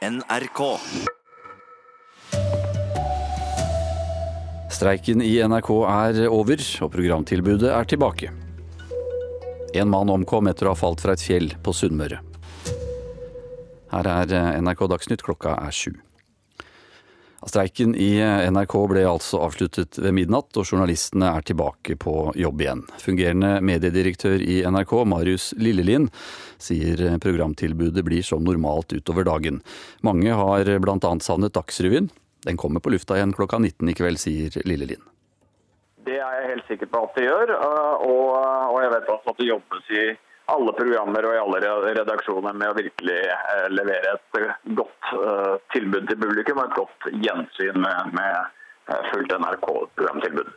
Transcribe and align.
NRK. 0.00 0.78
Streiken 4.72 5.20
i 5.20 5.34
NRK 5.44 5.68
er 5.84 6.20
over, 6.32 6.62
og 6.80 6.88
programtilbudet 6.94 7.68
er 7.68 7.84
tilbake. 7.84 8.30
En 9.76 9.92
mann 9.92 10.08
omkom 10.08 10.48
etter 10.48 10.70
å 10.70 10.72
ha 10.72 10.80
falt 10.80 11.04
fra 11.04 11.12
et 11.12 11.20
fjell 11.20 11.52
på 11.60 11.74
Sunnmøre. 11.76 12.22
Her 13.92 14.08
er 14.14 14.56
NRK 14.64 14.86
Dagsnytt, 14.88 15.26
klokka 15.26 15.58
er 15.60 15.76
sju. 15.76 15.92
Streiken 17.48 17.94
i 17.96 18.18
NRK 18.52 18.74
ble 18.90 19.02
altså 19.08 19.40
avsluttet 19.46 19.96
ved 19.98 20.12
midnatt, 20.12 20.52
og 20.60 20.66
journalistene 20.68 21.30
er 21.32 21.44
tilbake 21.48 21.96
på 21.96 22.14
jobb 22.36 22.60
igjen. 22.60 22.82
Fungerende 23.00 23.54
mediedirektør 23.64 24.42
i 24.44 24.58
NRK, 24.68 24.92
Marius 25.08 25.50
Lillelien, 25.56 26.10
sier 26.60 27.00
programtilbudet 27.22 28.04
blir 28.04 28.26
som 28.26 28.44
normalt 28.44 28.92
utover 28.92 29.24
dagen. 29.24 29.62
Mange 30.04 30.36
har 30.36 30.68
bl.a. 30.84 31.14
savnet 31.24 31.56
Dagsrevyen. 31.56 32.10
Den 32.44 32.60
kommer 32.60 32.84
på 32.84 32.92
lufta 32.92 33.16
igjen 33.16 33.32
klokka 33.36 33.58
19 33.58 33.88
i 33.88 33.96
kveld, 33.96 34.20
sier 34.20 34.60
Lillelien. 34.68 35.00
Det 36.04 36.16
er 36.20 36.36
jeg 36.42 36.50
helt 36.54 36.68
sikker 36.68 36.92
på 36.92 37.06
at 37.06 37.16
det 37.16 37.24
gjør, 37.24 37.56
og 37.56 38.76
jeg 38.84 38.92
vet 38.98 39.14
også 39.16 39.32
at 39.32 39.40
det 39.40 39.48
jobbes 39.48 39.90
i 39.96 40.04
alle 40.50 40.72
programmer 40.76 41.26
og 41.26 41.34
i 41.34 41.40
alle 41.40 41.92
redaksjoner 42.00 42.56
med 42.56 42.72
å 42.72 42.78
virkelig 42.78 43.18
eh, 43.26 43.66
levere 43.72 44.16
et 44.16 44.40
eh, 44.40 44.56
godt 44.78 45.12
eh, 45.16 45.52
tilbud 45.74 46.08
til 46.10 46.18
publikum 46.20 46.62
og 46.62 46.66
et 46.68 46.80
godt 46.80 47.12
gjensyn 47.26 47.78
med, 47.84 48.16
med 48.16 48.98
fullt 49.12 49.36
NRK-programtilbud. 49.36 50.56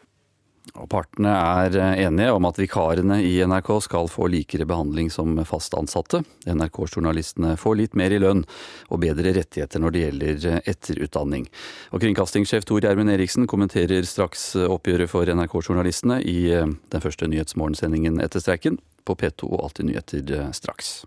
Og 0.79 0.87
Partene 0.89 1.29
er 1.35 1.75
enige 2.07 2.31
om 2.33 2.47
at 2.47 2.57
vikarene 2.57 3.19
i 3.21 3.33
NRK 3.45 3.69
skal 3.85 4.07
få 4.09 4.29
likere 4.31 4.65
behandling 4.65 5.11
som 5.13 5.35
fast 5.45 5.75
ansatte. 5.77 6.23
NRK-journalistene 6.49 7.51
får 7.59 7.75
litt 7.77 7.97
mer 7.99 8.15
i 8.15 8.21
lønn 8.23 8.41
og 8.87 9.01
bedre 9.03 9.35
rettigheter 9.35 9.83
når 9.83 9.93
det 9.93 10.05
gjelder 10.05 10.47
etterutdanning. 10.63 11.45
Og 11.93 12.01
Kringkastingssjef 12.01 12.65
Tor 12.65 12.81
Gjermund 12.81 13.13
Eriksen 13.13 13.45
kommenterer 13.51 14.07
straks 14.07 14.53
oppgjøret 14.63 15.11
for 15.11 15.29
NRK-journalistene 15.29 16.23
i 16.23 16.39
den 16.55 17.05
første 17.05 17.29
Nyhetsmorgensendingen 17.29 18.23
etter 18.23 18.41
streiken 18.41 18.79
på 19.05 19.17
P2 19.19 19.49
og 19.51 19.67
Alltid 19.67 19.91
nyheter 19.91 20.49
straks. 20.55 21.01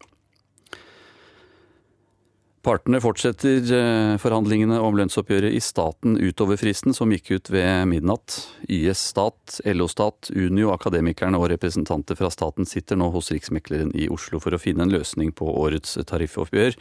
Partene 2.67 2.99
fortsetter 2.99 3.69
eh, 3.77 4.17
forhandlingene 4.19 4.81
om 4.83 4.97
lønnsoppgjøret 4.99 5.55
i 5.55 5.61
staten 5.63 6.17
utover 6.19 6.59
fristen 6.59 6.97
som 6.97 7.13
gikk 7.15 7.31
ut 7.37 7.51
ved 7.55 7.85
midnatt. 7.87 8.41
YS 8.67 9.05
Stat, 9.13 9.61
LO 9.71 9.87
Stat, 9.87 10.33
Unio, 10.35 10.73
Akademikerne 10.75 11.39
og 11.39 11.53
representanter 11.53 12.19
fra 12.19 12.33
staten 12.35 12.67
sitter 12.67 12.99
nå 12.99 13.13
hos 13.15 13.31
Riksmekleren 13.31 13.95
i 13.95 14.09
Oslo 14.11 14.43
for 14.43 14.57
å 14.57 14.59
finne 14.59 14.83
en 14.83 14.95
løsning 14.97 15.31
på 15.31 15.47
årets 15.47 15.95
tariffoppgjør. 16.11 16.75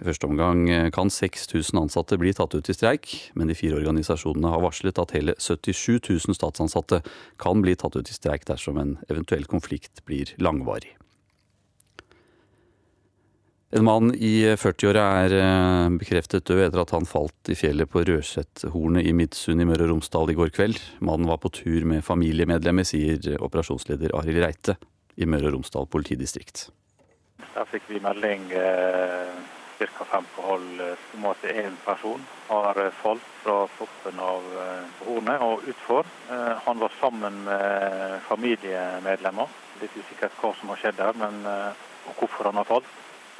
I 0.00 0.06
første 0.08 0.28
omgang 0.30 0.62
eh, 0.72 0.88
kan 0.94 1.12
6000 1.12 1.76
ansatte 1.76 2.16
bli 2.20 2.32
tatt 2.36 2.54
ut 2.56 2.70
i 2.72 2.76
streik, 2.76 3.10
men 3.36 3.50
de 3.50 3.56
fire 3.58 3.76
organisasjonene 3.76 4.52
har 4.54 4.62
varslet 4.64 5.00
at 5.00 5.12
hele 5.12 5.34
77 5.36 6.00
000 6.08 6.38
statsansatte 6.38 7.02
kan 7.40 7.60
bli 7.60 7.76
tatt 7.76 7.98
ut 8.00 8.08
i 8.08 8.16
streik 8.16 8.48
dersom 8.48 8.80
en 8.80 8.96
eventuell 9.10 9.44
konflikt 9.50 10.00
blir 10.08 10.32
langvarig. 10.40 10.94
En 13.76 13.84
mann 13.86 14.08
i 14.16 14.48
40-åra 14.58 15.04
er 15.26 15.36
eh, 15.36 15.92
bekreftet 16.00 16.48
død 16.48 16.64
etter 16.64 16.80
at 16.82 16.96
han 16.96 17.06
falt 17.06 17.52
i 17.52 17.58
fjellet 17.58 17.92
på 17.92 18.02
Rødsethornet 18.08 19.04
i 19.06 19.12
Midsund 19.14 19.62
i 19.62 19.68
Møre 19.68 19.84
og 19.84 19.92
Romsdal 19.92 20.32
i 20.32 20.40
går 20.40 20.50
kveld. 20.56 20.80
Mannen 21.04 21.28
var 21.30 21.38
på 21.44 21.52
tur 21.60 21.84
med 21.86 22.02
familiemedlemmer, 22.08 22.88
sier 22.88 23.36
operasjonsleder 23.36 24.16
Arild 24.18 24.42
Reite 24.42 24.80
i 25.20 25.28
Møre 25.28 25.52
og 25.52 25.60
Romsdal 25.60 25.86
politidistrikt. 25.92 26.70
Da 27.52 27.62
fikk 27.68 27.86
vi 27.92 28.00
melding 28.02 28.48
eh, 28.56 29.59
ca. 29.86 30.04
fem 30.04 30.24
på 30.34 30.42
halv 30.42 30.80
om 31.14 31.24
at 31.30 31.44
en 31.44 31.76
person 31.84 32.24
har 32.48 32.80
falt 33.02 33.28
fra 33.42 33.56
toppen 33.78 34.20
av 34.20 34.44
eh, 34.64 35.04
hornet 35.06 35.44
og 35.44 35.64
utfor. 35.72 36.08
Eh, 36.30 36.56
han 36.66 36.78
var 36.82 36.92
sammen 37.00 37.44
med 37.46 38.20
familiemedlemmer. 38.28 39.48
Litt 39.80 39.96
usikkert 39.96 40.36
hva 40.42 40.52
som 40.58 40.72
har 40.74 40.82
skjedd 40.82 41.00
her, 41.00 41.16
men 41.20 41.40
eh, 41.48 41.86
og 42.10 42.18
hvorfor 42.18 42.50
han 42.50 42.60
har 42.60 42.68
falt. 42.68 42.90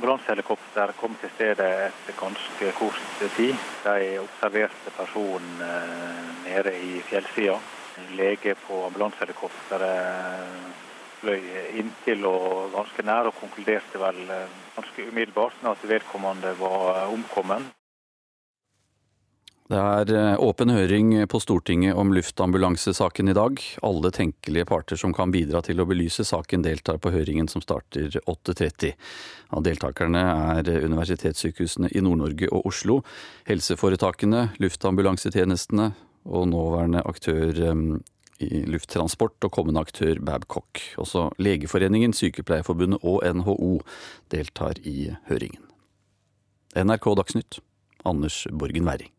Ambulansehelikopter 0.01 0.95
kom 0.97 1.17
til 1.21 1.33
stedet 1.35 1.71
etter 1.91 2.17
ganske 2.17 2.73
kort 2.79 3.03
tid. 3.37 3.57
De 3.85 4.17
observerte 4.23 4.95
personen 4.97 5.61
nede 6.47 6.73
i 6.73 7.03
fjellsida. 7.05 7.59
Lege 8.17 8.55
på 8.65 8.87
ambulansehelikopteret 8.87 10.80
fløy 11.21 11.43
inntil 11.81 12.25
og 12.29 12.73
ganske 12.75 13.05
nær, 13.07 13.29
og 13.31 13.37
konkluderte 13.41 14.01
vel 14.01 14.23
ganske 14.77 15.11
umiddelbart 15.11 15.61
med 15.63 15.75
at 15.75 15.91
vedkommende 15.95 16.55
var 16.61 17.07
omkommen. 17.11 17.69
Det 19.71 19.79
er 19.79 20.11
eh, 20.19 20.41
åpen 20.43 20.73
høring 20.75 21.13
på 21.31 21.39
Stortinget 21.39 21.95
om 21.95 22.11
luftambulansesaken 22.11 23.31
i 23.31 23.35
dag. 23.39 23.61
Alle 23.87 24.11
tenkelige 24.11 24.67
parter 24.67 24.99
som 24.99 25.13
kan 25.15 25.31
bidra 25.31 25.61
til 25.63 25.79
å 25.79 25.87
belyse 25.87 26.27
saken, 26.27 26.65
deltar 26.67 26.99
på 26.99 27.13
høringen 27.15 27.47
som 27.47 27.63
starter 27.63 28.17
8.30. 28.19 28.97
Av 29.55 29.63
deltakerne 29.63 30.25
er 30.57 30.73
universitetssykehusene 30.89 31.93
i 31.95 32.03
Nord-Norge 32.03 32.51
og 32.51 32.67
Oslo, 32.67 32.99
helseforetakene, 33.47 34.49
luftambulansetjenestene 34.59 35.93
og 36.27 36.51
nåværende 36.51 37.07
aktør 37.07 37.63
eh, 37.71 37.87
i 38.41 38.65
lufttransport 38.71 39.47
og 39.47 39.53
kommende 39.55 39.83
aktør 39.85 40.21
Babcock. 40.25 40.83
Også 41.01 41.29
Legeforeningen, 41.39 42.15
Sykepleierforbundet 42.17 43.05
og 43.05 43.23
NHO 43.37 43.81
deltar 44.33 44.81
i 44.85 45.13
høringen. 45.29 45.63
NRK 46.77 47.13
Dagsnytt, 47.19 47.61
Anders 48.07 48.47
Borgen 48.51 48.87
Werring. 48.89 49.13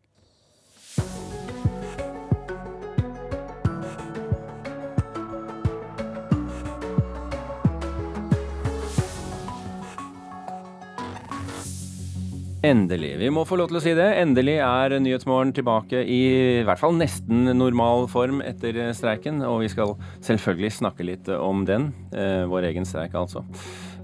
Endelig. 12.62 13.16
Vi 13.18 13.28
må 13.34 13.42
få 13.42 13.56
lov 13.58 13.72
til 13.72 13.80
å 13.80 13.82
si 13.82 13.92
det. 13.98 14.06
Endelig 14.20 14.60
er 14.62 14.92
Nyhetsmorgen 15.02 15.50
tilbake 15.56 16.04
i, 16.06 16.20
i 16.60 16.66
hvert 16.66 16.78
fall 16.78 16.94
nesten 16.94 17.48
normal 17.58 18.06
form 18.12 18.38
etter 18.46 18.78
streiken. 18.94 19.40
Og 19.42 19.64
vi 19.64 19.70
skal 19.72 19.96
selvfølgelig 20.22 20.70
snakke 20.76 21.06
litt 21.08 21.30
om 21.34 21.64
den. 21.66 21.90
Eh, 22.14 22.44
vår 22.46 22.68
egen 22.70 22.86
streik, 22.86 23.16
altså. 23.18 23.42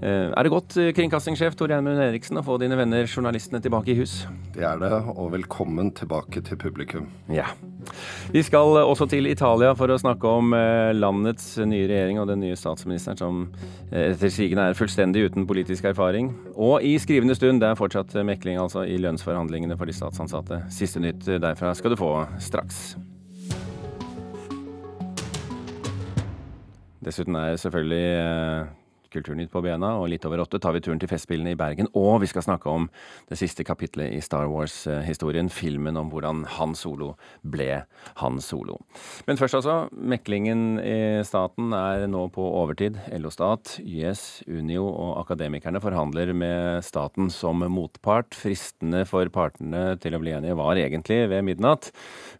Eh, 0.01 0.31
er 0.31 0.43
det 0.43 0.51
godt, 0.51 0.77
eh, 0.77 0.93
kringkastingssjef 0.95 1.57
Tor 1.59 1.67
Gjermund 1.67 1.99
Eriksen, 1.99 2.37
å 2.39 2.43
få 2.45 2.57
dine 2.57 2.77
venner 2.79 3.03
journalistene 3.03 3.59
tilbake 3.59 3.91
i 3.91 3.95
hus? 3.99 4.27
Det 4.53 4.63
er 4.63 4.79
det, 4.79 4.91
og 4.93 5.33
velkommen 5.33 5.91
tilbake 5.91 6.41
til 6.41 6.55
publikum. 6.55 7.09
Ja. 7.27 7.47
Vi 8.31 8.41
skal 8.41 8.79
også 8.79 9.09
til 9.09 9.27
Italia 9.27 9.73
for 9.75 9.87
å 9.87 9.99
snakke 9.99 10.23
om 10.23 10.53
eh, 10.53 10.93
landets 10.93 11.57
nye 11.57 11.87
regjering 11.89 12.19
og 12.19 12.27
den 12.27 12.39
nye 12.39 12.55
statsministeren 12.55 13.17
som 13.17 13.51
etter 13.91 14.31
sigende 14.31 14.69
er 14.69 14.79
fullstendig 14.79 15.27
uten 15.27 15.45
politisk 15.45 15.83
erfaring. 15.83 16.31
Og 16.55 16.81
i 16.81 16.95
skrivende 16.97 17.35
stund, 17.35 17.59
det 17.59 17.67
er 17.67 17.75
fortsatt 17.75 18.15
mekling 18.23 18.57
altså 18.57 18.87
i 18.87 18.97
lønnsforhandlingene 18.97 19.77
for 19.77 19.85
de 19.85 19.99
statsansatte. 19.99 20.63
Siste 20.71 21.03
nytt 21.03 21.27
derfra 21.27 21.75
skal 21.75 21.91
du 21.91 21.99
få 21.99 22.13
straks. 22.39 22.95
Dessuten 27.03 27.35
er 27.35 27.55
selvfølgelig 27.59 28.78
Kulturnytt 29.13 29.51
på 29.51 29.61
bena, 29.65 29.95
og 29.97 30.09
litt 30.11 30.25
over 30.27 30.43
åtte 30.43 30.59
tar 30.61 30.75
vi 30.75 30.81
turen 30.85 30.99
til 31.01 31.09
Festspillene 31.09 31.55
i 31.55 31.57
Bergen. 31.59 31.89
Og 31.97 32.19
vi 32.23 32.29
skal 32.29 32.45
snakke 32.45 32.69
om 32.69 32.87
det 33.29 33.39
siste 33.39 33.65
kapitlet 33.65 34.13
i 34.13 34.21
Star 34.21 34.49
Wars-historien, 34.51 35.49
filmen 35.49 35.97
om 35.97 36.11
hvordan 36.13 36.43
Han 36.57 36.75
Solo 36.77 37.15
ble 37.41 37.83
Han 38.21 38.39
Solo. 38.43 38.77
Men 39.25 39.39
først 39.39 39.57
altså, 39.59 39.77
meklingen 39.93 40.81
i 40.83 41.23
staten 41.25 41.73
er 41.73 42.05
nå 42.11 42.27
på 42.35 42.45
overtid. 42.61 42.99
LO 43.17 43.31
Stat, 43.33 43.77
YS, 43.81 44.43
Unio 44.49 44.85
og 44.89 45.15
Akademikerne 45.23 45.81
forhandler 45.83 46.33
med 46.37 46.85
staten 46.85 47.31
som 47.33 47.65
motpart. 47.65 48.37
Fristene 48.37 49.05
for 49.09 49.29
partene 49.33 49.95
til 50.03 50.15
å 50.15 50.21
bli 50.21 50.35
enige 50.37 50.57
var 50.59 50.79
egentlig 50.79 51.23
ved 51.31 51.47
midnatt. 51.47 51.89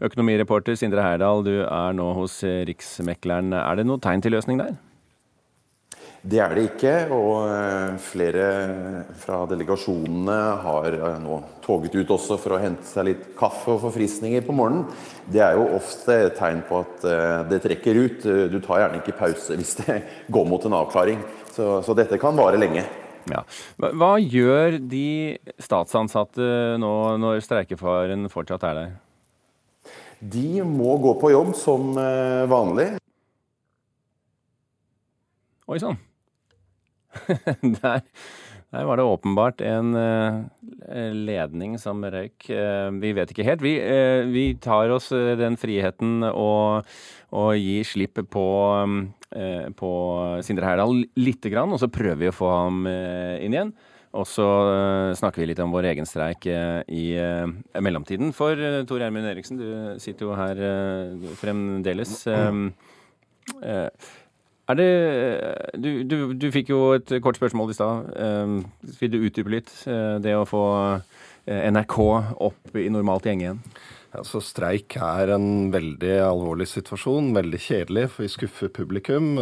Økonomireporter 0.06 0.78
Sindre 0.80 1.06
Herdal, 1.06 1.44
du 1.48 1.56
er 1.64 1.98
nå 1.98 2.12
hos 2.20 2.42
Riksmekleren. 2.44 3.56
Er 3.58 3.80
det 3.80 3.90
noe 3.90 4.02
tegn 4.04 4.24
til 4.24 4.38
løsning 4.38 4.62
der? 4.62 4.78
Det 6.20 6.40
er 6.44 6.52
det 6.52 6.64
ikke, 6.68 6.94
og 7.16 7.46
eh, 7.48 7.94
flere 8.04 8.48
fra 9.22 9.38
delegasjonene 9.48 10.40
har 10.66 10.96
eh, 10.98 11.20
nå 11.24 11.38
toget 11.64 11.94
ut 11.96 12.10
også 12.12 12.36
for 12.44 12.58
å 12.58 12.60
hente 12.60 12.84
seg 12.90 13.06
litt 13.08 13.22
kaffe 13.40 13.72
og 13.72 13.86
forfriskninger 13.86 14.44
på 14.44 14.56
morgenen. 14.56 14.90
Det 15.32 15.40
er 15.46 15.56
jo 15.56 15.70
ofte 15.78 16.18
et 16.26 16.36
tegn 16.36 16.60
på 16.68 16.82
at 16.84 17.06
eh, 17.08 17.36
det 17.48 17.62
trekker 17.64 18.00
ut. 18.04 18.28
Du 18.52 18.58
tar 18.60 18.82
gjerne 18.84 19.00
ikke 19.00 19.16
pause 19.16 19.56
hvis 19.56 19.78
det 19.80 19.96
går 20.36 20.50
mot 20.50 20.68
en 20.68 20.76
avklaring. 20.82 21.22
Så, 21.54 21.70
så 21.88 21.96
dette 21.96 22.20
kan 22.20 22.36
vare 22.36 22.60
lenge. 22.60 22.84
Ja. 23.32 23.46
Hva 23.80 24.12
gjør 24.20 24.76
de 24.92 25.38
statsansatte 25.62 26.76
nå 26.84 26.94
når 27.22 27.46
streikefaren 27.46 28.28
fortsatt 28.34 28.68
er 28.68 28.82
der? 28.82 28.92
De 30.20 30.68
må 30.68 31.00
gå 31.00 31.16
på 31.22 31.32
jobb 31.32 31.56
som 31.56 31.94
vanlig. 32.52 32.90
Oi 35.70 35.80
sann. 35.80 36.00
Der, 37.82 38.04
Der 38.70 38.86
var 38.86 39.00
det 39.00 39.04
åpenbart 39.04 39.62
en 39.66 39.96
uh, 39.98 40.44
ledning 41.14 41.74
som 41.82 42.04
røyk. 42.06 42.46
Uh, 42.54 42.94
vi 43.02 43.14
vet 43.18 43.32
ikke 43.34 43.46
helt. 43.48 43.64
Vi, 43.66 43.74
uh, 43.82 44.30
vi 44.30 44.54
tar 44.62 44.94
oss 44.94 45.10
den 45.10 45.58
friheten 45.58 46.22
å, 46.30 46.52
å 47.34 47.46
gi 47.58 47.80
slipp 47.88 48.22
på, 48.30 48.48
på 49.80 49.94
Sindre 50.46 50.70
Herdal 50.70 51.02
lite 51.18 51.50
grann, 51.50 51.74
og 51.74 51.82
så 51.82 51.90
prøver 51.90 52.22
vi 52.22 52.30
å 52.30 52.36
få 52.36 52.52
ham 52.54 52.84
inn 52.90 53.58
igjen. 53.58 53.74
Og 54.18 54.26
så 54.26 54.46
snakker 55.18 55.44
vi 55.44 55.52
litt 55.52 55.60
om 55.62 55.74
vår 55.74 55.92
egen 55.92 56.08
streik 56.10 56.48
i 56.50 57.04
mellomtiden. 57.78 58.32
For 58.34 58.58
Tor 58.90 59.04
Gjermund 59.04 59.30
Eriksen, 59.30 59.60
du 59.62 60.00
sitter 60.02 60.26
jo 60.26 60.38
her 60.38 60.64
fremdeles. 61.38 62.16
Um, 62.26 62.72
er 64.70 64.78
det 64.78 64.90
du, 65.82 65.90
du, 66.06 66.18
du, 66.38 66.50
fikk 66.54 66.70
jo 66.74 66.82
et 66.98 67.16
kort 67.24 67.40
spørsmål 67.40 67.72
i 67.74 67.78
stad. 67.78 68.10
Um, 68.16 68.60
vil 69.00 69.14
du 69.14 69.22
utdype 69.24 69.54
litt 69.54 69.72
uh, 69.90 70.20
det 70.22 70.36
å 70.38 70.48
få 70.50 70.66
uh, 71.00 71.00
NRK 71.50 71.98
opp 72.50 72.78
i 72.78 72.90
normalt 72.94 73.26
gjenge 73.26 73.48
igjen? 73.48 73.64
Ja, 74.14 74.24
så 74.26 74.42
Streik 74.42 74.98
er 75.02 75.34
en 75.36 75.70
veldig 75.74 76.16
alvorlig 76.26 76.70
situasjon. 76.70 77.34
Veldig 77.38 77.62
kjedelig, 77.62 78.08
for 78.14 78.26
vi 78.26 78.32
skuffer 78.34 78.72
publikum. 78.74 79.36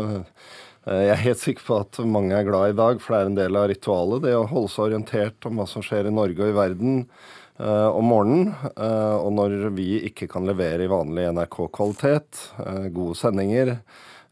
Jeg 0.87 1.11
er 1.11 1.19
helt 1.19 1.39
sikker 1.39 1.63
på 1.63 1.77
at 1.83 1.99
mange 2.07 2.35
er 2.35 2.47
glad 2.47 2.73
i 2.73 2.75
dag, 2.75 2.99
for 3.03 3.15
det 3.15 3.19
er 3.19 3.31
en 3.31 3.39
del 3.39 3.59
av 3.59 3.69
ritualet. 3.71 4.25
Det 4.27 4.35
å 4.35 4.45
holde 4.47 4.71
seg 4.71 4.89
orientert 4.89 5.47
om 5.47 5.59
hva 5.59 5.67
som 5.71 5.83
skjer 5.83 6.07
i 6.07 6.13
Norge 6.15 6.43
og 6.43 6.51
i 6.51 6.57
verden 6.57 6.99
om 7.59 8.11
morgenen. 8.11 8.51
Og 8.75 9.31
når 9.39 9.55
vi 9.75 9.87
ikke 10.11 10.27
kan 10.31 10.47
levere 10.47 10.83
i 10.83 10.91
vanlig 10.91 11.29
NRK-kvalitet, 11.31 12.43
gode 12.95 13.15
sendinger, 13.19 13.73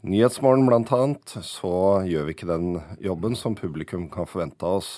Nyhetsmorgen 0.06 0.68
bl.a., 0.70 1.16
så 1.42 1.76
gjør 2.06 2.28
vi 2.28 2.34
ikke 2.36 2.50
den 2.50 2.76
jobben 3.02 3.34
som 3.38 3.56
publikum 3.58 4.06
kan 4.14 4.28
forvente 4.30 4.62
av 4.62 4.84
oss. 4.84 4.90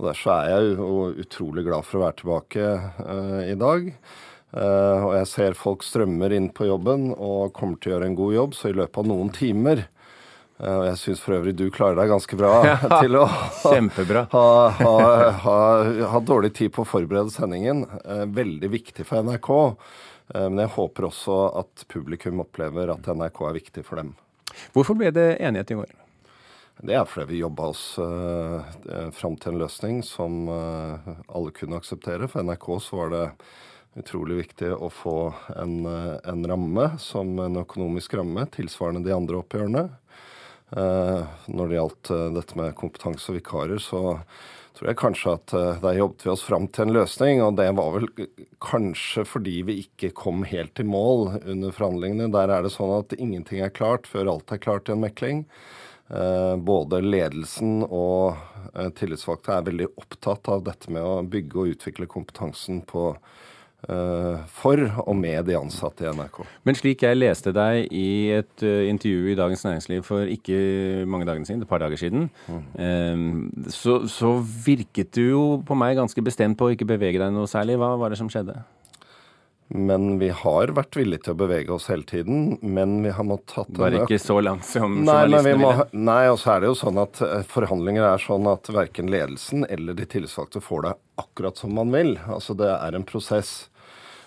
Og 0.00 0.08
Derfor 0.08 0.32
er 0.34 0.48
jeg 0.50 0.72
jo 0.80 0.94
utrolig 1.22 1.62
glad 1.68 1.86
for 1.86 2.00
å 2.00 2.02
være 2.02 2.16
tilbake 2.18 2.70
uh, 3.06 3.42
i 3.46 3.54
dag. 3.58 3.86
Uh, 4.50 4.98
og 5.06 5.12
jeg 5.20 5.28
ser 5.30 5.58
folk 5.58 5.86
strømmer 5.86 6.34
inn 6.34 6.48
på 6.52 6.66
jobben 6.66 7.12
og 7.14 7.54
kommer 7.54 7.78
til 7.78 7.92
å 7.92 7.94
gjøre 7.94 8.08
en 8.10 8.16
god 8.18 8.34
jobb, 8.34 8.56
så 8.58 8.72
i 8.72 8.76
løpet 8.80 8.98
av 9.00 9.06
noen 9.08 9.30
timer 9.32 9.84
uh, 10.58 10.74
Og 10.74 10.82
jeg 10.90 10.98
syns 11.04 11.22
for 11.24 11.38
øvrig 11.38 11.54
du 11.56 11.64
klarer 11.72 12.02
deg 12.02 12.10
ganske 12.12 12.38
bra 12.40 12.50
ja, 12.72 12.76
til 13.04 13.20
å. 13.20 13.28
Ha, 14.34 14.48
ha, 14.80 14.96
ha, 15.46 15.60
ha, 16.16 16.24
dårlig 16.32 16.50
tid 16.58 16.74
på 16.74 16.82
å 16.82 16.90
forberede 16.96 17.30
sendingen. 17.30 17.86
veldig 18.34 18.72
viktig 18.74 19.06
for 19.06 19.22
NRK. 19.22 19.52
Men 20.34 20.64
jeg 20.64 20.74
håper 20.74 21.08
også 21.12 21.38
at 21.62 21.86
publikum 21.92 22.42
opplever 22.42 22.90
at 22.90 23.06
NRK 23.06 23.42
er 23.46 23.58
viktig 23.60 23.86
for 23.86 24.02
dem. 24.02 24.12
Hvorfor 24.74 24.98
ble 24.98 25.12
det 25.14 25.36
enighet 25.40 25.74
i 25.74 25.78
går? 25.80 25.98
Det 26.82 26.96
er 26.98 27.04
fordi 27.06 27.34
vi 27.34 27.42
jobba 27.42 27.68
oss 27.70 27.82
uh, 28.00 28.62
fram 29.14 29.36
til 29.38 29.52
en 29.52 29.60
løsning 29.62 30.00
som 30.06 30.48
uh, 30.48 31.12
alle 31.28 31.52
kunne 31.54 31.78
akseptere. 31.78 32.26
For 32.30 32.42
NRK 32.42 32.66
så 32.82 32.98
var 32.98 33.12
det 33.12 33.26
utrolig 34.00 34.40
viktig 34.40 34.72
å 34.74 34.88
få 34.90 35.16
en, 35.60 35.76
uh, 35.86 36.16
en 36.26 36.42
ramme 36.48 36.88
som 37.02 37.36
en 37.44 37.60
økonomisk 37.62 38.16
ramme 38.18 38.48
tilsvarende 38.56 39.04
de 39.06 39.14
andre 39.14 39.42
oppgjørene. 39.44 39.84
Uh, 40.72 41.28
når 41.52 41.68
det 41.68 41.78
gjaldt 41.78 42.12
dette 42.40 42.58
med 42.58 42.74
kompetanse 42.80 43.30
og 43.30 43.38
vikarer, 43.38 43.78
så 43.82 44.02
tror 44.82 44.90
jeg 44.90 44.98
kanskje 44.98 45.32
at 45.36 45.52
der 45.82 45.94
jobbet 45.94 46.24
vi 46.26 46.30
oss 46.32 46.42
fram 46.42 46.64
til 46.66 46.88
en 46.88 46.96
løsning. 46.96 47.42
Og 47.44 47.54
det 47.54 47.68
var 47.78 47.92
vel 47.94 48.08
kanskje 48.62 49.22
fordi 49.28 49.60
vi 49.68 49.76
ikke 49.84 50.10
kom 50.18 50.42
helt 50.48 50.80
i 50.82 50.86
mål 50.86 51.38
under 51.38 51.70
forhandlingene. 51.70 52.32
Der 52.34 52.50
er 52.50 52.66
det 52.66 52.74
sånn 52.74 52.96
at 52.96 53.14
ingenting 53.14 53.62
er 53.62 53.70
klart 53.70 54.10
før 54.10 54.32
alt 54.34 54.50
er 54.50 54.62
klart 54.62 54.90
i 54.90 54.96
en 54.96 55.04
mekling. 55.04 55.44
Eh, 56.10 56.56
både 56.58 56.98
ledelsen 57.04 57.86
og 57.86 58.34
eh, 58.74 58.90
tillitsvalgte 58.98 59.54
er 59.54 59.70
veldig 59.70 59.88
opptatt 60.02 60.50
av 60.50 60.66
dette 60.66 60.90
med 60.90 61.06
å 61.06 61.22
bygge 61.22 61.62
og 61.62 61.76
utvikle 61.76 62.10
kompetansen 62.10 62.82
på 62.82 63.12
Eh, 63.12 63.51
for 63.82 64.78
og 65.02 65.16
med 65.18 65.48
de 65.48 65.56
ansatte 65.58 66.04
i 66.04 66.10
NRK. 66.14 66.36
Men 66.68 66.76
slik 66.78 67.02
jeg 67.02 67.18
leste 67.18 67.50
deg 67.54 67.88
i 67.90 68.30
et 68.36 68.62
uh, 68.62 68.84
intervju 68.86 69.32
i 69.32 69.38
Dagens 69.38 69.64
Næringsliv 69.66 70.04
for 70.06 70.28
ikke 70.30 71.02
mange 71.10 71.26
dagene 71.26 71.48
siden, 71.48 71.64
et 71.64 71.70
par 71.70 71.82
dager 71.82 71.98
siden, 71.98 72.28
mm. 72.46 72.60
um, 72.78 73.66
så, 73.74 73.98
så, 74.06 74.36
virket 74.66 75.14
du 75.16 75.22
jo 75.22 75.42
på 75.66 75.74
meg 75.78 75.98
ganske 75.98 76.22
bestemt 76.22 76.58
på 76.58 76.68
å 76.68 76.76
ikke 76.76 76.88
bevege 76.94 77.18
deg 77.22 77.34
noe 77.34 77.50
særlig. 77.50 77.78
Hva 77.80 77.94
var 77.98 78.14
det 78.14 78.20
som 78.20 78.30
skjedde? 78.30 78.60
Men 79.74 80.18
vi 80.20 80.28
har 80.36 80.72
vært 80.76 80.96
villige 80.98 81.24
til 81.26 81.34
å 81.34 81.40
bevege 81.42 81.72
oss 81.72 81.88
hele 81.88 82.04
tiden. 82.08 82.58
Men 82.60 82.98
vi 83.04 83.12
har 83.16 83.24
måttet 83.24 83.54
tatt 83.54 83.72
Bare 83.80 84.02
ikke 84.04 84.20
så 84.20 84.36
langt 84.44 84.66
som 84.68 84.98
nei, 85.00 85.16
journalistene 85.24 85.56
ville? 85.56 85.86
Nei, 86.10 86.22
og 86.28 86.38
så 86.42 86.54
er 86.54 86.62
det 86.62 86.70
jo 86.72 86.78
sånn 86.82 87.00
at 87.02 87.22
forhandlinger 87.48 88.06
er 88.10 88.22
sånn 88.22 88.48
at 88.52 88.68
verken 88.72 89.08
ledelsen 89.12 89.66
eller 89.68 89.96
de 89.96 90.08
tillitsvalgte 90.12 90.60
får 90.64 90.86
det 90.86 90.94
akkurat 91.24 91.60
som 91.64 91.72
man 91.76 91.94
vil. 91.94 92.18
Altså 92.28 92.56
det 92.58 92.68
er 92.74 92.98
en 92.98 93.08
prosess. 93.08 93.54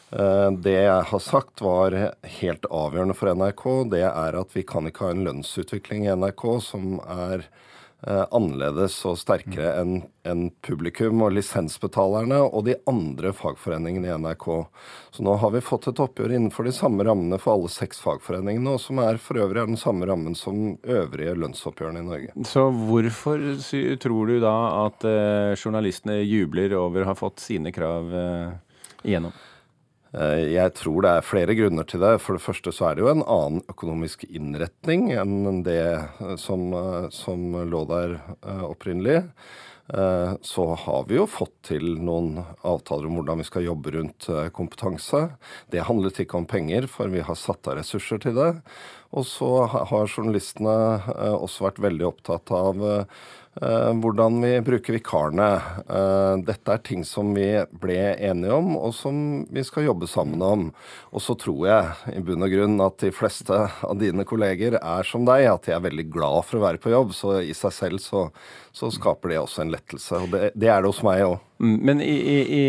Eh, 0.10 0.50
det 0.66 0.76
jeg 0.80 1.06
har 1.12 1.24
sagt 1.24 1.62
var 1.66 1.96
helt 2.40 2.66
avgjørende 2.70 3.18
for 3.18 3.34
NRK, 3.36 3.66
det 3.92 4.06
er 4.08 4.38
at 4.40 4.54
vi 4.58 4.66
kan 4.68 4.90
ikke 4.90 5.08
ha 5.08 5.16
en 5.16 5.26
lønnsutvikling 5.28 6.06
i 6.06 6.14
NRK 6.16 6.46
som 6.64 7.00
er 7.04 7.46
eh, 7.46 7.64
annerledes 8.06 8.98
og 9.10 9.18
sterkere 9.18 9.72
enn 9.82 9.96
en 10.26 10.44
publikum 10.66 11.24
og 11.26 11.34
lisensbetalerne 11.36 12.38
og 12.46 12.66
de 12.68 12.76
andre 12.90 13.32
fagforeningene 13.34 14.10
i 14.10 14.18
NRK. 14.22 14.46
Så 15.16 15.26
nå 15.26 15.36
har 15.42 15.54
vi 15.56 15.64
fått 15.66 15.88
et 15.90 16.02
oppgjør 16.02 16.36
innenfor 16.36 16.68
de 16.68 16.74
samme 16.76 17.06
rammene 17.08 17.40
for 17.42 17.56
alle 17.56 17.72
seks 17.74 18.02
fagforeningene, 18.04 18.76
og 18.76 18.84
som 18.84 19.02
er 19.02 19.18
for 19.22 19.42
øvrig 19.42 19.64
er 19.64 19.72
den 19.72 19.82
samme 19.82 20.10
rammen 20.10 20.38
som 20.38 20.76
øvrige 20.82 21.38
lønnsoppgjørene 21.42 22.04
i 22.04 22.10
Norge. 22.10 22.46
Så 22.46 22.68
hvorfor 22.70 23.42
tror 24.02 24.30
du 24.30 24.38
da 24.44 24.56
at 24.86 25.10
eh, 25.10 25.58
journalistene 25.58 26.22
jubler 26.22 26.78
over 26.78 27.06
å 27.06 27.12
ha 27.12 27.18
fått 27.18 27.44
sine 27.44 27.74
krav 27.76 28.14
igjennom? 29.06 29.34
Eh, 30.16 30.54
jeg 30.54 30.72
tror 30.78 31.04
det 31.04 31.12
er 31.12 31.28
flere 31.28 31.58
grunner 31.58 31.88
til 31.88 32.04
det. 32.04 32.16
For 32.24 32.38
det 32.38 32.46
første 32.46 32.74
så 32.76 32.90
er 32.90 32.96
det 32.96 33.06
jo 33.06 33.12
en 33.12 33.26
annen 33.26 33.64
økonomisk 33.72 34.26
innretning 34.30 35.10
enn 35.16 35.64
det 35.66 35.82
eh, 35.84 36.36
som, 36.42 36.70
eh, 36.74 37.08
som 37.16 37.52
lå 37.68 37.86
der 37.92 38.20
opprinnelig. 38.66 39.24
Så 40.42 40.64
har 40.82 41.04
vi 41.06 41.20
jo 41.20 41.28
fått 41.30 41.52
til 41.68 41.84
noen 42.02 42.40
avtaler 42.66 43.06
om 43.06 43.20
hvordan 43.20 43.44
vi 43.44 43.46
skal 43.46 43.68
jobbe 43.68 43.92
rundt 43.94 44.26
kompetanse. 44.58 45.20
Det 45.70 45.84
handlet 45.86 46.24
ikke 46.24 46.40
om 46.40 46.48
penger, 46.50 46.88
for 46.90 47.14
vi 47.14 47.22
har 47.22 47.38
satt 47.38 47.70
av 47.70 47.78
ressurser 47.78 48.18
til 48.24 48.34
det. 48.34 48.48
Og 49.14 49.28
så 49.30 49.52
har 49.70 50.10
journalistene 50.10 50.74
også 51.38 51.68
vært 51.68 51.84
veldig 51.86 52.08
opptatt 52.10 52.50
av 52.58 52.82
hvordan 53.56 54.42
vi 54.44 54.52
bruker 54.62 54.98
vikarene. 54.98 55.48
Eh, 55.88 56.34
dette 56.44 56.74
er 56.74 56.82
ting 56.84 57.06
som 57.08 57.32
vi 57.38 57.48
ble 57.72 57.98
enige 58.14 58.52
om, 58.52 58.74
og 58.76 58.92
som 58.98 59.46
vi 59.48 59.64
skal 59.64 59.88
jobbe 59.88 60.10
sammen 60.12 60.44
om. 60.44 60.68
Og 61.16 61.24
så 61.24 61.38
tror 61.40 61.62
jeg 61.70 62.18
i 62.20 62.24
bunn 62.26 62.44
og 62.44 62.52
grunn 62.52 62.76
at 62.84 63.00
de 63.06 63.14
fleste 63.16 63.56
av 63.56 63.96
dine 64.02 64.28
kolleger 64.28 64.76
er 64.82 65.08
som 65.08 65.28
deg, 65.28 65.48
at 65.48 65.70
de 65.70 65.76
er 65.78 65.88
veldig 65.88 66.10
glad 66.12 66.44
for 66.50 66.60
å 66.60 66.66
være 66.68 66.84
på 66.84 66.92
jobb. 66.92 67.16
Så 67.16 67.40
i 67.46 67.56
seg 67.56 67.76
selv 67.80 68.04
så, 68.04 68.28
så 68.76 68.92
skaper 68.92 69.32
det 69.32 69.44
også 69.46 69.64
en 69.64 69.76
lettelse. 69.78 70.24
Og 70.26 70.36
det, 70.36 70.50
det 70.60 70.72
er 70.72 70.84
det 70.84 70.92
hos 70.92 71.04
meg 71.06 71.24
òg. 71.30 71.40
Men 71.58 72.02
i, 72.04 72.12
i, 72.52 72.64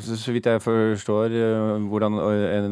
så 0.00 0.32
vidt 0.32 0.46
jeg 0.48 0.62
forstår 0.64 1.34
eh, 1.36 1.88
hvordan 1.90 2.14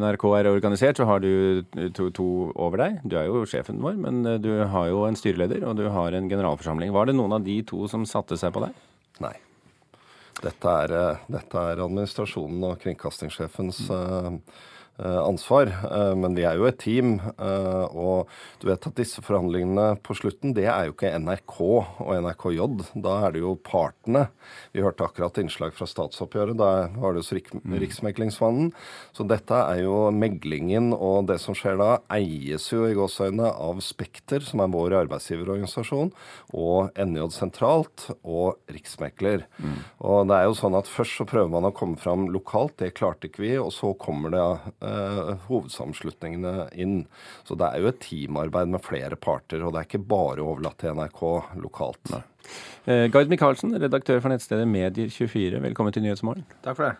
NRK 0.01 0.23
er 0.33 0.49
organisert, 0.49 0.97
så 0.97 1.05
har 1.05 1.21
du 1.21 1.61
to, 1.93 2.07
to, 2.09 2.27
over 2.55 2.81
deg. 2.81 2.95
Du 3.05 3.13
er 3.19 3.27
jo 3.29 3.43
sjefen 3.45 3.77
vår, 3.83 3.99
men 4.01 4.23
eh, 4.25 4.39
du 4.41 4.49
har 4.65 4.87
jo 4.89 5.03
en 5.05 5.17
styreleder 5.17 5.67
og 5.69 5.77
du 5.77 5.85
har 5.93 6.17
en 6.17 6.29
generalforsamling. 6.31 6.89
Var 6.95 7.09
det 7.11 7.17
noen 7.19 7.37
av 7.37 7.45
de 7.45 7.59
to 7.69 7.85
som 7.91 8.07
satte 8.09 8.39
seg 8.39 8.55
på 8.55 8.65
deg? 8.65 8.81
Nei. 9.21 9.35
Dette 10.41 10.73
er, 10.85 10.95
eh, 10.97 11.21
dette 11.37 11.67
er 11.69 11.85
administrasjonen 11.85 12.65
og 12.71 12.81
kringkastingssjefens 12.81 13.83
mm. 13.93 14.41
Eh, 14.99 15.17
ansvar. 15.23 15.67
Eh, 15.91 16.15
men 16.15 16.33
vi 16.33 16.41
er 16.47 16.57
jo 16.57 16.65
et 16.65 16.79
team. 16.81 17.19
Eh, 17.37 17.83
og 17.93 18.31
du 18.57 18.65
vet 18.65 18.87
at 18.89 18.97
disse 18.97 19.21
forhandlingene 19.21 19.91
på 20.01 20.15
slutten, 20.17 20.55
det 20.57 20.65
er 20.71 20.87
jo 20.87 20.95
ikke 20.95 21.11
NRK 21.21 21.57
og 21.61 22.13
NRKJ. 22.25 22.63
Da 23.05 23.17
er 23.27 23.35
det 23.35 23.43
jo 23.43 23.53
partene. 23.61 24.27
Vi 24.73 24.81
hørte 24.81 25.05
akkurat 25.05 25.37
innslag 25.37 25.75
fra 25.77 25.85
statsoppgjøret. 25.89 26.57
Da 26.57 26.71
var 26.97 27.13
det 27.13 27.21
hos 27.21 27.29
mm. 27.29 27.75
Riksmeglingsmannen. 27.83 28.71
Så 29.13 29.27
dette 29.29 29.59
er 29.67 29.83
jo 29.83 30.07
meglingen, 30.09 30.89
og 30.95 31.29
det 31.29 31.37
som 31.45 31.53
skjer 31.57 31.77
da, 31.77 31.91
eies 32.17 32.65
jo 32.73 32.87
i 32.89 32.97
gåseøynene 32.97 33.53
av 33.53 33.83
Spekter, 33.85 34.41
som 34.41 34.65
er 34.65 34.73
vår 34.73 34.97
arbeidsgiverorganisasjon, 35.03 36.09
og 36.57 36.97
NJ 36.97 37.29
sentralt, 37.37 38.07
og 38.25 38.57
Riksmekler. 38.73 39.45
Mm. 39.61 39.77
Og 40.09 40.25
det 40.31 40.41
er 40.41 40.49
jo 40.49 40.57
sånn 40.57 40.79
at 40.79 40.89
først 40.89 41.21
så 41.21 41.29
prøver 41.29 41.53
man 41.53 41.69
å 41.69 41.73
komme 41.75 42.01
fram 42.01 42.25
lokalt, 42.33 42.79
det 42.81 42.95
klarte 42.97 43.29
ikke 43.29 43.45
vi, 43.45 43.53
og 43.61 43.69
så 43.75 43.93
kommer 44.01 44.33
det 44.33 44.43
hovedsammenslutningene 45.47 46.69
inn. 46.79 46.97
Så 47.47 47.57
det 47.59 47.69
er 47.69 47.83
jo 47.83 47.91
et 47.91 48.01
teamarbeid 48.03 48.71
med 48.73 48.83
flere 48.85 49.19
parter, 49.19 49.63
og 49.63 49.75
det 49.75 49.81
er 49.81 49.89
ikke 49.89 50.05
bare 50.13 50.45
overlatt 50.45 50.79
til 50.81 50.97
NRK 50.97 51.21
lokalt. 51.63 52.13
Nei. 52.13 52.23
Eh, 52.87 53.05
Gard 53.11 53.31
Michaelsen, 53.31 53.75
redaktør 53.75 54.21
for 54.23 54.31
nettstedet 54.31 54.67
Medier24, 54.71 55.61
velkommen 55.67 55.95
til 55.95 56.05
Nyhetsmorgen. 56.05 56.47
Takk 56.63 56.79
for 56.79 56.87
det. 56.87 56.95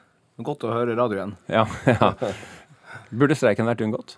Godt 0.46 0.68
å 0.68 0.74
høre 0.76 0.98
radio 0.98 1.22
igjen. 1.22 1.36
Ja, 1.50 1.66
ja. 1.94 2.14
Burde 3.10 3.38
streiken 3.38 3.70
vært 3.70 3.82
unngått? 3.86 4.18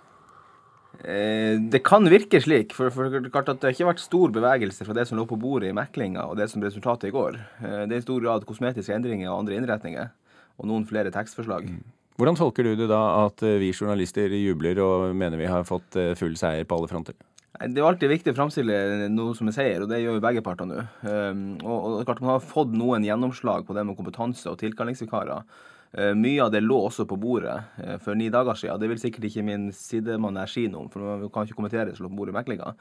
Eh, 0.99 1.55
det 1.71 1.79
kan 1.87 2.07
virke 2.11 2.41
slik. 2.43 2.73
For, 2.75 2.91
for 2.91 3.07
det 3.13 3.31
har 3.31 3.71
ikke 3.71 3.91
vært 3.91 4.03
stor 4.03 4.33
bevegelse 4.35 4.87
fra 4.87 4.95
det 4.97 5.07
som 5.07 5.19
lå 5.19 5.25
på 5.29 5.39
bordet 5.39 5.71
i 5.71 5.77
meklinga 5.77 6.25
og 6.27 6.39
det 6.39 6.49
som 6.51 6.59
ble 6.59 6.71
resultatet 6.71 7.09
i 7.09 7.15
går. 7.15 7.39
Eh, 7.61 7.83
det 7.87 7.95
er 7.95 8.01
i 8.01 8.07
stor 8.07 8.19
grad 8.23 8.47
kosmetiske 8.49 8.95
endringer 8.95 9.31
og 9.31 9.43
andre 9.43 9.59
innretninger. 9.59 10.11
Og 10.59 10.67
noen 10.67 10.83
flere 10.87 11.13
tekstforslag. 11.13 11.69
Mm. 11.71 11.85
Hvordan 12.19 12.35
tolker 12.35 12.67
du 12.67 12.73
det 12.75 12.89
da 12.91 12.99
at 13.23 13.41
eh, 13.47 13.57
vi 13.61 13.71
journalister 13.71 14.33
jubler 14.35 14.81
og 14.83 15.15
mener 15.15 15.39
vi 15.39 15.47
har 15.47 15.67
fått 15.67 15.95
full 16.19 16.35
seier 16.39 16.67
på 16.67 16.75
alle 16.75 16.91
fronter? 16.91 17.15
Det 17.59 17.79
er 17.79 17.87
alltid 17.87 18.11
viktig 18.11 18.31
å 18.31 18.37
framstille 18.37 19.07
noe 19.11 19.33
som 19.35 19.49
en 19.49 19.55
seier, 19.55 19.81
og 19.83 19.89
det 19.91 19.97
gjør 19.99 20.15
jo 20.15 20.23
begge 20.23 20.43
parter 20.43 20.67
nå. 20.69 20.77
Og 21.09 21.73
og, 21.73 21.97
er 21.99 22.05
klart 22.07 22.21
Man 22.23 22.35
har 22.37 22.45
fått 22.45 22.71
noen 22.71 23.03
gjennomslag 23.03 23.65
på 23.67 23.75
det 23.75 23.83
med 23.87 23.97
kompetanse 23.99 24.47
og 24.51 24.59
tilkallingsvikarer. 24.61 25.43
Eh, 25.91 26.13
mye 26.13 26.43
av 26.43 26.51
det 26.53 26.61
lå 26.61 26.77
også 26.85 27.07
på 27.09 27.17
bordet 27.17 27.55
eh, 27.81 27.97
for 28.03 28.17
ni 28.17 28.29
dager 28.29 28.57
siden. 28.57 28.77
Det 28.81 28.89
vil 28.91 29.01
sikkert 29.01 29.25
ikke 29.29 29.45
min 29.45 29.69
sidemann 29.73 30.37
si 30.49 30.67
noe 30.69 30.85
om, 30.85 30.89
for 30.93 31.01
man 31.01 31.31
kan 31.33 31.47
ikke 31.47 31.57
kommentere 31.57 31.89
det 31.89 31.97
som 31.97 32.05
lå 32.05 32.11
på 32.13 32.19
bordet 32.21 32.35
i 32.35 32.37
meklinga. 32.37 32.75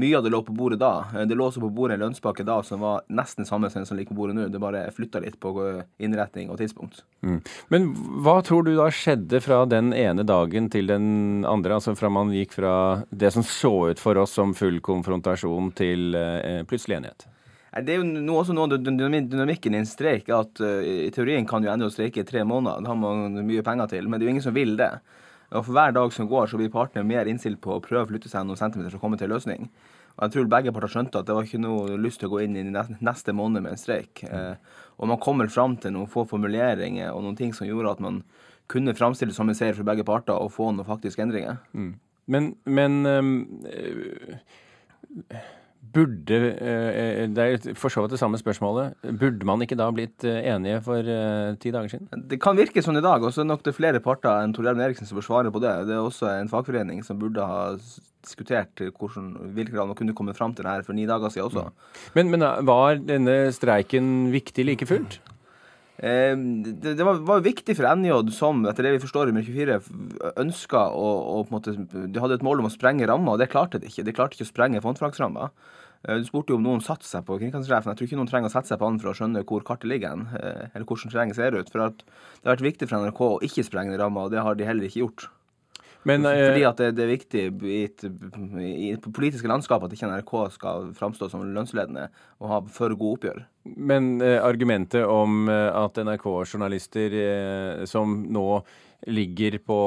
Mye 0.00 0.16
av 0.18 0.24
det 0.24 0.32
lå 0.34 0.40
på 0.42 0.54
bordet 0.56 0.80
da. 0.82 1.06
Eh, 1.14 1.26
det 1.30 1.36
lå 1.38 1.46
også 1.48 1.62
på 1.62 1.70
bordet 1.74 1.98
en 1.98 2.06
lønnspakke 2.06 2.46
da 2.46 2.58
som 2.66 2.82
var 2.82 3.04
nesten 3.08 3.46
samme 3.46 3.70
som 3.70 3.82
den 3.82 3.88
som 3.88 3.98
ligger 3.98 4.14
på 4.14 4.20
bordet 4.22 4.36
nå. 4.38 4.48
Det 4.50 4.62
bare 4.62 4.86
flytta 4.94 5.22
litt 5.22 5.38
på 5.42 5.52
innretning 6.02 6.50
og 6.50 6.58
tidspunkt. 6.58 7.04
Mm. 7.22 7.38
Men 7.74 7.90
hva 8.24 8.40
tror 8.46 8.66
du 8.66 8.74
da 8.76 8.88
skjedde 8.92 9.42
fra 9.44 9.62
den 9.70 9.92
ene 9.96 10.26
dagen 10.26 10.70
til 10.72 10.90
den 10.90 11.44
andre? 11.48 11.78
Altså 11.78 11.94
fra 11.98 12.10
man 12.12 12.34
gikk 12.34 12.56
fra 12.58 12.74
det 13.10 13.30
som 13.34 13.46
så 13.46 13.74
ut 13.92 14.02
for 14.02 14.18
oss 14.18 14.34
som 14.34 14.56
full 14.58 14.80
konfrontasjon, 14.84 15.70
til 15.78 16.18
eh, 16.18 16.64
plutselig 16.68 16.98
enighet? 16.98 17.28
Det 17.82 17.90
er 17.90 17.98
jo 17.98 18.06
noe, 18.06 18.38
også 18.38 18.54
noe 18.54 18.68
av 18.70 18.82
dynamikken 18.86 19.74
i 19.74 19.80
en 19.80 19.88
streik 19.88 20.28
at 20.30 20.60
uh, 20.62 20.78
i 20.78 21.10
teorien 21.14 21.46
kan 21.48 21.62
du 21.62 21.66
ende 21.72 21.88
å 21.88 21.92
streike 21.92 22.22
i 22.22 22.28
tre 22.28 22.44
måneder. 22.46 22.84
Det 22.84 22.90
har 22.92 22.98
man 23.00 23.40
mye 23.48 23.64
penger 23.66 23.90
til, 23.90 24.06
men 24.06 24.20
det 24.20 24.24
er 24.24 24.30
jo 24.30 24.34
ingen 24.36 24.46
som 24.46 24.54
vil 24.54 24.76
det. 24.78 24.92
Og 25.54 25.64
For 25.64 25.74
hver 25.76 25.92
dag 25.94 26.12
som 26.12 26.28
går, 26.30 26.48
så 26.50 26.58
blir 26.58 26.72
partene 26.72 27.06
mer 27.06 27.28
innstilt 27.30 27.60
på 27.62 27.76
å 27.76 27.82
prøve 27.82 28.04
å 28.04 28.10
flytte 28.10 28.30
seg 28.30 28.46
noen 28.46 28.58
centimeter 28.58 28.90
for 28.90 28.98
å 28.98 29.04
komme 29.04 29.18
til 29.20 29.28
en 29.30 29.36
løsning. 29.36 29.68
Og 30.14 30.24
Jeg 30.24 30.34
tror 30.34 30.50
begge 30.50 30.72
parter 30.74 30.90
skjønte 30.90 31.20
at 31.20 31.28
det 31.28 31.34
var 31.34 31.46
ikke 31.46 31.62
noe 31.62 31.98
lyst 31.98 32.20
til 32.22 32.30
å 32.30 32.34
gå 32.34 32.44
inn 32.44 32.58
i 32.58 32.64
neste 32.70 33.34
måned 33.34 33.64
med 33.64 33.74
en 33.74 33.80
streik. 33.80 34.22
Uh, 34.26 34.54
og 34.98 35.10
man 35.10 35.20
kommer 35.22 35.50
fram 35.50 35.76
til 35.78 35.94
noen 35.94 36.10
få 36.10 36.26
formuleringer 36.30 37.10
og 37.14 37.24
noen 37.24 37.38
ting 37.38 37.54
som 37.54 37.66
gjorde 37.66 37.96
at 37.96 38.02
man 38.02 38.22
kunne 38.70 38.94
framstille 38.96 39.34
som 39.34 39.50
en 39.50 39.58
seier 39.58 39.76
for 39.76 39.86
begge 39.86 40.06
parter 40.06 40.38
og 40.38 40.52
få 40.54 40.70
noen 40.72 40.86
faktiske 40.88 41.22
endringer. 41.22 41.58
Mm. 41.74 41.94
Men, 42.30 42.54
men 42.64 43.06
um, 43.06 43.32
Burde 45.92 46.38
eh, 46.54 47.24
Det 47.28 47.44
er 47.44 47.74
for 47.78 47.92
så 47.92 48.04
vidt 48.04 48.14
det 48.14 48.20
samme 48.20 48.38
spørsmålet. 48.40 48.96
Burde 49.20 49.46
man 49.48 49.62
ikke 49.64 49.78
da 49.78 49.90
blitt 49.94 50.24
eh, 50.26 50.40
enige 50.54 50.80
for 50.86 51.02
eh, 51.02 51.52
ti 51.60 51.72
dager 51.74 51.92
siden? 51.92 52.24
Det 52.30 52.40
kan 52.42 52.58
virke 52.58 52.82
sånn 52.84 53.00
i 53.00 53.04
dag, 53.04 53.22
og 53.22 53.34
så 53.34 53.42
er 53.44 53.50
nok 53.50 53.64
det 53.66 53.76
flere 53.76 54.02
parter 54.04 54.42
enn 54.42 54.54
Tor 54.56 54.66
Gjermund 54.66 54.86
Eriksen 54.86 55.10
som 55.10 55.20
bør 55.20 55.28
svare 55.28 55.52
på 55.54 55.62
det. 55.62 55.74
Det 55.90 55.96
er 55.96 56.02
også 56.02 56.30
en 56.32 56.50
fagforening 56.52 57.04
som 57.06 57.20
burde 57.20 57.44
ha 57.44 57.68
diskutert 58.24 58.80
hvordan, 58.80 59.34
hvilken 59.52 59.74
grad 59.76 59.90
man 59.90 59.98
kunne 59.98 60.16
komme 60.16 60.34
fram 60.36 60.54
til 60.56 60.64
det 60.64 60.72
her 60.72 60.86
for 60.86 60.96
ni 60.96 61.04
dager 61.10 61.34
siden 61.34 61.50
også. 61.50 61.68
Mm. 61.68 62.10
Men, 62.16 62.32
men 62.32 62.48
var 62.70 62.98
denne 63.02 63.38
streiken 63.54 64.30
viktig 64.32 64.64
like 64.70 64.88
fullt? 64.88 65.20
Eh, 65.96 66.34
det, 66.82 67.04
var, 67.06 67.20
var, 67.22 67.44
viktig 67.44 67.76
for 67.78 67.86
NJ, 67.94 68.16
som 68.34 68.64
etter 68.66 68.88
det 68.88 68.96
vi 68.96 69.02
forstår 69.04 69.30
i 69.30 69.44
24 69.46 69.78
ønska 70.42 70.88
å, 70.90 71.10
å, 71.36 71.36
på 71.46 71.54
en 71.54 71.58
måte, 71.58 71.74
De 72.10 72.22
hadde 72.22 72.40
et 72.40 72.46
mål 72.46 72.64
om 72.64 72.68
å 72.70 72.74
sprenge 72.74 73.06
ramma, 73.06 73.36
og 73.36 73.42
det 73.42 73.52
klarte 73.52 73.78
de 73.78 73.90
ikke. 73.90 74.06
De 74.06 74.16
klarte 74.16 74.38
ikke 74.38 74.48
å 74.48 74.50
sprenge 74.50 74.82
fondfraksramma. 74.82 75.52
Eh, 76.08 76.18
du 76.18 76.26
spurte 76.26 76.54
jo 76.54 76.58
om 76.58 76.66
noen 76.66 76.82
satte 76.84 77.06
seg 77.06 77.26
på 77.28 77.38
kringkastingssjefen. 77.38 77.92
Jeg 77.92 78.00
tror 78.00 78.10
ikke 78.10 78.20
noen 78.22 78.32
trenger 78.32 78.50
å 78.50 78.56
sette 78.56 78.72
seg 78.72 78.82
på 78.82 78.90
han 78.90 78.98
for 79.02 79.12
å 79.12 79.16
skjønne 79.20 79.46
hvor 79.46 79.66
kartet 79.66 79.90
ligger, 79.92 80.16
hen, 80.16 80.26
eller 80.72 80.88
hvordan 80.88 81.14
terrenget 81.14 81.38
ser 81.38 81.54
ut. 81.54 81.70
For 81.70 81.86
det 81.86 82.10
har 82.42 82.56
vært 82.56 82.68
viktig 82.72 82.90
for 82.90 82.98
NRK 83.04 83.24
å 83.28 83.40
ikke 83.46 83.66
sprenge 83.70 84.00
ramma, 84.00 84.26
og 84.26 84.34
det 84.34 84.42
har 84.42 84.58
de 84.58 84.66
heller 84.66 84.90
ikke 84.90 85.04
gjort. 85.04 85.28
Men, 86.04 86.26
Fordi 86.28 86.62
eh, 86.62 86.68
at 86.68 86.80
det, 86.80 86.90
det 86.98 87.04
er 87.04 87.12
viktig 87.14 87.42
i, 87.64 87.80
i 87.80 88.90
det 88.92 89.12
politiske 89.14 89.48
landskapet 89.48 89.88
at 89.88 89.96
ikke 89.96 90.10
NRK 90.10 90.32
skal 90.56 90.90
framstå 90.96 91.30
som 91.32 91.44
lønnsledende 91.56 92.08
og 92.42 92.50
ha 92.50 92.62
for 92.72 92.92
gode 92.92 93.18
oppgjør. 93.18 93.44
Men 93.64 94.16
eh, 94.20 94.36
argumentet 94.44 95.06
om 95.08 95.48
at 95.48 95.96
NRK-journalister 96.04 97.20
eh, 97.20 97.84
som 97.88 98.18
nå 98.28 98.48
ligger 99.06 99.58
på 99.58 99.78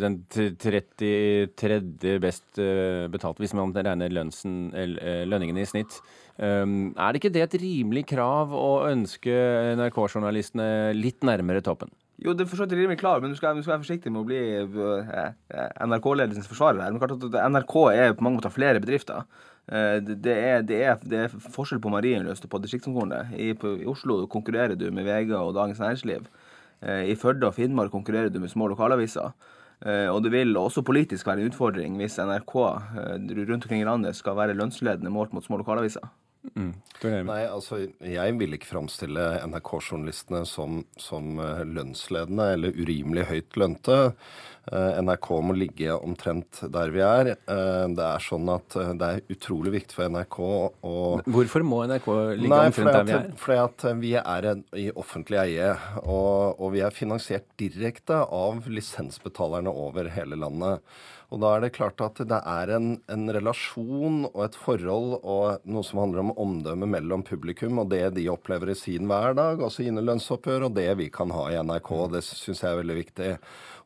den 0.00 0.18
33. 0.30 2.18
best 2.20 2.44
betalte, 2.56 3.08
betalt, 3.12 3.40
hvis 3.42 3.54
man 3.56 3.74
regner 3.76 4.12
lønnsen, 4.12 4.72
eh, 4.74 5.24
lønningene 5.28 5.64
i 5.64 5.68
snitt. 5.68 6.00
Um, 6.40 6.94
er 6.96 7.12
det 7.12 7.20
ikke 7.20 7.34
det 7.34 7.42
et 7.44 7.58
rimelig 7.60 8.06
krav 8.14 8.54
å 8.56 8.86
ønske 8.88 9.34
NRK-journalistene 9.76 10.94
litt 10.96 11.20
nærmere 11.26 11.60
toppen? 11.64 11.92
Jo, 12.20 12.34
det 12.36 12.44
er 12.44 12.50
for 12.50 12.60
så 12.60 12.66
vidt 12.66 12.76
rimelig 12.76 13.00
klar, 13.00 13.22
men 13.22 13.32
du 13.32 13.36
skal, 13.38 13.56
du 13.56 13.62
skal, 13.64 13.76
være 13.76 13.84
forsiktig 13.86 14.12
med 14.12 14.20
å 14.20 14.26
bli 14.28 14.40
eh, 14.60 15.64
NRK-ledelsens 15.88 16.50
forsvarer 16.50 16.84
her. 16.84 16.92
Men 16.92 17.56
NRK 17.56 17.74
er 17.94 18.14
på 18.14 18.26
mange 18.26 18.38
måter 18.38 18.52
flere 18.52 18.82
bedrifter. 18.82 19.24
Det 19.62 20.32
er, 20.34 20.64
det, 20.66 20.78
er, 20.82 21.02
det 21.06 21.18
er, 21.22 21.34
forskjell 21.54 21.80
på 21.82 21.90
Marienlyst 21.92 22.44
og 22.46 22.50
på 22.50 22.58
distriktskontorene. 22.64 23.28
I, 23.38 23.52
I 23.54 23.86
Oslo 23.90 24.24
konkurrerer 24.30 24.74
du 24.76 24.88
med 24.90 25.06
VG 25.06 25.30
og 25.38 25.54
Dagens 25.54 25.80
Næringsliv. 25.82 26.26
Eh, 26.82 27.10
I 27.12 27.18
Førde 27.18 27.46
og 27.46 27.54
Finnmark 27.54 27.92
konkurrerer 27.94 28.30
du 28.32 28.40
med 28.42 28.50
små 28.50 28.66
lokalaviser. 28.72 29.30
Eh, 29.86 30.08
og 30.10 30.22
det 30.22 30.32
vil 30.34 30.56
også 30.56 30.82
politisk 30.86 31.26
være 31.26 31.42
en 31.42 31.50
utfordring 31.50 31.96
hvis 31.98 32.18
NRK 32.22 32.54
eh, 32.58 33.14
rundt 33.48 33.64
omkring 33.64 33.82
i 33.82 33.86
landet 33.86 34.18
skal 34.18 34.36
være 34.38 34.54
lønnsledende 34.58 35.10
målt 35.10 35.32
mot 35.34 35.44
små 35.44 35.58
lokalaviser. 35.62 36.06
Mm. 36.42 36.72
Nei, 37.26 37.42
altså 37.46 37.84
jeg 38.02 38.34
vil 38.38 38.56
ikke 38.56 38.72
framstille 38.72 39.26
NRK-journalistene 39.46 40.42
som, 40.46 40.80
som, 40.98 41.38
lønnsledende 41.38 42.48
eller 42.56 42.80
urimelig 42.82 43.28
høyt 43.30 43.58
lønte. 43.62 43.98
Eh, 44.70 44.98
NRK 45.02 45.28
må 45.42 45.54
ligge 45.58 45.94
omtrent 45.96 46.60
der 46.70 46.92
vi 46.94 47.02
er. 47.02 47.32
Eh, 47.34 47.86
det 47.96 48.04
er 48.06 48.22
sånn 48.22 48.46
at 48.52 48.76
eh, 48.78 48.92
det 48.98 49.08
er 49.08 49.34
utrolig 49.34 49.72
viktig 49.74 49.96
for 49.98 50.12
NRK 50.14 50.38
å 50.46 50.92
Hvorfor 51.26 51.66
må 51.66 51.80
NRK 51.90 52.06
ligge 52.38 52.52
Nei, 52.52 52.60
omtrent 52.70 52.92
der 52.94 53.08
vi 53.08 53.16
er? 53.16 53.32
Fordi 53.42 53.58
at 53.62 53.86
vi 54.02 54.12
er 54.20 54.50
i 54.78 54.86
offentlig 54.94 55.40
eie, 55.42 55.72
og, 56.04 56.60
og 56.62 56.76
vi 56.76 56.84
er 56.86 56.94
finansiert 56.94 57.48
direkte 57.58 58.22
av 58.22 58.70
lisensbetalerne 58.70 59.72
over 59.82 60.10
hele 60.14 60.38
landet. 60.38 60.86
Og 61.32 61.40
da 61.40 61.54
er 61.56 61.62
det 61.64 61.72
klart 61.72 62.02
at 62.04 62.18
det 62.28 62.38
er 62.44 62.70
en, 62.76 62.88
en, 63.08 63.24
relasjon 63.32 64.26
og 64.28 64.40
et 64.44 64.56
forhold 64.58 65.14
og 65.16 65.64
noe 65.64 65.84
som 65.86 66.02
handler 66.02 66.26
om 66.26 66.32
omdømme 66.44 66.88
mellom 66.92 67.22
publikum 67.24 67.80
og 67.80 67.88
det 67.88 68.02
de 68.18 68.26
opplever 68.28 68.74
i 68.74 68.76
sin 68.76 69.08
hverdag, 69.08 69.62
altså 69.62 69.80
sine 69.80 70.04
lønnsoppgjør, 70.04 70.66
og 70.68 70.76
det 70.76 70.90
vi 71.00 71.08
kan 71.14 71.32
ha 71.32 71.46
i 71.48 71.56
NRK. 71.64 71.90
Det 72.12 72.20
syns 72.26 72.60
jeg 72.60 72.68
er 72.68 72.82
veldig 72.82 72.96
viktig. 72.98 73.30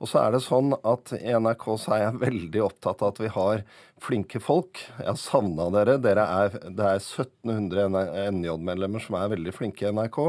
Og 0.03 0.11
så 0.11 0.25
er 0.25 0.35
det 0.35 0.43
sånn 0.43 0.75
at 0.83 1.13
i 1.21 1.37
NRK 1.39 1.69
så 1.85 1.95
er 1.95 2.03
jeg 2.03 2.23
veldig 2.25 2.65
opptatt 2.67 3.05
av 3.05 3.15
at 3.15 3.23
vi 3.23 3.31
har 3.37 3.63
flinke 4.03 4.43
folk. 4.43 4.83
Jeg 4.99 5.09
har 5.09 5.21
savna 5.21 5.69
dere. 5.73 5.97
dere 6.03 6.27
er, 6.27 6.59
det 6.67 6.91
er 6.91 6.99
1700 6.99 8.35
NJ-medlemmer 8.35 9.07
som 9.07 9.21
er 9.21 9.31
veldig 9.37 9.55
flinke 9.55 9.87
i 9.87 9.95
NRK. 9.95 10.21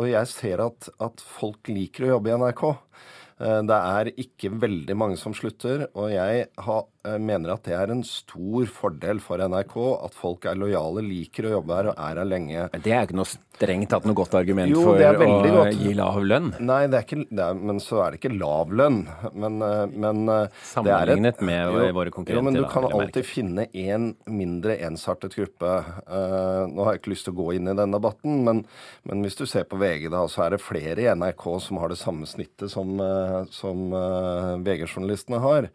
Og 0.00 0.08
jeg 0.08 0.32
ser 0.32 0.64
at, 0.64 0.88
at 1.04 1.22
folk 1.36 1.68
liker 1.68 2.08
å 2.08 2.14
jobbe 2.16 2.32
i 2.32 2.40
NRK. 2.40 2.66
Eh, 3.36 3.60
det 3.68 3.76
er 3.76 4.10
ikke 4.16 4.52
veldig 4.62 4.96
mange 4.96 5.18
som 5.20 5.34
slutter, 5.36 5.86
og 5.94 6.12
jeg 6.14 6.46
har, 6.66 6.86
mener 7.22 7.54
at 7.54 7.66
det 7.66 7.74
er 7.76 7.92
en 7.94 8.02
stor 8.06 8.68
fordel 8.72 9.20
for 9.22 9.42
NRK 9.42 9.76
at 10.06 10.16
folk 10.16 10.46
er 10.50 10.58
lojale, 10.58 11.04
liker 11.06 11.48
å 11.48 11.56
jobbe 11.58 11.76
her 11.78 11.90
og 11.92 12.00
er 12.08 12.20
her 12.22 12.28
lenge. 12.28 12.68
Det 12.84 12.94
er 12.94 13.06
ikke 13.06 13.18
noe 13.20 13.28
strengt 13.56 13.88
tatt 13.92 14.04
noe 14.08 14.16
godt 14.16 14.34
argument 14.36 14.72
jo, 14.72 14.82
for 14.84 15.00
å 15.00 15.12
godt. 15.22 15.78
gi 15.80 15.94
lav 15.96 16.18
lønn? 16.20 16.50
Nei, 16.60 16.82
det 16.92 16.98
er 16.98 17.06
ikke, 17.06 17.22
det 17.30 17.44
er, 17.46 17.60
men 17.70 17.80
så 17.82 18.02
er 18.04 18.14
det 18.14 18.20
ikke 18.20 18.34
lav 18.36 18.72
lønn. 18.76 18.98
Men, 19.32 19.58
eh, 19.64 19.84
men 19.92 20.22
Sammenlignet 20.66 21.38
et, 21.38 21.44
med 21.48 21.72
jo, 21.72 21.86
våre 21.96 22.12
konkurrenter? 22.12 22.40
Jo, 22.40 22.44
men 22.44 22.58
du 22.58 22.66
kan 22.70 22.88
alltid 22.90 23.28
finne 23.28 23.66
en 23.72 24.10
mindre 24.28 24.76
ensartet 24.86 25.36
gruppe. 25.38 25.72
Uh, 26.06 26.66
nå 26.70 26.84
har 26.84 26.96
jeg 26.96 27.02
ikke 27.02 27.14
lyst 27.14 27.28
til 27.28 27.36
å 27.36 27.40
gå 27.40 27.48
inn 27.56 27.70
i 27.70 27.76
den 27.76 27.94
debatten, 27.94 28.42
men, 28.46 28.62
men 29.08 29.24
hvis 29.24 29.38
du 29.38 29.46
ser 29.48 29.66
på 29.68 29.80
VG, 29.80 30.08
da, 30.12 30.26
så 30.30 30.46
er 30.46 30.56
det 30.56 30.62
flere 30.64 31.06
i 31.06 31.10
NRK 31.16 31.46
som 31.64 31.80
har 31.80 31.92
det 31.92 32.00
samme 32.00 32.28
snittet 32.28 32.72
som 32.72 32.96
uh, 33.00 33.44
som 33.50 33.92
uh, 33.92 34.56
VG-journalistene 34.64 35.40
har. 35.42 35.70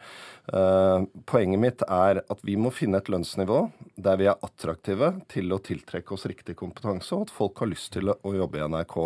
Uh, 0.51 1.07
poenget 1.29 1.61
mitt 1.63 1.83
er 1.87 2.19
at 2.27 2.41
vi 2.43 2.57
må 2.59 2.73
finne 2.75 2.99
et 2.99 3.07
lønnsnivå 3.07 3.69
der 4.01 4.17
vi 4.19 4.25
er 4.27 4.41
attraktive 4.43 5.13
til 5.31 5.53
å 5.53 5.59
tiltrekke 5.63 6.11
oss 6.15 6.25
riktig 6.27 6.57
kompetanse, 6.59 7.13
og 7.15 7.27
at 7.27 7.33
folk 7.35 7.61
har 7.61 7.69
lyst 7.71 7.91
til 7.95 8.11
å 8.11 8.33
jobbe 8.35 8.59
i 8.59 8.65
NRK. 8.73 8.97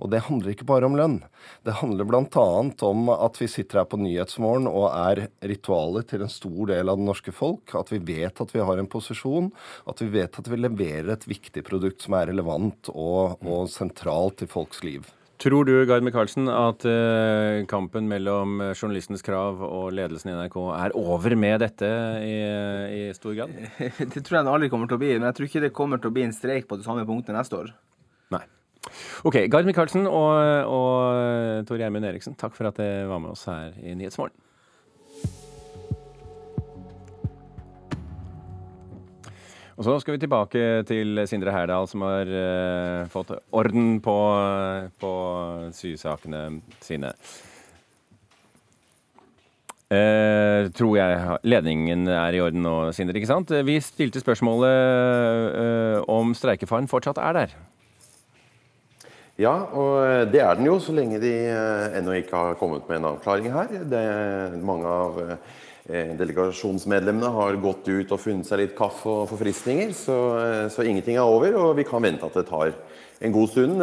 Og 0.00 0.10
det 0.12 0.22
handler 0.28 0.54
ikke 0.54 0.68
bare 0.70 0.88
om 0.88 0.96
lønn. 0.96 1.18
Det 1.66 1.76
handler 1.80 2.08
bl.a. 2.08 2.46
om 2.88 3.12
at 3.12 3.40
vi 3.42 3.50
sitter 3.50 3.82
her 3.82 3.90
på 3.90 4.00
Nyhetsmorgen 4.00 4.70
og 4.70 4.88
er 4.94 5.26
ritualer 5.52 6.06
til 6.08 6.24
en 6.24 6.32
stor 6.32 6.72
del 6.72 6.92
av 6.92 7.00
det 7.00 7.08
norske 7.10 7.34
folk. 7.34 7.74
At 7.76 7.92
vi 7.92 8.00
vet 8.12 8.40
at 8.40 8.54
vi 8.54 8.64
har 8.64 8.80
en 8.80 8.90
posisjon. 8.90 9.50
At 9.90 10.00
vi 10.00 10.10
vet 10.16 10.40
at 10.40 10.50
vi 10.50 10.60
leverer 10.60 11.12
et 11.16 11.28
viktig 11.28 11.64
produkt 11.66 12.06
som 12.06 12.16
er 12.16 12.30
relevant 12.32 12.92
og, 12.94 13.40
og 13.44 13.66
sentralt 13.72 14.46
i 14.46 14.50
folks 14.50 14.84
liv. 14.86 15.10
Tror 15.40 15.64
du 15.64 15.72
Gard 15.88 16.04
Michaelsen, 16.04 16.50
at 16.52 16.84
uh, 16.84 17.62
kampen 17.70 18.04
mellom 18.10 18.58
journalistenes 18.74 19.24
krav 19.24 19.62
og 19.64 19.86
ledelsen 19.96 20.28
i 20.28 20.34
NRK 20.36 20.58
er 20.76 20.96
over 21.00 21.36
med 21.40 21.62
dette 21.64 21.88
i, 22.26 22.34
i, 22.98 23.00
stor 23.16 23.38
grad? 23.38 23.54
Det 24.12 24.20
tror 24.20 24.40
jeg 24.40 24.44
det 24.44 24.52
aldri 24.52 24.68
kommer 24.72 24.90
til 24.90 24.98
å 24.98 25.00
bli, 25.00 25.14
men 25.16 25.30
jeg 25.30 25.38
tror 25.38 25.48
ikke 25.48 25.64
det 25.64 25.72
kommer 25.76 26.02
til 26.02 26.12
å 26.12 26.16
bli 26.18 26.26
en 26.28 26.36
streik 26.36 26.68
på 26.68 26.76
det 26.76 26.84
samme 26.84 27.06
punktet 27.08 27.32
neste 27.36 27.56
år. 27.56 27.72
Nei. 28.36 28.42
Ok, 29.24 29.40
Gard 29.52 29.68
Michaelsen 29.68 30.04
og, 30.04 30.36
og 30.68 31.64
Tor 31.68 31.80
Gjermund 31.80 32.10
Eriksen, 32.10 32.36
takk 32.36 32.52
for 32.58 32.68
at 32.68 32.76
dere 32.76 33.08
var 33.08 33.24
med 33.24 33.32
oss 33.32 33.48
her 33.48 33.72
i 33.80 33.96
Nyhetsmorgen. 33.96 34.36
Og 39.80 39.84
så 39.86 39.94
skal 40.02 40.12
vi 40.12 40.20
tilbake 40.20 40.62
til 40.84 41.22
Sindre 41.24 41.54
Herdal, 41.54 41.86
som 41.88 42.02
har 42.04 42.28
uh, 42.28 43.06
fått 43.08 43.30
orden 43.56 43.94
på, 44.04 44.16
på 45.00 45.12
sysakene 45.72 46.42
sine. 46.84 47.14
Uh, 49.88 50.68
tror 50.76 50.98
jeg 50.98 51.38
ledningen 51.48 52.04
er 52.12 52.36
i 52.36 52.42
orden 52.44 52.60
nå, 52.60 52.74
Sindre. 52.92 53.16
ikke 53.16 53.30
sant? 53.30 53.54
Vi 53.64 53.78
stilte 53.80 54.20
spørsmålet 54.20 55.56
uh, 55.56 55.96
om 56.12 56.36
streikefaren 56.36 56.90
fortsatt 56.92 57.22
er 57.24 57.38
der. 57.38 57.56
Ja, 59.40 59.54
og 59.64 60.28
det 60.28 60.44
er 60.44 60.60
den 60.60 60.68
jo, 60.68 60.76
så 60.76 60.92
lenge 60.92 61.22
de 61.24 61.32
ennå 61.96 62.20
ikke 62.20 62.36
har 62.36 62.60
kommet 62.60 62.84
med 62.84 63.00
en 63.00 63.08
avklaring 63.14 63.48
her. 63.56 63.72
Det 63.88 64.04
er 64.12 64.60
mange 64.60 64.92
av 64.92 65.22
delegasjonsmedlemmene 65.90 67.30
har 67.34 67.58
gått 67.62 67.88
ut 67.88 68.12
og 68.14 68.20
funnet 68.22 68.48
seg 68.48 68.62
litt 68.62 68.76
kaffe 68.78 69.10
og 69.10 69.30
forfriskninger, 69.32 69.94
så, 69.96 70.18
så 70.70 70.86
ingenting 70.86 71.18
er 71.18 71.26
over. 71.26 71.56
Og 71.58 71.72
vi 71.78 71.86
kan 71.88 72.04
vente 72.04 72.26
at 72.26 72.36
det 72.38 72.46
tar 72.48 72.74
en 73.20 73.34
god 73.34 73.50
stund. 73.50 73.82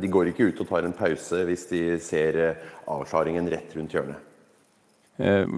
De 0.00 0.12
går 0.12 0.32
ikke 0.32 0.48
ut 0.50 0.62
og 0.64 0.70
tar 0.70 0.88
en 0.88 0.96
pause 0.96 1.42
hvis 1.48 1.66
de 1.72 1.82
ser 2.02 2.40
avklaringen 2.88 3.50
rett 3.52 3.76
rundt 3.76 3.94
hjørnet. 3.96 4.32
Eh, 5.16 5.48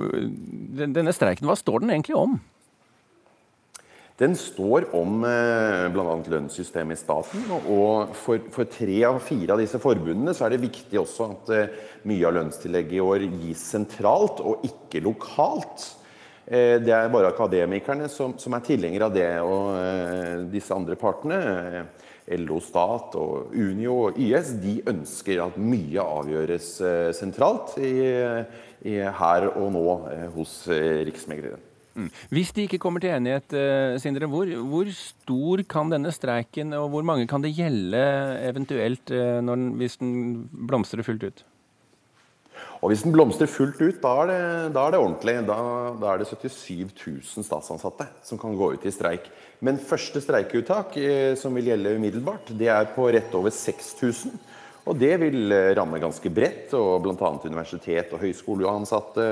denne 0.79 1.15
streiken, 1.15 1.49
hva 1.49 1.57
står 1.59 1.83
den 1.83 1.95
egentlig 1.95 2.17
om? 2.19 2.39
Den 4.19 4.35
står 4.35 4.89
om 4.99 5.21
eh, 5.23 5.85
bl.a. 5.95 6.17
lønnssystemet 6.27 6.97
i 6.97 6.99
staten. 6.99 7.45
Og 7.71 8.17
for, 8.19 8.49
for, 8.51 8.67
tre 8.67 8.97
av 9.07 9.21
fire 9.23 9.55
av 9.55 9.63
disse 9.63 9.79
forbundene 9.79 10.35
så 10.35 10.49
er 10.49 10.57
det 10.57 10.65
viktig 10.65 10.99
også 10.99 11.29
at 11.29 11.53
eh, 11.55 11.77
mye 12.11 12.27
av 12.27 12.35
lønnstillegget 12.35 12.97
i 12.99 13.05
år 13.05 13.29
gis 13.45 13.63
sentralt 13.77 14.43
og 14.43 14.67
ikke 14.67 15.05
lokalt. 15.07 15.87
Eh, 16.51 16.81
det 16.83 16.97
er 16.97 17.13
bare 17.15 17.31
akademikerne 17.31 18.11
som, 18.11 18.35
som 18.43 18.59
er 18.59 18.67
tilhengere 18.67 19.07
av 19.07 19.15
det. 19.15 19.31
Og 19.47 20.51
disse 20.51 20.75
andre 20.75 20.99
partene, 20.99 21.87
LO 22.43 22.59
Stat 22.59 23.15
og 23.23 23.55
Unio 23.55 24.01
og 24.09 24.19
YS, 24.19 24.57
de 24.59 24.81
ønsker 24.91 25.47
at 25.47 25.63
mye 25.63 26.11
avgjøres 26.19 26.75
sentralt 27.17 27.79
i 27.79 28.99
her 29.23 29.51
og 29.55 29.73
nå 29.79 29.89
hos 30.35 30.61
Riksmegleren. 30.67 31.68
Mm. 31.99 32.09
Hvis 32.31 32.53
de 32.55 32.65
ikke 32.69 32.79
kommer 32.83 33.03
til 33.03 33.11
enighet, 33.11 33.53
eh, 33.59 33.99
Sindre, 33.99 34.29
hvor, 34.31 34.47
hvor, 34.71 34.89
stor 34.95 35.63
kan 35.69 35.91
denne 35.91 36.13
streiken 36.15 36.73
og 36.79 36.89
hvor 36.93 37.07
mange 37.07 37.27
kan 37.27 37.43
det 37.43 37.57
gjelde 37.57 38.01
eventuelt 38.47 39.11
når, 39.45 39.65
hvis 39.81 39.99
den 39.99 40.13
blomstrer 40.69 41.03
fullt 41.03 41.27
ut? 41.27 41.45
Og 42.79 42.91
Hvis 42.91 43.03
den 43.03 43.13
blomstrer 43.15 43.51
fullt 43.51 43.81
ut, 43.83 43.99
da 44.03 44.13
er 44.23 44.31
det, 44.31 44.43
da 44.75 44.85
er 44.87 44.95
det 44.95 45.01
ordentlig. 45.03 45.35
Da, 45.47 45.57
da, 45.99 46.13
er 46.13 46.23
det 46.23 46.29
77 46.31 46.95
000 46.95 47.47
statsansatte 47.47 48.07
som 48.27 48.39
kan 48.39 48.55
gå 48.59 48.73
ut 48.75 48.87
i 48.87 48.95
streik. 48.95 49.27
Men 49.63 49.81
første 49.83 50.23
streikeuttak, 50.23 50.95
som 51.39 51.59
vil 51.59 51.73
gjelde 51.73 51.97
umiddelbart, 51.99 52.55
det 52.59 52.71
er 52.71 52.91
på 52.95 53.09
rett 53.11 53.35
over 53.35 53.55
6000. 53.55 54.39
Og 54.89 54.97
det 54.97 55.15
vil 55.21 55.53
eh, 55.53 55.75
ramme 55.77 56.01
ganske 56.01 56.31
bredt, 56.33 56.73
og 56.79 57.03
bl.a. 57.05 57.31
universitet- 57.45 58.15
og 58.17 58.23
høyskoleansatte, 58.23 59.27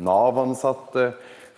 Nav-ansatte, 0.00 1.10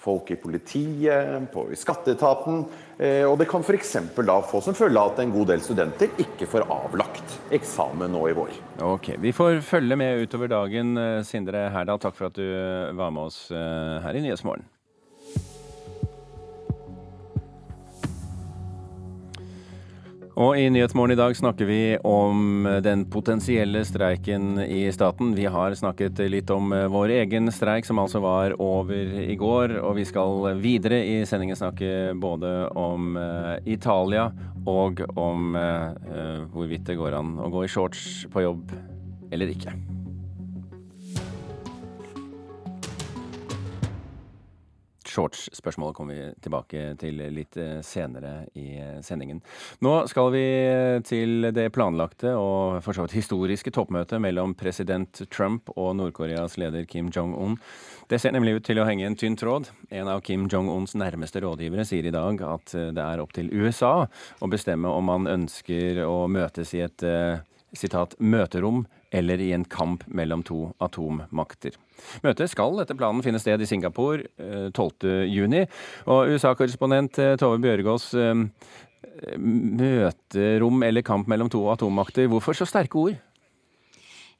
folk 0.04 0.30
i 0.34 0.38
politiet, 0.40 1.48
på, 1.52 1.66
i 1.72 1.78
skatteetaten. 1.78 2.64
Eh, 2.98 3.24
og 3.26 3.38
det 3.40 3.48
kan 3.50 3.64
f.eks. 3.64 3.96
da 4.20 4.36
få 4.44 4.60
som 4.64 4.76
følge 4.76 5.06
at 5.08 5.22
en 5.22 5.32
god 5.34 5.50
del 5.54 5.64
studenter 5.64 6.12
ikke 6.20 6.48
får 6.50 6.68
avlagt 6.68 7.38
eksamen 7.54 8.12
nå 8.14 8.26
i 8.30 8.36
vår. 8.36 8.52
Ok, 8.84 9.14
Vi 9.18 9.32
får 9.34 9.62
følge 9.66 9.98
med 9.98 10.26
utover 10.26 10.52
dagen. 10.52 10.94
Eh, 11.00 11.22
Sindre 11.26 11.68
Herdal, 11.74 12.02
takk 12.02 12.16
for 12.18 12.30
at 12.30 12.38
du 12.38 12.46
var 12.94 13.10
med 13.14 13.30
oss 13.30 13.46
her 13.50 14.14
i 14.14 14.22
Nyhetsmorgen. 14.24 14.68
Og 20.34 20.56
i 20.58 20.64
Nyhetsmorgen 20.66 21.14
i 21.14 21.18
dag 21.18 21.36
snakker 21.38 21.68
vi 21.68 21.80
om 22.02 22.66
den 22.82 23.04
potensielle 23.06 23.84
streiken 23.86 24.58
i 24.64 24.88
staten. 24.92 25.30
Vi 25.38 25.44
har 25.46 25.76
snakket 25.78 26.18
litt 26.26 26.50
om 26.50 26.74
eh, 26.74 26.88
vår 26.90 27.12
egen 27.20 27.52
streik, 27.54 27.86
som 27.86 28.02
altså 28.02 28.18
var 28.24 28.56
over 28.58 29.14
i 29.22 29.36
går. 29.38 29.76
Og 29.78 29.94
vi 30.00 30.08
skal 30.10 30.58
videre 30.58 31.04
i 31.06 31.20
sendingen 31.28 31.58
snakke 31.60 32.16
både 32.18 32.50
om 32.74 33.14
eh, 33.14 33.54
Italia 33.76 34.26
og 34.66 35.04
om 35.20 35.52
uh, 35.60 36.48
hvorvidt 36.54 36.86
det 36.88 36.96
går 36.96 37.18
an 37.18 37.34
å 37.36 37.50
gå 37.52 37.66
i 37.66 37.68
shorts 37.68 38.24
på 38.32 38.46
jobb 38.46 38.72
eller 39.28 39.52
ikke. 39.52 39.76
Shorts-spørsmålet 45.14 45.96
kommer 45.96 46.14
vi 46.14 46.24
tilbake 46.42 46.82
til 46.98 47.20
litt 47.34 47.56
eh, 47.60 47.78
senere 47.86 48.48
i 48.58 48.66
eh, 48.80 48.98
sendingen. 49.04 49.40
Nå 49.84 49.92
skal 50.10 50.30
vi 50.34 50.44
til 51.06 51.48
det 51.54 51.68
planlagte 51.74 52.34
og 52.38 52.80
for 52.84 52.96
så 52.96 53.06
vidt 53.06 53.16
historiske 53.20 53.72
toppmøtet 53.74 54.22
mellom 54.22 54.56
president 54.58 55.22
Trump 55.30 55.70
og 55.76 55.94
Nord-Koreas 56.00 56.58
leder 56.60 56.88
Kim 56.90 57.12
Jong-un. 57.14 57.56
Det 58.10 58.18
ser 58.20 58.34
nemlig 58.34 58.58
ut 58.58 58.66
til 58.66 58.82
å 58.82 58.88
henge 58.88 59.06
en 59.06 59.18
tynn 59.18 59.38
tråd. 59.38 59.70
En 59.94 60.10
av 60.10 60.24
Kim 60.26 60.48
Jong-uns 60.50 60.96
nærmeste 60.98 61.44
rådgivere 61.44 61.86
sier 61.88 62.10
i 62.10 62.14
dag 62.14 62.42
at 62.48 62.74
eh, 62.74 62.90
det 62.94 63.06
er 63.06 63.22
opp 63.22 63.36
til 63.36 63.52
USA 63.54 63.94
å 64.04 64.50
bestemme 64.50 64.90
om 64.90 65.10
man 65.12 65.30
ønsker 65.30 66.02
å 66.08 66.24
møtes 66.30 66.74
i 66.74 66.82
et 66.84 67.06
sitat, 67.74 68.14
møterom 68.18 68.84
eller 69.14 69.40
i 69.40 69.52
en 69.54 69.64
kamp 69.64 70.06
mellom 70.06 70.42
to 70.46 70.68
atommakter. 70.82 71.78
Møtet 72.24 72.52
skal 72.52 72.80
etter 72.82 72.98
planen 72.98 73.24
finne 73.24 73.40
sted 73.42 73.62
i 73.62 73.68
Singapore 73.68 74.26
12.6. 74.74 75.06
juni. 75.32 75.64
Og 76.10 76.34
USA-korrespondent 76.34 77.20
eh, 77.22 77.36
Tove 77.40 77.60
Bjørgaas, 77.62 78.10
eh, 78.18 78.34
møterom 79.38 80.82
eller 80.86 81.06
kamp 81.06 81.30
mellom 81.30 81.50
to 81.52 81.62
atommakter, 81.72 82.28
hvorfor 82.30 82.56
så 82.56 82.68
sterke 82.68 83.00
ord? 83.00 83.22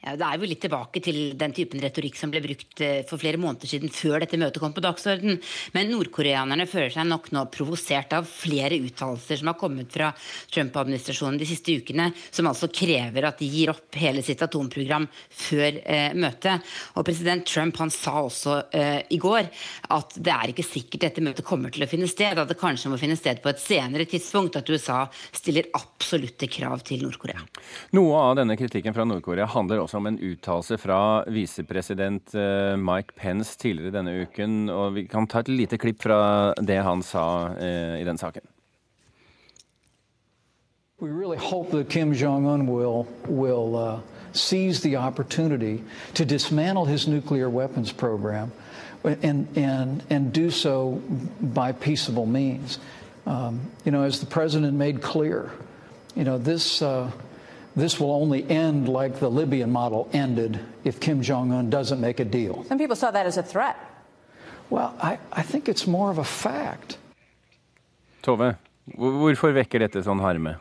Ja, 0.05 0.19
det 0.21 0.27
er 0.27 0.37
jo 0.37 0.49
litt 0.49 0.61
tilbake 0.61 1.01
til 1.01 1.19
den 1.41 1.55
typen 1.57 1.81
retorikk 1.81 2.19
som 2.19 2.29
ble 2.33 2.43
brukt 2.45 2.81
eh, 2.85 3.07
for 3.09 3.21
flere 3.21 3.39
måneder 3.41 3.71
siden, 3.71 3.89
før 3.89 4.21
dette 4.21 4.37
møtet 4.41 4.61
kom 4.61 4.75
på 4.77 4.83
dagsorden. 4.85 5.39
Men 5.73 5.89
nordkoreanerne 5.89 6.67
føler 6.69 6.93
seg 6.93 7.07
nok 7.09 7.31
nå 7.33 7.47
provosert 7.55 8.13
av 8.13 8.29
flere 8.29 8.77
uttalelser 8.85 9.41
som 9.41 9.49
har 9.49 9.57
kommet 9.57 9.89
fra 9.95 10.11
Trump-administrasjonen 10.53 11.39
de 11.41 11.49
siste 11.49 11.73
ukene, 11.81 12.11
som 12.29 12.51
altså 12.51 12.69
krever 12.69 13.25
at 13.31 13.41
de 13.41 13.49
gir 13.49 13.73
opp 13.73 13.97
hele 13.97 14.21
sitt 14.27 14.45
atomprogram 14.45 15.07
før 15.09 15.81
eh, 15.81 16.13
møtet. 16.21 16.75
Og 17.01 17.09
president 17.09 17.49
Trump 17.49 17.81
han 17.81 17.95
sa 17.95 18.19
også 18.27 18.59
eh, 18.77 19.01
i 19.17 19.21
går 19.23 19.49
at 19.97 20.19
det 20.21 20.37
er 20.37 20.53
ikke 20.53 20.69
sikkert 20.69 21.09
dette 21.09 21.25
møtet 21.25 21.49
kommer 21.49 21.73
til 21.73 21.87
å 21.87 21.89
finne 21.89 22.11
sted, 22.13 22.37
at 22.37 22.53
det 22.53 22.59
kanskje 22.61 22.93
må 22.93 23.01
finne 23.01 23.17
sted 23.17 23.41
på 23.41 23.55
et 23.55 23.65
senere 23.65 24.05
tidspunkt, 24.11 24.61
at 24.61 24.69
USA 24.69 25.07
stiller 25.33 25.73
absolutte 25.81 26.51
krav 26.53 26.85
til 26.85 27.09
Nord-Korea. 27.09 27.41
Noe 27.97 28.21
av 28.21 28.37
denne 28.43 28.61
kritikken 28.61 28.93
fra 28.93 29.09
Nord-Korea 29.09 29.49
handler 29.49 29.81
også 29.81 29.94
om 29.95 30.07
en 30.07 30.19
uttalelse 30.19 30.79
fra 30.79 31.25
visepresident 31.31 32.35
eh, 32.35 32.75
Mike 32.77 33.15
Pence 33.17 33.59
tidligere 33.59 33.95
denne 33.99 34.15
uken. 34.25 34.69
og 34.71 34.95
Vi 34.95 35.07
kan 35.11 35.27
ta 35.27 35.43
et 35.45 35.49
lite 35.49 35.79
klipp 35.79 36.03
fra 36.03 36.55
det 36.61 36.83
han 36.83 37.03
sa 37.03 37.55
eh, 37.59 38.01
i 38.01 38.05
den 38.05 38.19
saken. 38.19 38.43
We 41.01 41.11
really 41.11 41.37
hope 41.37 41.71
that 41.71 41.89
Kim 41.89 42.13
Jong 42.13 42.47
un 42.47 42.67
will, 42.67 43.07
will 43.29 43.77
uh, 43.77 44.01
seize 44.33 44.81
the 44.81 44.97
opportunity 44.97 45.83
to 46.15 46.25
dismantle 46.25 46.87
his 46.87 47.07
nuclear 47.07 47.51
weapons 47.51 47.93
program 47.93 48.53
and, 49.05 49.49
and, 49.57 50.03
and 50.09 50.33
do 50.33 50.51
so 50.51 51.03
by 51.41 51.73
peaceable 51.73 52.27
means. 52.27 52.79
Um, 53.27 53.61
you 53.85 53.93
know, 53.93 54.03
as 54.03 54.21
the 54.21 54.27
president 54.27 54.79
made 54.79 55.03
clear, 55.03 55.51
you 56.15 56.25
know, 56.25 56.39
this. 56.39 56.81
Uh, 56.81 57.11
this 57.77 57.99
will 57.99 58.13
only 58.13 58.49
end 58.49 58.89
like 58.89 59.19
the 59.19 59.31
Libyan 59.31 59.71
model 59.71 60.09
ended 60.13 60.61
if 60.85 61.01
Kim 61.01 61.23
Jong 61.23 61.53
un 61.53 61.71
doesn't 61.71 62.01
make 62.01 62.21
a 62.21 62.25
deal. 62.25 62.65
Some 62.69 62.79
people 62.79 62.97
saw 62.97 63.11
that 63.11 63.27
as 63.27 63.37
a 63.37 63.43
threat. 63.43 63.77
Well, 64.71 64.95
I, 65.01 65.19
I 65.33 65.43
think 65.43 65.69
it's 65.69 65.87
more 65.87 66.11
of 66.11 66.19
a 66.19 66.25
fact. 66.25 66.99
Tove, 68.23 68.57
hvorfor 68.97 69.53
vekker 69.53 69.85
dette 69.85 70.01
sånn 70.07 70.23
harme? 70.25 70.57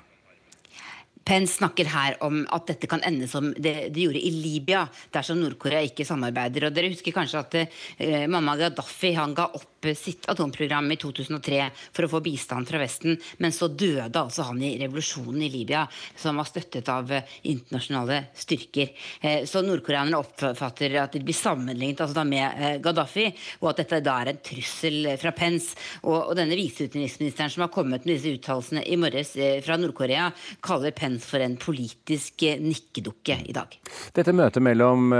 Pence 1.25 1.57
snakker 1.57 1.87
her 1.93 2.17
om 2.25 2.41
at 2.51 2.67
dette 2.67 2.89
kan 2.91 3.03
ende 3.07 3.27
som 3.31 3.51
det 3.53 3.89
de 3.95 4.07
gjorde 4.07 4.21
i 4.21 4.31
Libya, 4.35 4.83
dersom 5.13 5.39
Nord-Korea 5.39 5.83
ikke 5.87 6.07
samarbeider. 6.07 6.67
Og 6.67 6.75
Dere 6.75 6.91
husker 6.91 7.15
kanskje 7.15 7.43
at 7.43 7.59
eh, 7.63 8.25
mamma 8.31 8.57
Gaddafi 8.59 9.13
han 9.15 9.35
ga 9.37 9.47
opp 9.55 9.69
sitt 9.91 10.29
atomprogram 10.31 10.91
i 10.91 10.97
2003 10.99 11.65
for 11.91 12.05
å 12.05 12.11
få 12.13 12.21
bistand 12.23 12.67
fra 12.69 12.79
Vesten, 12.79 13.17
men 13.43 13.51
så 13.55 13.67
døde 13.67 14.19
altså 14.19 14.45
han 14.47 14.61
i 14.63 14.75
revolusjonen 14.79 15.43
i 15.43 15.51
Libya, 15.51 15.83
som 16.15 16.39
var 16.39 16.47
støttet 16.47 16.87
av 16.91 17.11
eh, 17.11 17.33
internasjonale 17.51 18.19
styrker. 18.39 18.93
Eh, 19.19 19.43
så 19.49 19.63
nordkoreanerne 19.65 20.19
oppfatter 20.19 20.95
at 21.01 21.17
de 21.17 21.23
blir 21.25 21.37
sammenlignet 21.37 22.03
altså 22.05 22.23
med 22.27 22.63
eh, 22.63 22.77
Gaddafi, 22.83 23.27
og 23.61 23.73
at 23.73 23.83
dette 23.83 24.03
da 24.05 24.17
er 24.21 24.33
en 24.33 24.43
trussel 24.43 25.13
fra 25.19 25.33
Pence. 25.35 25.75
Og, 26.03 26.15
og 26.31 26.33
denne 26.39 26.57
viseutenriksministeren 26.59 27.51
som 27.51 27.65
har 27.65 27.73
kommet 27.73 28.07
med 28.07 28.15
disse 28.15 28.35
uttalelsene 28.37 28.85
i 28.87 28.99
morges 28.99 29.35
fra 29.65 29.79
Nord-Korea, 29.79 30.29
kaller 30.63 30.95
Pence 30.95 31.12
enn 31.13 31.21
for 31.21 31.43
en 31.43 31.55
politisk 31.61 32.43
nikkedukke 32.63 33.37
i 33.47 33.55
dag. 33.55 33.77
Dette 34.17 34.33
møtet 34.35 34.65
mellom 34.65 35.13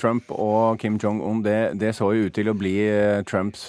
Trump 0.00 0.30
og 0.34 0.80
Kim 0.82 0.98
Jong-un 1.02 1.42
det, 1.46 1.78
det, 1.80 1.94
så 1.96 2.10
jo 2.12 2.28
ut 2.28 2.36
til 2.36 2.50
å 2.50 2.56
bli 2.58 2.74
Trumps 3.28 3.68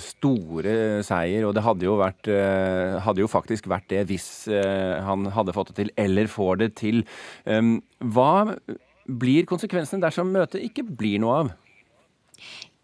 store 0.00 0.76
seier. 1.06 1.46
Og 1.46 1.54
det 1.56 1.64
hadde 1.66 1.86
jo, 1.86 1.96
vært, 2.00 2.30
hadde 3.04 3.24
jo 3.24 3.30
faktisk 3.30 3.68
vært 3.70 3.90
det 3.92 4.06
hvis 4.10 4.28
han 4.50 5.28
hadde 5.34 5.56
fått 5.56 5.72
det 5.72 5.80
til, 5.82 5.94
eller 6.00 6.30
får 6.30 6.62
det 6.64 6.70
til. 6.80 7.04
Hva 7.44 8.34
blir 9.10 9.48
konsekvensene 9.48 10.02
dersom 10.04 10.30
møtet 10.34 10.64
ikke 10.64 10.86
blir 10.86 11.20
noe 11.22 11.42
av? 11.44 11.52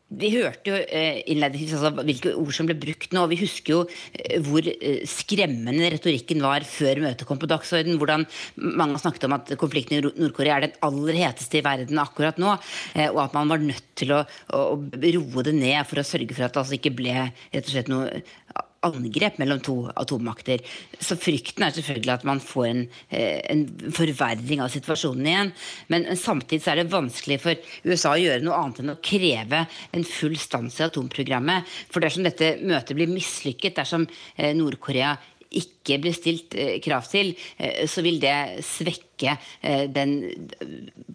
Vi 0.06 0.28
hørte 0.36 0.70
jo 0.70 0.76
eh, 0.78 1.16
innledningsvis 1.32 1.80
altså, 1.80 2.04
hvilke 2.06 2.30
ord 2.38 2.54
som 2.54 2.68
ble 2.68 2.76
brukt 2.78 3.10
nå. 3.10 3.24
og 3.24 3.32
Vi 3.32 3.40
husker 3.40 3.72
jo 3.72 3.78
eh, 4.14 4.36
hvor 4.46 4.62
eh, 4.62 5.00
skremmende 5.10 5.88
retorikken 5.90 6.44
var 6.44 6.62
før 6.68 7.00
møtet 7.02 7.26
kom 7.26 7.40
på 7.42 7.48
dagsorden. 7.50 7.98
Hvordan 7.98 8.22
mange 8.78 9.00
snakket 9.02 9.26
om 9.26 9.34
at 9.34 9.50
konflikten 9.58 9.98
i 9.98 10.04
Nord-Korea 10.06 10.60
er 10.60 10.68
den 10.68 10.78
aller 10.86 11.18
heteste 11.18 11.58
i 11.58 11.64
verden 11.66 11.98
akkurat 11.98 12.38
nå. 12.38 12.54
Og 13.08 13.20
at 13.24 13.34
man 13.34 13.50
var 13.50 13.64
nødt 13.64 13.90
til 13.98 14.14
å, 14.14 14.22
å 14.54 14.62
roe 14.78 15.46
det 15.48 15.56
ned 15.58 15.82
for 15.90 15.98
å 15.98 16.06
sørge 16.06 16.36
for 16.36 16.46
at 16.46 16.54
det 16.54 16.62
altså 16.62 16.78
ikke 16.78 16.94
ble 17.02 17.16
rett 17.26 17.66
og 17.66 17.72
slett 17.72 17.90
noe 17.90 18.22
angrep 18.86 19.38
mellom 19.40 19.60
to 19.64 19.76
atommakter. 19.94 20.62
Så 20.98 21.18
frykten 21.20 21.66
er 21.66 21.74
selvfølgelig 21.76 22.14
at 22.14 22.26
man 22.28 22.42
får 22.42 22.66
en, 22.68 22.82
eh, 23.10 23.40
en 23.52 23.66
forverring 23.94 24.62
av 24.62 24.72
situasjonen 24.72 25.26
igjen. 25.26 25.52
Men 25.88 26.08
samtidig 26.16 26.62
så 26.64 26.72
er 26.72 26.82
det 26.82 26.92
vanskelig 26.92 27.40
for 27.40 27.54
USA 27.84 28.14
å 28.14 28.20
gjøre 28.20 28.42
noe 28.42 28.58
annet 28.58 28.82
enn 28.82 28.94
å 28.94 29.00
kreve 29.02 29.66
en 29.92 30.04
full 30.04 30.36
stans 30.36 30.80
i 30.80 30.86
atomprogrammet. 30.86 31.64
For 31.90 32.00
dersom 32.00 32.26
dette 32.26 32.58
møtet 32.62 32.96
blir 32.96 33.10
mislykket, 33.10 33.76
dersom 33.76 34.06
eh, 34.36 34.52
Nord-Korea 34.54 35.16
ikke 35.56 36.00
blir 36.02 36.12
stilt 36.12 36.54
eh, 36.58 36.78
krav 36.82 37.06
til, 37.08 37.34
så 37.86 38.02
vil 38.02 38.18
det 38.20 38.64
svekke 38.66 39.05
ikke 39.16 39.34
eh, 39.64 39.86
den 39.88 40.12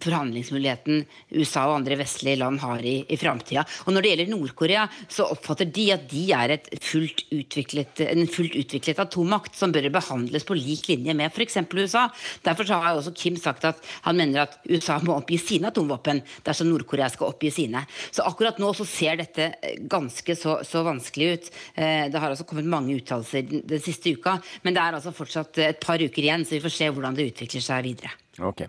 forhandlingsmuligheten 0.02 1.04
USA 1.38 1.68
og 1.68 1.78
andre 1.78 1.98
vestlige 2.00 2.40
land 2.40 2.60
har 2.62 2.82
i, 2.82 2.96
i 3.06 3.18
framtida. 3.20 3.64
Og 3.86 3.94
når 3.94 4.04
det 4.04 4.12
gjelder 4.12 4.32
Nord-Korea, 4.32 4.86
så 5.10 5.28
oppfatter 5.30 5.70
de 5.70 5.86
at 5.94 6.08
de 6.10 6.24
er 6.34 6.56
fullt 6.82 7.24
utviklet, 7.32 8.02
en 8.08 8.26
fullt 8.30 8.56
utviklet 8.58 9.02
atommakt 9.02 9.56
som 9.58 9.74
bør 9.74 9.88
behandles 9.94 10.46
på 10.48 10.56
lik 10.58 10.88
linje 10.90 11.14
med 11.16 11.30
f.eks. 11.30 11.60
USA. 11.72 12.08
Derfor 12.44 12.68
har 12.72 12.98
også 12.98 13.14
Kim 13.16 13.38
sagt 13.38 13.66
at 13.68 13.80
han 14.02 14.18
mener 14.18 14.46
at 14.46 14.58
USA 14.68 14.98
må 15.02 15.16
oppgi 15.20 15.38
sine 15.40 15.70
atomvåpen 15.70 16.22
dersom 16.46 16.70
Nord-Korea 16.72 17.10
skal 17.12 17.30
oppgi 17.30 17.52
sine. 17.54 17.84
Så 18.10 18.26
akkurat 18.26 18.58
nå 18.62 18.72
så 18.76 18.86
ser 18.88 19.20
dette 19.22 19.52
eh, 19.62 19.78
ganske 19.90 20.36
så, 20.38 20.58
så 20.66 20.82
vanskelig 20.86 21.32
ut. 21.32 21.52
Eh, 21.76 22.10
det 22.12 22.18
har 22.18 22.32
altså 22.32 22.46
kommet 22.48 22.68
mange 22.70 22.96
uttalelser 22.98 23.46
den 23.46 23.82
siste 23.82 24.16
uka, 24.16 24.38
men 24.66 24.74
det 24.74 24.82
er 24.82 24.98
altså 24.98 25.14
fortsatt 25.14 25.62
et 25.62 25.80
par 25.82 26.02
uker 26.02 26.22
igjen, 26.24 26.46
så 26.46 26.56
vi 26.56 26.64
får 26.64 26.74
se 26.74 26.90
hvordan 26.90 27.16
det 27.16 27.30
utvikler 27.30 27.62
seg 27.62 27.84
videre 27.86 27.91
videre. 27.92 28.21
Ok. 28.40 28.62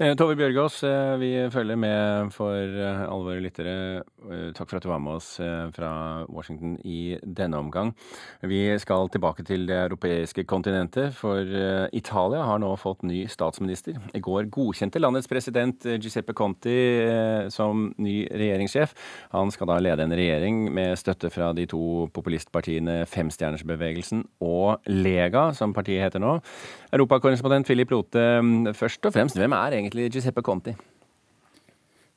Eh, 0.00 0.14
Tove 0.16 0.32
Bjørgaas, 0.32 0.78
eh, 0.88 1.18
vi 1.20 1.28
følger 1.52 1.76
med 1.76 2.30
for 2.32 2.56
eh, 2.56 3.02
alle 3.04 3.26
våre 3.26 3.42
lyttere. 3.44 3.74
Takk 4.56 4.70
for 4.70 4.78
at 4.78 4.84
du 4.84 4.88
var 4.88 5.00
med 5.00 5.18
oss 5.18 5.28
fra 5.74 5.90
Washington 6.28 6.74
i 6.84 7.16
denne 7.24 7.56
omgang. 7.56 7.92
Vi 8.44 8.78
skal 8.80 9.08
tilbake 9.12 9.44
til 9.44 9.66
det 9.68 9.76
europeiske 9.76 10.44
kontinentet, 10.44 11.14
for 11.16 11.40
Italia 11.96 12.42
har 12.44 12.60
nå 12.60 12.68
fått 12.76 13.02
ny 13.08 13.22
statsminister. 13.32 13.96
I 14.14 14.20
går 14.20 14.50
godkjente 14.52 15.00
landets 15.00 15.28
president 15.28 15.88
Giuseppe 15.96 16.34
Conti 16.36 16.76
som 17.48 17.88
ny 17.96 18.28
regjeringssjef. 18.28 18.92
Han 19.32 19.52
skal 19.52 19.72
da 19.72 19.78
lede 19.80 20.04
en 20.04 20.14
regjering 20.16 20.68
med 20.72 21.00
støtte 21.00 21.32
fra 21.32 21.50
de 21.56 21.64
to 21.70 22.10
populistpartiene 22.12 23.00
Femstjernersbevegelsen 23.08 24.26
og 24.44 24.84
Lega, 24.92 25.48
som 25.56 25.74
partiet 25.76 26.04
heter 26.04 26.22
nå. 26.22 26.36
Europakorrespondent 26.92 27.68
Philip 27.68 27.96
Lote, 27.96 28.28
først 28.76 29.09
og 29.10 29.18
fremst, 29.18 29.38
hvem 29.38 29.58
er 29.58 29.76
egentlig 29.80 30.08
Giuseppe 30.14 30.42
Conti? 30.46 30.76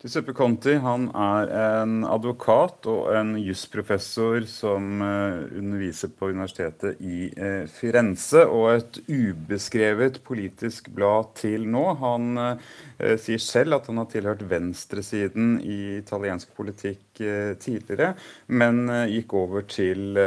Giuseppe 0.04 0.34
Conti 0.36 0.74
han 0.84 1.06
er 1.16 1.52
en 1.56 2.02
advokat 2.04 2.90
og 2.92 3.06
en 3.16 3.38
jusprofessor 3.40 4.44
som 4.52 5.00
uh, 5.00 5.46
underviser 5.56 6.12
på 6.12 6.28
universitetet 6.34 7.00
i 7.00 7.30
uh, 7.40 7.64
Firenze, 7.72 8.44
og 8.44 8.68
et 8.74 9.00
ubeskrevet 9.08 10.20
politisk 10.28 10.92
blad 10.92 11.32
til 11.40 11.64
nå. 11.72 11.86
Han 12.04 12.36
uh, 12.36 12.76
sier 13.16 13.40
selv 13.40 13.80
at 13.80 13.88
han 13.88 14.02
har 14.04 14.12
tilhørt 14.12 14.44
venstresiden 14.52 15.56
i 15.64 16.02
italiensk 16.02 16.52
politikk 16.58 17.13
tidligere, 17.18 18.14
men 18.48 18.88
gikk 19.12 19.34
over 19.38 19.66
til 19.70 20.18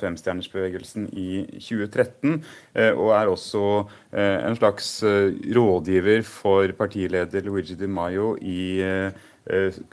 femstjernersbevegelsen 0.00 1.08
i 1.12 1.42
2013, 1.56 2.36
og 2.94 3.10
er 3.16 3.32
også 3.32 3.64
en 4.14 4.58
slags 4.58 4.92
rådgiver 5.56 6.22
for 6.26 6.70
partileder 6.78 7.46
Luigi 7.46 7.74
Di 7.78 7.88
Maio 7.90 8.36
i 8.40 8.60
Eh, 8.80 9.12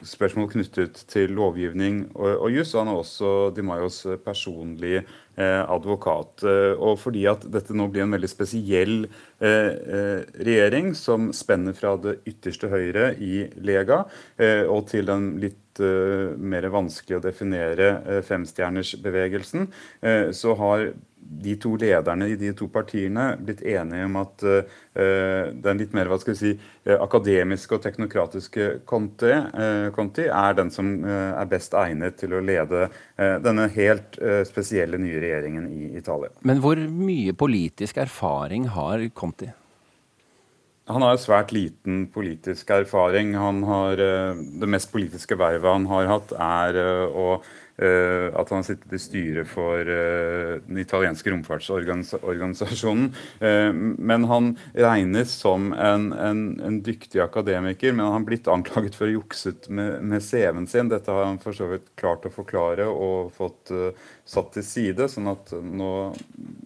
spørsmål 0.05 0.51
knyttet 0.51 0.99
til 1.11 1.33
lovgivning 1.37 2.03
og, 2.15 2.29
og 2.47 2.51
juss. 2.53 2.75
Han 2.77 2.91
er 2.91 2.99
også 3.01 3.31
Di 3.55 3.65
Mayos 3.65 4.03
personlige 4.25 5.03
eh, 5.37 5.61
advokat. 5.63 6.43
Eh, 6.43 6.73
og 6.77 6.97
fordi 7.01 7.25
at 7.29 7.45
dette 7.53 7.75
nå 7.77 7.87
blir 7.91 8.05
en 8.05 8.15
veldig 8.15 8.29
spesiell 8.31 8.97
eh, 9.05 9.71
eh 9.97 10.43
regjering 10.47 10.93
som 10.97 11.31
spenner 11.33 11.75
fra 11.77 11.95
det 12.01 12.17
ytterste 12.29 12.69
høyre 12.71 13.11
i 13.19 13.47
Lega 13.61 14.03
eh, 14.37 14.63
og 14.65 14.87
til 14.91 15.07
den 15.09 15.35
litt 15.43 15.63
mer 15.77 16.65
vanskelig 16.73 17.19
å 17.19 17.21
definere 17.21 18.21
femstjernersbevegelsen, 18.25 19.67
så 20.33 20.55
har 20.57 20.87
de 21.29 21.55
to 21.59 21.73
lederne 21.79 22.29
i 22.31 22.37
de 22.39 22.51
to 22.55 22.67
partiene 22.71 23.29
blitt 23.43 23.61
enige 23.67 24.05
om 24.07 24.15
at 24.21 24.45
uh, 24.47 24.77
den 25.65 25.81
litt 25.81 25.93
mer 25.95 26.09
hva 26.09 26.19
skal 26.21 26.33
vi 26.33 26.39
si, 26.39 26.53
uh, 26.87 26.95
akademiske 27.03 27.77
og 27.77 27.83
teknokratiske 27.83 28.69
Conti, 28.87 29.33
uh, 29.33 29.89
Conti 29.95 30.27
er 30.31 30.57
den 30.57 30.71
som 30.73 30.93
er 31.07 31.51
best 31.51 31.75
egnet 31.77 32.17
til 32.21 32.33
å 32.35 32.41
lede 32.43 32.87
denne 33.43 33.67
helt 33.73 34.15
spesielle 34.47 34.97
nye 35.01 35.19
regjeringen 35.21 35.67
i 35.69 35.89
Italia. 35.97 36.31
Men 36.47 36.61
hvor 36.63 36.79
mye 36.79 37.33
politisk 37.37 37.99
erfaring 38.01 38.67
har 38.73 39.03
Conti? 39.17 39.49
Han 40.87 41.03
har 41.03 41.17
svært 41.19 41.51
liten 41.51 42.05
politisk 42.13 42.69
erfaring. 42.71 43.33
Han 43.35 43.63
har, 43.67 43.99
det 43.99 44.69
mest 44.71 44.91
politiske 44.93 45.35
vervet 45.39 45.67
han 45.67 45.87
har 45.91 46.11
hatt, 46.13 46.31
er 46.39 46.79
å 47.11 47.27
Eh, 47.41 47.66
at 47.77 48.49
han 48.49 48.57
har 48.57 48.65
sittet 48.65 48.93
i 48.93 48.99
styret 49.01 49.49
for 49.51 49.85
eh, 49.85 50.55
den 50.65 50.79
italienske 50.81 51.29
romfartsorganisasjonen. 51.29 53.11
Eh, 53.37 53.69
men 53.71 54.25
han 54.31 54.51
regnes 54.73 55.35
som 55.43 55.69
en, 55.73 56.09
en, 56.13 56.41
en, 56.57 56.79
dyktig 56.81 57.21
akademiker, 57.21 57.93
men 57.93 58.07
han 58.07 58.15
har 58.19 58.25
blitt 58.25 58.49
anklaget 58.49 58.97
for 58.97 59.05
å 59.05 59.17
jukset 59.19 59.69
med, 59.69 59.99
med 60.01 60.25
CV-en 60.25 60.65
sin. 60.69 60.89
Dette 60.89 61.13
har 61.13 61.29
han 61.29 61.41
for 61.43 61.57
så 61.57 61.69
vidt 61.69 61.91
klart 61.99 62.25
å 62.25 62.33
forklare 62.33 62.89
og 62.89 63.33
fått 63.37 63.73
satt 64.27 64.49
til 64.55 64.65
side. 64.65 65.07
sånn 65.11 65.29
at 65.31 65.53
nå, 65.61 65.91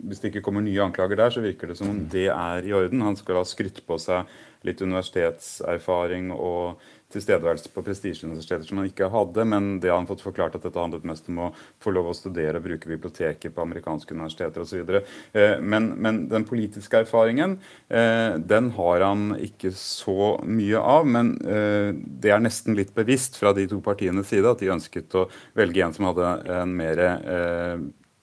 hvis 0.07 0.21
det 0.21 0.31
ikke 0.31 0.45
kommer 0.47 0.63
nye 0.65 0.85
anklager 0.85 1.19
der, 1.19 1.33
så 1.33 1.43
virker 1.43 1.71
det 1.71 1.77
som 1.79 1.91
om 1.91 2.05
det 2.11 2.29
er 2.33 2.65
i 2.65 2.73
orden. 2.77 3.03
Han 3.05 3.19
skal 3.19 3.41
ha 3.41 3.45
skrytt 3.47 3.83
på 3.87 3.99
seg 4.01 4.31
litt 4.65 4.81
universitetserfaring 4.81 6.31
og 6.33 6.81
tilstedeværelse 7.13 7.71
på 7.73 7.83
prestisjeuniversiteter 7.85 8.67
som 8.67 8.81
han 8.81 8.89
ikke 8.89 9.09
hadde, 9.11 9.45
men 9.53 9.69
det 9.83 9.91
har 9.91 9.99
han 9.99 10.09
fått 10.09 10.23
forklart 10.25 10.57
at 10.57 10.65
dette 10.65 10.79
handlet 10.81 11.05
mest 11.07 11.29
om 11.31 11.39
å 11.47 11.51
få 11.83 11.93
lov 11.95 12.11
å 12.11 12.15
studere 12.17 12.59
og 12.59 12.65
bruke 12.65 12.89
biblioteket 12.89 13.55
på 13.55 13.65
amerikanske 13.65 14.15
universiteter 14.15 14.65
osv. 14.65 14.95
Eh, 15.33 15.55
men, 15.61 15.91
men 16.01 16.23
den 16.31 16.47
politiske 16.47 17.03
erfaringen, 17.03 17.57
eh, 17.89 18.37
den 18.37 18.71
har 18.77 19.05
han 19.05 19.31
ikke 19.39 19.73
så 19.77 20.35
mye 20.43 20.81
av. 20.81 21.07
Men 21.07 21.33
eh, 21.45 21.91
det 21.93 22.33
er 22.33 22.43
nesten 22.43 22.77
litt 22.77 22.93
bevisst 22.97 23.39
fra 23.39 23.55
de 23.57 23.67
to 23.71 23.81
partienes 23.83 24.29
side 24.31 24.47
at 24.49 24.61
de 24.61 24.71
ønsket 24.73 25.17
å 25.17 25.27
velge 25.57 25.85
en 25.85 25.95
som 25.95 26.11
hadde 26.11 26.35
en 26.61 26.77
mer 26.77 27.05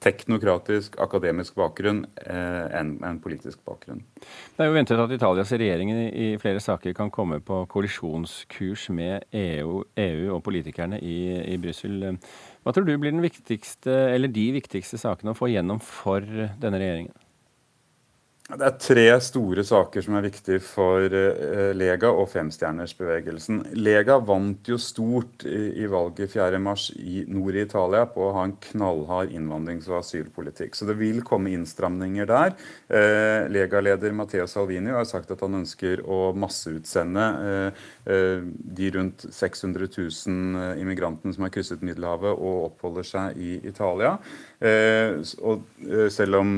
teknokratisk, 0.02 0.94
akademisk 1.02 1.56
bakgrunn 1.58 2.04
eh, 2.22 2.66
enn 2.78 2.94
en 3.04 3.18
politisk 3.22 3.60
bakgrunn. 3.66 4.04
Det 4.54 4.62
er 4.62 4.70
jo 4.70 4.76
ventet 4.76 5.02
at 5.02 5.14
Italias 5.14 5.52
regjering 5.52 5.90
i 5.92 6.28
flere 6.42 6.62
saker 6.62 6.94
kan 6.96 7.10
komme 7.14 7.40
på 7.42 7.64
kollisjonskurs 7.72 8.88
med 8.94 9.26
EU, 9.34 9.82
EU 9.98 10.34
og 10.36 10.42
politikerne 10.46 11.00
i, 11.02 11.18
i 11.54 11.58
Brussel. 11.62 12.14
Hva 12.62 12.74
tror 12.74 12.86
du 12.86 12.94
blir 12.94 13.14
den 13.14 13.24
viktigste, 13.24 13.94
eller 14.14 14.30
de 14.30 14.50
viktigste 14.60 15.00
sakene 15.00 15.34
å 15.34 15.38
få 15.38 15.50
gjennom 15.50 15.82
for 15.82 16.22
denne 16.22 16.78
regjeringen? 16.78 17.16
Det 18.48 18.64
er 18.64 18.76
tre 18.80 19.02
store 19.20 19.60
saker 19.60 20.00
som 20.00 20.14
er 20.16 20.24
viktige 20.24 20.62
for 20.64 21.04
uh, 21.12 21.66
Lega 21.76 22.08
og 22.08 22.30
femstjernersbevegelsen. 22.32 23.58
Lega 23.76 24.16
vant 24.24 24.70
jo 24.72 24.78
stort 24.80 25.44
i, 25.44 25.84
valget 25.84 26.32
4.3 26.32 26.96
i 26.96 27.26
nord 27.28 27.58
i 27.58 27.66
Italia 27.66 28.06
på 28.08 28.24
å 28.24 28.32
ha 28.38 28.46
en 28.48 28.56
knallhard 28.70 29.34
innvandrings- 29.36 29.90
og 29.92 29.98
asylpolitikk. 29.98 30.80
Så 30.80 30.88
det 30.88 30.96
vil 30.96 31.20
komme 31.28 31.52
innstramninger 31.52 32.30
der. 32.32 32.56
Uh, 32.88 33.44
Lega-leder 33.52 34.16
Matteo 34.16 34.48
Salvini 34.48 34.96
har 34.96 35.04
sagt 35.04 35.36
at 35.36 35.44
han 35.44 35.60
ønsker 35.60 36.06
å 36.08 36.32
masseutsende 36.32 37.28
uh, 37.44 37.86
de 38.48 38.92
rundt 38.96 39.28
600 39.28 39.92
000 39.92 40.80
immigrantene 40.80 41.36
som 41.36 41.44
har 41.44 41.52
krysset 41.52 41.84
Middelhavet 41.84 42.32
og 42.32 42.70
oppholder 42.70 43.12
seg 43.12 43.44
i 43.44 43.58
Italia. 43.68 44.16
Og 44.58 45.60
selv 46.10 46.40
om 46.40 46.48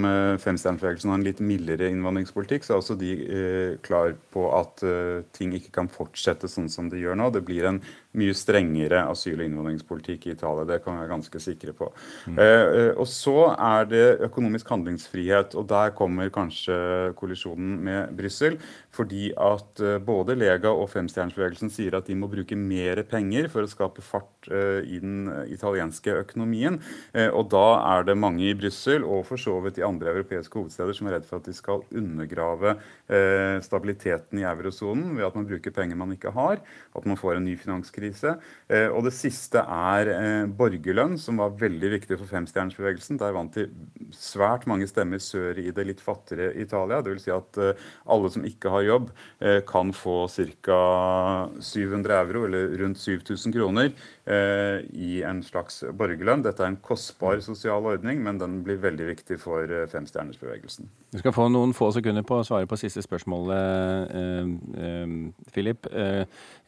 femstjernersbevegelsen 0.40 1.10
har 1.12 1.18
en 1.18 1.26
litt 1.26 1.42
mildere 1.44 1.90
innvandringspolitikk, 1.92 2.64
så 2.64 2.72
er 2.72 2.80
også 2.80 2.96
de 2.96 3.10
eh, 3.26 3.72
klar 3.84 4.14
på 4.32 4.46
at 4.56 4.84
eh, 4.86 5.20
ting 5.36 5.52
ikke 5.56 5.74
kan 5.74 5.90
fortsette 5.92 6.48
sånn 6.48 6.70
som 6.72 6.88
det 6.88 7.02
gjør 7.02 7.18
nå. 7.20 7.28
Det 7.34 7.44
blir 7.44 7.68
en 7.68 7.82
mye 8.18 8.35
strengere 8.35 9.05
asyl- 9.07 9.38
og 9.38 9.46
innvandringspolitikk 9.46 10.27
i 10.27 10.33
Italia. 10.35 10.66
Det 10.66 10.81
kan 10.83 10.96
vi 10.96 11.03
være 11.05 11.12
ganske 11.12 11.42
sikre 11.42 11.75
på. 11.77 11.90
Mm. 12.27 12.38
Eh, 12.42 12.90
og 12.99 13.07
så 13.07 13.53
er 13.55 13.87
det 13.87 14.07
økonomisk 14.27 14.73
handlingsfrihet, 14.75 15.55
og 15.55 15.68
der 15.70 15.94
kommer 15.94 16.33
kanskje 16.35 16.75
kollisjonen 17.18 17.79
med 17.87 18.16
Brussel. 18.18 18.59
Fordi 18.90 19.31
at 19.38 19.83
eh, 19.85 20.01
både 20.03 20.35
Lega 20.35 20.73
og 20.75 20.90
Femstjernersbevegelsen 20.90 21.70
sier 21.70 21.94
at 21.94 22.11
de 22.11 22.16
må 22.18 22.27
bruke 22.31 22.59
mer 22.59 23.05
penger 23.07 23.46
for 23.53 23.62
å 23.62 23.70
skape 23.70 24.03
fart 24.03 24.51
eh, 24.51 24.83
i 24.90 24.99
den 24.99 25.31
italienske 25.46 26.16
økonomien. 26.25 26.81
Eh, 27.14 27.31
og 27.31 27.53
da 27.55 27.79
er 27.92 28.09
det 28.09 28.18
mange 28.18 28.49
i 28.51 28.57
Brussel 28.59 29.07
og 29.07 29.23
for 29.31 29.38
så 29.38 29.55
vidt 29.62 29.79
i 29.79 29.87
andre 29.87 30.16
europeiske 30.16 30.59
hovedsteder 30.59 30.99
som 30.99 31.07
er 31.07 31.18
redd 31.20 31.31
for 31.31 31.38
at 31.38 31.46
de 31.46 31.55
skal 31.55 31.87
undergrave 31.94 32.75
eh, 33.07 33.62
stabiliteten 33.62 34.42
i 34.42 34.49
eurosonen 34.51 35.14
ved 35.14 35.31
at 35.31 35.38
man 35.38 35.46
bruker 35.46 35.75
penger 35.79 36.01
man 36.01 36.18
ikke 36.18 36.35
har, 36.35 36.59
at 36.96 37.07
man 37.07 37.18
får 37.20 37.38
en 37.38 37.46
ny 37.46 37.55
finanskrise 37.61 37.99
finanskrise. 38.00 38.36
Eh, 38.70 38.88
og 38.88 39.04
det 39.06 39.14
siste 39.14 39.62
er 39.62 40.10
eh, 40.14 40.46
borgerlønn, 40.46 41.18
som 41.18 41.40
var 41.40 41.56
veldig 41.58 41.90
viktig 41.96 42.18
for 42.18 42.30
femstjernersbevegelsen. 42.30 43.18
Der 43.20 43.34
vant 43.34 43.54
de 43.54 43.68
svært 44.14 44.66
mange 44.70 44.88
stemmer 44.88 45.20
sør 45.22 45.58
i 45.58 45.70
det 45.70 45.86
litt 45.86 46.00
fattigere 46.00 46.54
Italia. 46.60 47.00
Dvs. 47.02 47.24
Si 47.24 47.34
at 47.34 47.60
eh, 47.60 47.88
alle 48.10 48.30
som 48.30 48.46
ikke 48.46 48.70
har 48.70 48.86
jobb, 48.86 49.10
kan 49.66 49.90
få 49.94 50.26
ca. 50.30 50.78
700 51.60 52.14
euro, 52.20 52.44
eller 52.46 52.74
rundt 52.80 52.98
7000 53.00 53.52
kroner, 53.54 53.90
i 54.30 55.22
en 55.26 55.40
slags 55.42 55.80
borgerlønn. 55.96 56.44
Dette 56.44 56.62
er 56.62 56.70
en 56.70 56.78
kostbar 56.84 57.40
sosial 57.42 57.86
ordning, 57.88 58.20
men 58.22 58.38
den 58.38 58.60
blir 58.66 58.78
veldig 58.82 59.08
viktig 59.08 59.38
for 59.42 59.72
femstjernersbevegelsen. 59.90 60.90
Du 61.10 61.18
skal 61.18 61.34
få 61.34 61.48
noen 61.50 61.72
få 61.74 61.90
sekunder 61.96 62.22
på 62.26 62.38
å 62.38 62.46
svare 62.46 62.68
på 62.70 62.78
siste 62.78 63.02
spørsmålet, 63.02 64.14
Philip. 65.54 65.88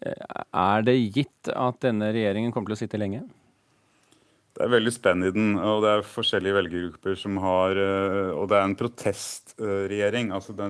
Er 0.02 0.86
det 0.88 0.96
gitt 1.14 1.21
at 1.52 1.80
denne 1.84 2.10
regjeringen 2.14 2.52
kommer 2.54 2.72
til 2.72 2.78
å 2.78 2.82
sitte 2.84 3.00
lenge? 3.00 3.24
Det 4.52 4.66
er 4.66 4.68
veldig 4.68 4.90
spenn 4.92 5.24
i 5.24 5.30
den, 5.32 5.54
og 5.56 5.78
det 5.80 5.90
er 5.90 6.02
forskjellige 6.04 6.56
velgergrupper 6.58 7.14
som 7.16 7.38
har 7.40 7.78
eh, 7.80 8.32
Og 8.36 8.50
det 8.50 8.58
er 8.58 8.66
en 8.66 8.74
protestregjering. 8.76 10.28
altså 10.36 10.52
det, 10.52 10.66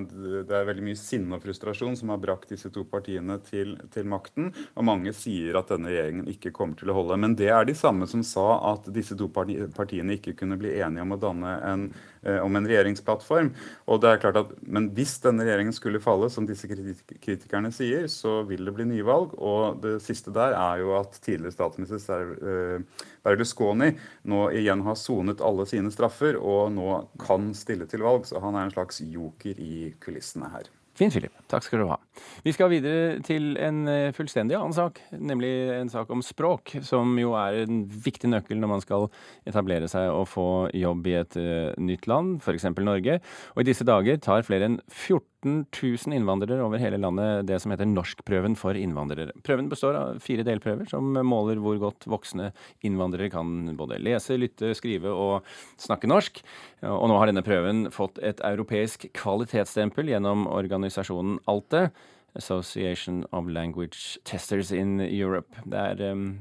er 0.47 0.69
veldig 0.69 0.85
mye 0.87 0.99
sinne 0.99 1.35
og 1.35 1.43
frustrasjon 1.43 1.97
som 1.99 2.13
har 2.13 2.21
brakt 2.23 2.53
disse 2.55 2.71
to 2.71 2.85
partiene 2.87 3.41
til, 3.43 3.75
til, 3.91 4.07
makten. 4.07 4.53
Og 4.79 4.87
mange 4.87 5.11
sier 5.17 5.59
at 5.59 5.75
denne 5.75 5.91
regjeringen 5.91 6.31
ikke 6.31 6.53
kommer 6.55 6.79
til 6.79 6.93
å 6.93 6.97
holde. 7.01 7.19
Men 7.19 7.35
det 7.35 7.51
er 7.51 7.67
de 7.67 7.75
samme 7.75 8.07
som 8.07 8.23
sa 8.23 8.47
at 8.71 8.87
disse 8.95 9.19
to 9.19 9.27
partiene 9.27 10.15
ikke 10.15 10.37
kunne 10.39 10.59
bli 10.61 10.77
enige 10.79 11.03
om 11.03 11.17
å 11.17 11.21
danne 11.27 11.59
en 11.67 11.87
Eh, 11.91 12.12
om 12.43 12.55
en 12.55 12.67
regjeringsplattform. 12.69 13.51
Og 13.91 14.01
det 14.03 14.09
er 14.09 14.21
klart 14.23 14.39
at, 14.43 14.51
Men 14.61 14.89
hvis 14.95 15.17
denne 15.23 15.45
regjeringen 15.45 15.75
skulle 15.75 16.01
falle, 16.03 16.29
som 16.31 16.47
disse 16.47 16.67
kritikerne 16.67 17.71
sier, 17.75 18.07
så 18.11 18.41
vil 18.47 18.65
det 18.65 18.75
bli 18.75 18.87
nyvalg. 18.89 19.35
Og 19.37 19.81
det 19.83 19.97
siste 20.05 20.33
der 20.33 20.55
er 20.57 20.83
jo 20.83 20.95
at 20.99 21.17
tidligere 21.19 21.55
statsminister 21.55 22.35
eh, 22.37 23.07
Berlusconi 23.23 23.93
nå 24.29 24.45
igjen 24.55 24.83
har 24.87 24.99
sonet 24.99 25.43
alle 25.43 25.67
sine 25.69 25.91
straffer 25.93 26.39
og 26.39 26.71
nå 26.75 26.89
kan 27.21 27.51
stille 27.57 27.89
til 27.89 28.05
valg. 28.05 28.27
Så 28.29 28.41
han 28.43 28.55
er 28.55 28.67
en 28.67 28.75
slags 28.75 29.03
joker 29.03 29.59
i 29.59 29.91
kulissene 30.03 30.51
her. 30.53 30.71
Fint, 30.93 31.13
Philip. 31.15 31.33
Takk 31.49 31.65
skal 31.65 31.81
du 31.81 31.87
ha. 31.89 31.97
Vi 32.45 32.53
skal 32.53 32.69
videre 32.69 33.17
til 33.25 33.55
en 33.57 33.87
eh, 33.89 34.11
fullstendig 34.13 34.53
annen 34.59 34.75
sak, 34.77 35.01
nemlig 35.17 35.49
en 35.73 35.89
sak 35.89 36.11
om 36.13 36.21
språk, 36.21 36.75
som 36.85 37.15
jo 37.17 37.33
er 37.39 37.63
en 37.63 37.83
viktig 37.89 38.29
nøkkel 38.29 38.61
når 38.61 38.71
man 38.75 38.83
skal 38.83 39.07
etablere 39.49 39.89
seg 39.89 40.11
og 40.13 40.27
få 40.29 40.47
jobb 40.77 41.09
i 41.09 41.17
et 41.23 41.37
uh, 41.41 41.73
nytt 41.81 42.05
land, 42.09 42.37
f.eks. 42.45 42.69
Norge. 42.77 43.17
Og 43.55 43.63
i 43.63 43.69
disse 43.71 43.87
dager 43.89 44.21
tar 44.21 44.45
flere 44.45 44.69
enn 44.69 44.81
14 44.85 45.32
000 45.45 46.15
innvandrere 46.15 46.63
over 46.65 46.81
hele 46.81 46.99
landet 47.01 47.47
det 47.49 47.59
som 47.61 47.73
heter 47.73 47.89
norskprøven 47.89 48.55
for 48.59 48.77
innvandrere. 48.79 49.35
Prøven 49.45 49.69
består 49.71 49.97
av 49.99 50.21
fire 50.23 50.45
delprøver 50.47 50.89
som 50.91 51.11
måler 51.27 51.61
hvor 51.63 51.79
godt 51.81 52.07
voksne 52.09 52.51
innvandrere 52.85 53.31
kan 53.33 53.75
både 53.79 53.99
lese, 54.03 54.39
lytte, 54.39 54.73
skrive 54.77 55.11
og 55.11 55.47
snakke 55.81 56.09
norsk. 56.09 56.41
Og 56.87 57.05
nå 57.11 57.19
har 57.19 57.31
denne 57.31 57.45
prøven 57.45 57.87
fått 57.93 58.19
et 58.23 58.41
europeisk 58.47 59.07
kvalitetsstempel 59.17 60.11
gjennom 60.13 60.47
organisasjonen 60.51 61.39
ALTE. 61.51 61.87
Association 62.35 63.25
of 63.31 63.45
Language 63.47 64.17
Testers 64.25 64.71
in 64.71 64.99
Europe. 65.01 65.53
Det 65.69 65.77
er 65.77 66.01
um, 66.13 66.31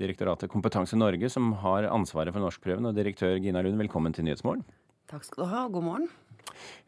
direktoratet 0.00 0.48
Kompetanse 0.48 0.96
Norge 0.96 1.28
som 1.28 1.52
har 1.60 1.84
ansvaret 1.92 2.32
for 2.32 2.40
norskprøven. 2.40 2.88
Og 2.88 2.96
direktør 2.96 3.36
Gina 3.36 3.60
Lund, 3.60 3.76
velkommen 3.76 4.16
til 4.16 4.24
Nyhetsmorgen. 4.24 4.64
Takk 5.08 5.28
skal 5.28 5.44
du 5.44 5.50
ha. 5.52 5.66
God 5.72 5.84
morgen. 5.84 6.08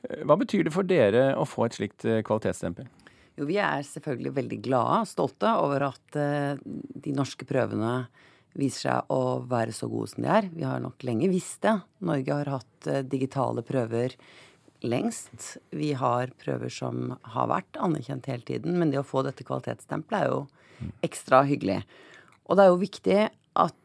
Eh, 0.06 0.24
hva 0.26 0.36
betyr 0.40 0.66
det 0.66 0.74
for 0.74 0.86
dere 0.86 1.30
å 1.38 1.46
få 1.48 1.66
et 1.66 1.78
slikt 1.78 2.06
eh, 2.08 2.22
kvalitetsstempel? 2.26 2.88
Jo, 3.38 3.46
vi 3.48 3.60
er 3.62 3.86
selvfølgelig 3.86 4.34
veldig 4.36 4.58
glade 4.64 4.98
og 5.04 5.08
stolte 5.08 5.54
over 5.62 5.86
at 5.86 6.18
uh, 6.18 6.58
de 6.60 7.12
norske 7.16 7.46
prøvene 7.48 7.94
viser 8.58 8.82
seg 8.82 9.12
å 9.14 9.40
være 9.48 9.72
så 9.72 9.88
gode 9.88 10.10
som 10.10 10.26
de 10.26 10.28
er. 10.34 10.48
Vi 10.52 10.66
har 10.66 10.82
nok 10.82 11.00
lenge 11.06 11.30
visst 11.32 11.62
det. 11.64 11.76
Norge 12.04 12.36
har 12.36 12.50
hatt 12.58 12.90
uh, 12.90 13.00
digitale 13.06 13.64
prøver 13.64 14.18
lengst. 14.84 15.54
Vi 15.72 15.92
har 15.96 16.34
prøver 16.42 16.72
som 16.74 17.14
har 17.34 17.48
vært 17.48 17.80
anerkjent 17.80 18.28
hele 18.28 18.44
tiden, 18.48 18.76
men 18.80 18.92
det 18.92 19.00
å 19.00 19.06
få 19.06 19.24
dette 19.24 19.46
kvalitetsstempelet 19.46 20.20
er 20.20 20.34
jo 20.34 20.90
ekstra 21.06 21.42
hyggelig. 21.48 21.80
Og 22.48 22.58
det 22.58 22.64
er 22.64 22.72
jo 22.72 22.80
viktig 22.80 23.18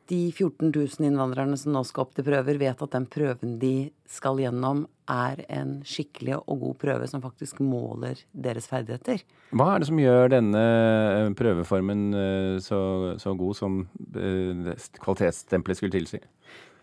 de 0.10 0.20
14 0.32 0.70
000 0.70 1.08
innvandrerne 1.08 1.58
som 1.58 1.74
nå 1.76 1.82
skal 1.88 2.06
opp 2.06 2.16
til 2.16 2.26
prøver, 2.28 2.60
vet 2.62 2.82
at 2.82 2.94
den 2.94 3.08
prøven 3.10 3.58
de 3.62 3.90
skal 4.10 4.40
gjennom, 4.42 4.86
er 5.10 5.42
en 5.54 5.80
skikkelig 5.86 6.40
og 6.40 6.62
god 6.64 6.78
prøve 6.82 7.08
som 7.10 7.22
faktisk 7.22 7.60
måler 7.62 8.22
deres 8.34 8.70
ferdigheter. 8.70 9.22
Hva 9.54 9.72
er 9.74 9.82
det 9.82 9.90
som 9.90 10.02
gjør 10.02 10.32
denne 10.34 10.62
eh, 10.62 11.30
prøveformen 11.38 12.06
eh, 12.18 12.56
så, 12.66 12.80
så 13.22 13.36
god 13.38 13.58
som 13.58 13.84
eh, 14.18 14.72
kvalitetsstempelet 14.98 15.82
skulle 15.82 15.94
tilsi? 15.94 16.22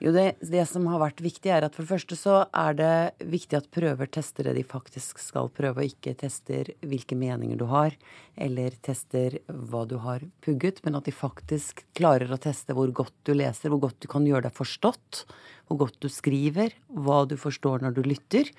Jo, 0.03 0.11
det, 0.11 0.41
det, 0.43 0.65
som 0.67 0.89
har 0.91 0.99
vært 0.99 1.21
viktig, 1.23 1.47
er 1.55 1.63
at 1.63 1.77
for 1.77 1.85
det 1.85 1.93
første 1.93 2.17
så 2.19 2.33
er 2.59 2.75
det 2.75 3.27
viktig 3.31 3.55
at 3.55 3.69
prøver 3.71 4.09
tester 4.11 4.49
det 4.49 4.57
de 4.57 4.65
faktisk 4.67 5.21
skal 5.23 5.47
prøve, 5.55 5.85
og 5.85 5.93
ikke 5.93 6.17
tester 6.19 6.73
hvilke 6.83 7.15
meninger 7.15 7.61
du 7.61 7.69
har, 7.71 7.95
eller 8.35 8.75
tester 8.83 9.39
hva 9.47 9.85
du 9.87 10.01
har 10.03 10.25
pugget, 10.43 10.81
men 10.83 10.99
at 10.99 11.07
de 11.07 11.15
faktisk 11.15 11.85
klarer 11.95 12.35
å 12.35 12.41
teste 12.43 12.75
hvor 12.75 12.91
godt 12.91 13.15
du 13.29 13.31
leser, 13.39 13.71
hvor 13.71 13.85
godt 13.87 14.03
du 14.03 14.11
kan 14.11 14.27
gjøre 14.27 14.49
deg 14.49 14.59
forstått, 14.59 15.23
hvor 15.71 15.85
godt 15.85 16.03
du 16.03 16.11
skriver, 16.11 16.75
hva 16.91 17.23
du 17.31 17.39
forstår 17.39 17.87
når 17.87 17.95
du 17.95 18.03
lytter. 18.03 18.51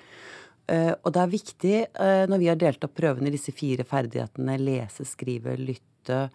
Uh, 0.64 0.96
og 1.04 1.12
det 1.12 1.20
er 1.20 1.36
viktig, 1.36 1.78
uh, 2.00 2.24
når 2.24 2.40
vi 2.40 2.48
har 2.48 2.56
delt 2.56 2.88
opp 2.88 2.96
prøvene 2.96 3.28
i 3.28 3.36
disse 3.36 3.52
fire 3.52 3.84
ferdighetene, 3.84 4.56
lese, 4.64 5.04
skrive, 5.04 5.58
lytte 5.60 6.30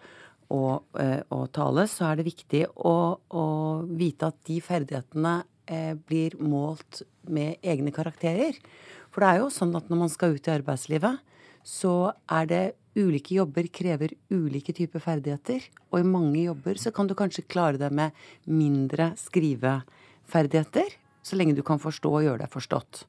og, 0.50 0.98
å 1.30 1.40
tale, 1.54 1.86
så 1.86 2.10
er 2.10 2.18
det 2.18 2.26
viktig 2.26 2.64
å, 2.74 2.94
å 3.22 3.46
vite 3.86 4.30
at 4.32 4.38
de 4.48 4.58
ferdighetene 4.64 5.34
eh, 5.70 5.94
blir 5.94 6.34
målt 6.42 7.04
med 7.30 7.62
egne 7.62 7.92
karakterer. 7.94 8.58
For 9.10 9.22
det 9.22 9.30
er 9.30 9.42
jo 9.44 9.50
sånn 9.54 9.74
at 9.78 9.90
når 9.90 10.02
man 10.04 10.12
skal 10.12 10.34
ut 10.34 10.48
i 10.48 10.54
arbeidslivet, 10.54 11.22
så 11.66 12.12
er 12.30 12.50
det 12.50 12.64
ulike 12.98 13.36
jobber 13.36 13.68
krever 13.72 14.14
ulike 14.32 14.74
typer 14.74 15.02
ferdigheter. 15.02 15.66
Og 15.92 16.00
i 16.00 16.08
mange 16.08 16.42
jobber 16.42 16.80
så 16.80 16.92
kan 16.94 17.10
du 17.10 17.14
kanskje 17.18 17.46
klare 17.46 17.80
deg 17.80 17.94
med 17.94 18.16
mindre 18.50 19.12
skriveferdigheter. 19.20 20.96
Så 21.22 21.36
lenge 21.36 21.54
du 21.54 21.62
kan 21.66 21.80
forstå 21.82 22.10
og 22.10 22.24
gjøre 22.24 22.42
deg 22.42 22.52
forstått. 22.52 23.04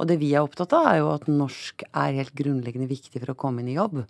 Og 0.00 0.08
det 0.10 0.18
vi 0.18 0.32
er 0.34 0.42
opptatt 0.42 0.74
av, 0.74 0.88
er 0.90 0.98
jo 0.98 1.12
at 1.12 1.28
norsk 1.30 1.84
er 1.88 2.18
helt 2.18 2.34
grunnleggende 2.36 2.90
viktig 2.90 3.22
for 3.22 3.32
å 3.32 3.38
komme 3.38 3.62
inn 3.62 3.70
i 3.70 3.78
jobb. 3.78 4.02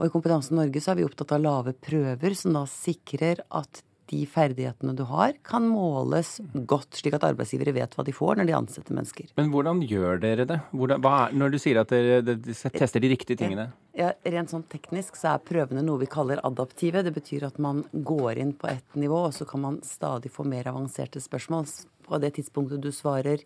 Og 0.00 0.08
i 0.08 0.12
Kompetanse 0.12 0.56
Norge 0.56 0.80
så 0.80 0.94
er 0.94 1.02
vi 1.02 1.04
opptatt 1.04 1.36
av 1.36 1.42
lave 1.44 1.76
prøver, 1.76 2.34
som 2.38 2.56
da 2.56 2.64
sikrer 2.68 3.44
at 3.52 3.82
de 4.10 4.24
ferdighetene 4.26 4.94
du 4.98 5.04
har, 5.06 5.36
kan 5.46 5.66
måles 5.70 6.38
godt, 6.66 6.96
slik 6.98 7.14
at 7.14 7.26
arbeidsgivere 7.28 7.74
vet 7.76 7.92
hva 7.94 8.04
de 8.06 8.14
får 8.14 8.40
når 8.40 8.48
de 8.48 8.56
ansetter 8.56 8.96
mennesker. 8.96 9.28
Men 9.38 9.52
hvordan 9.52 9.82
gjør 9.86 10.22
dere 10.22 10.46
det? 10.50 10.58
Hvordan, 10.72 11.04
er, 11.06 11.36
når 11.38 11.54
du 11.54 11.58
sier 11.62 11.82
at 11.82 11.92
dere, 11.92 12.18
dere 12.26 12.72
tester 12.74 13.04
de 13.04 13.12
riktige 13.12 13.38
tingene? 13.38 13.68
Ja, 13.94 14.10
rent 14.34 14.50
sånn 14.50 14.66
teknisk 14.72 15.18
så 15.20 15.36
er 15.36 15.44
prøvene 15.46 15.84
noe 15.86 16.02
vi 16.02 16.10
kaller 16.10 16.42
adaptive. 16.46 17.04
Det 17.06 17.14
betyr 17.14 17.46
at 17.52 17.60
man 17.62 17.84
går 17.92 18.40
inn 18.42 18.54
på 18.58 18.70
ett 18.72 18.98
nivå, 18.98 19.26
og 19.28 19.36
så 19.36 19.46
kan 19.46 19.62
man 19.66 19.78
stadig 19.86 20.32
få 20.34 20.48
mer 20.48 20.72
avanserte 20.72 21.22
spørsmål. 21.22 21.68
På 22.08 22.18
det 22.18 22.34
tidspunktet 22.40 22.82
du 22.82 22.90
svarer 22.94 23.44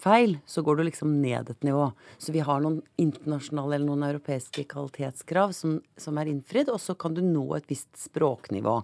feil, 0.00 0.38
så 0.46 0.62
går 0.62 0.76
du 0.76 0.84
liksom 0.88 1.16
ned 1.22 1.50
et 1.50 1.66
nivå. 1.66 1.90
Så 2.18 2.34
vi 2.34 2.44
har 2.44 2.62
noen 2.64 2.80
internasjonale 3.00 3.78
eller 3.78 3.88
noen 3.88 4.06
europeiske 4.08 4.66
kvalitetskrav 4.70 5.54
som, 5.56 5.78
som 5.96 6.18
er 6.20 6.30
innfridd, 6.32 6.72
og 6.72 6.80
så 6.82 6.96
kan 6.98 7.16
du 7.16 7.22
nå 7.24 7.46
et 7.56 7.68
visst 7.70 7.92
språknivå. 8.06 8.80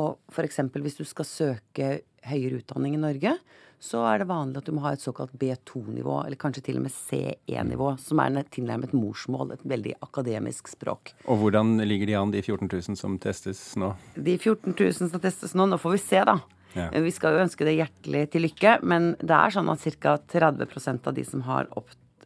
Og 0.00 0.16
f.eks. 0.32 0.62
hvis 0.74 0.98
du 1.00 1.04
skal 1.06 1.28
søke 1.28 1.92
høyere 2.24 2.62
utdanning 2.62 2.96
i 2.96 3.02
Norge, 3.02 3.36
så 3.84 4.00
er 4.08 4.22
det 4.22 4.30
vanlig 4.30 4.62
at 4.62 4.68
du 4.68 4.72
må 4.72 4.84
ha 4.86 4.94
et 4.94 5.02
såkalt 5.02 5.34
B2-nivå, 5.36 6.14
eller 6.24 6.40
kanskje 6.40 6.62
til 6.64 6.78
og 6.80 6.86
med 6.86 6.94
C1-nivå, 6.94 7.90
som 8.00 8.22
er 8.22 8.46
tilnærmet 8.54 8.94
morsmål, 8.96 9.52
et 9.52 9.66
veldig 9.68 9.98
akademisk 10.06 10.70
språk. 10.72 11.12
Og 11.28 11.42
hvordan 11.42 11.76
ligger 11.84 12.08
de 12.08 12.16
an, 12.16 12.32
de 12.32 12.40
14 12.40 12.70
000 12.70 12.98
som 13.00 13.18
testes 13.20 13.60
nå? 13.80 13.92
De 14.16 14.38
14 14.38 14.72
000 14.72 14.96
som 15.02 15.20
testes 15.20 15.52
nå, 15.58 15.68
nå 15.68 15.80
får 15.82 15.98
vi 15.98 16.02
se, 16.06 16.22
da. 16.24 16.38
Ja. 16.74 16.88
Vi 16.90 17.12
skal 17.14 17.36
jo 17.36 17.44
ønske 17.44 17.66
det 17.66 17.76
hjertelig 17.78 18.24
til 18.32 18.46
lykke, 18.46 18.78
men 18.82 19.12
det 19.20 19.36
er 19.36 19.54
sånn 19.54 19.70
at 19.72 19.84
ca. 20.02 20.16
30% 20.34 21.10
av 21.10 21.14
de 21.16 21.26
som 21.28 21.44
har 21.46 21.70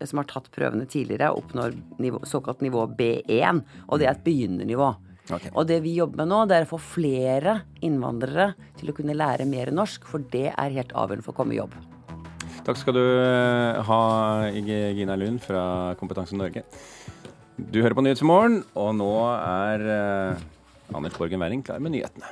som 0.07 0.21
har 0.21 0.29
tatt 0.31 0.47
prøvene 0.55 0.87
tidligere, 0.87 1.33
oppnår 1.35 1.73
nivå, 1.99 2.21
såkalt 2.29 2.61
nivå 2.63 2.85
B1. 2.99 3.65
Og 3.89 3.99
det 3.99 4.07
er 4.07 4.13
et 4.13 4.25
begynnernivå. 4.27 4.93
Okay. 5.29 5.51
Og 5.53 5.67
det 5.69 5.81
vi 5.85 5.97
jobber 5.99 6.23
med 6.23 6.31
nå, 6.31 6.41
det 6.49 6.57
er 6.57 6.67
å 6.69 6.71
få 6.71 6.79
flere 6.81 7.59
innvandrere 7.85 8.53
til 8.79 8.93
å 8.93 8.97
kunne 8.97 9.17
lære 9.17 9.49
mer 9.49 9.73
norsk, 9.75 10.07
for 10.09 10.25
det 10.33 10.49
er 10.55 10.77
helt 10.79 10.95
avgjørende 10.97 11.27
for 11.27 11.35
å 11.35 11.41
komme 11.41 11.57
i 11.57 11.61
jobb. 11.61 11.75
Takk 12.65 12.81
skal 12.81 12.97
du 12.97 13.03
eh, 13.03 13.83
ha, 13.89 14.01
Gina 14.55 15.17
Lund 15.21 15.43
fra 15.45 15.63
Kompetanse 16.01 16.37
Norge. 16.37 16.65
Du 17.59 17.81
hører 17.83 17.97
på 17.99 18.05
Nyhetsmorgen, 18.07 18.63
og 18.79 18.93
nå 18.97 19.13
er 19.35 19.85
uh, 19.89 20.43
Anders 20.95 21.17
Borgen 21.19 21.43
Werring 21.43 21.65
klar 21.67 21.83
med 21.83 21.97
nyhetene. 21.97 22.31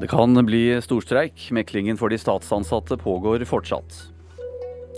Det 0.00 0.08
kan 0.08 0.46
bli 0.46 0.80
storstreik. 0.80 1.50
Meklingen 1.52 1.98
for 2.00 2.08
de 2.08 2.16
statsansatte 2.18 2.96
pågår 2.96 3.44
fortsatt. 3.44 3.98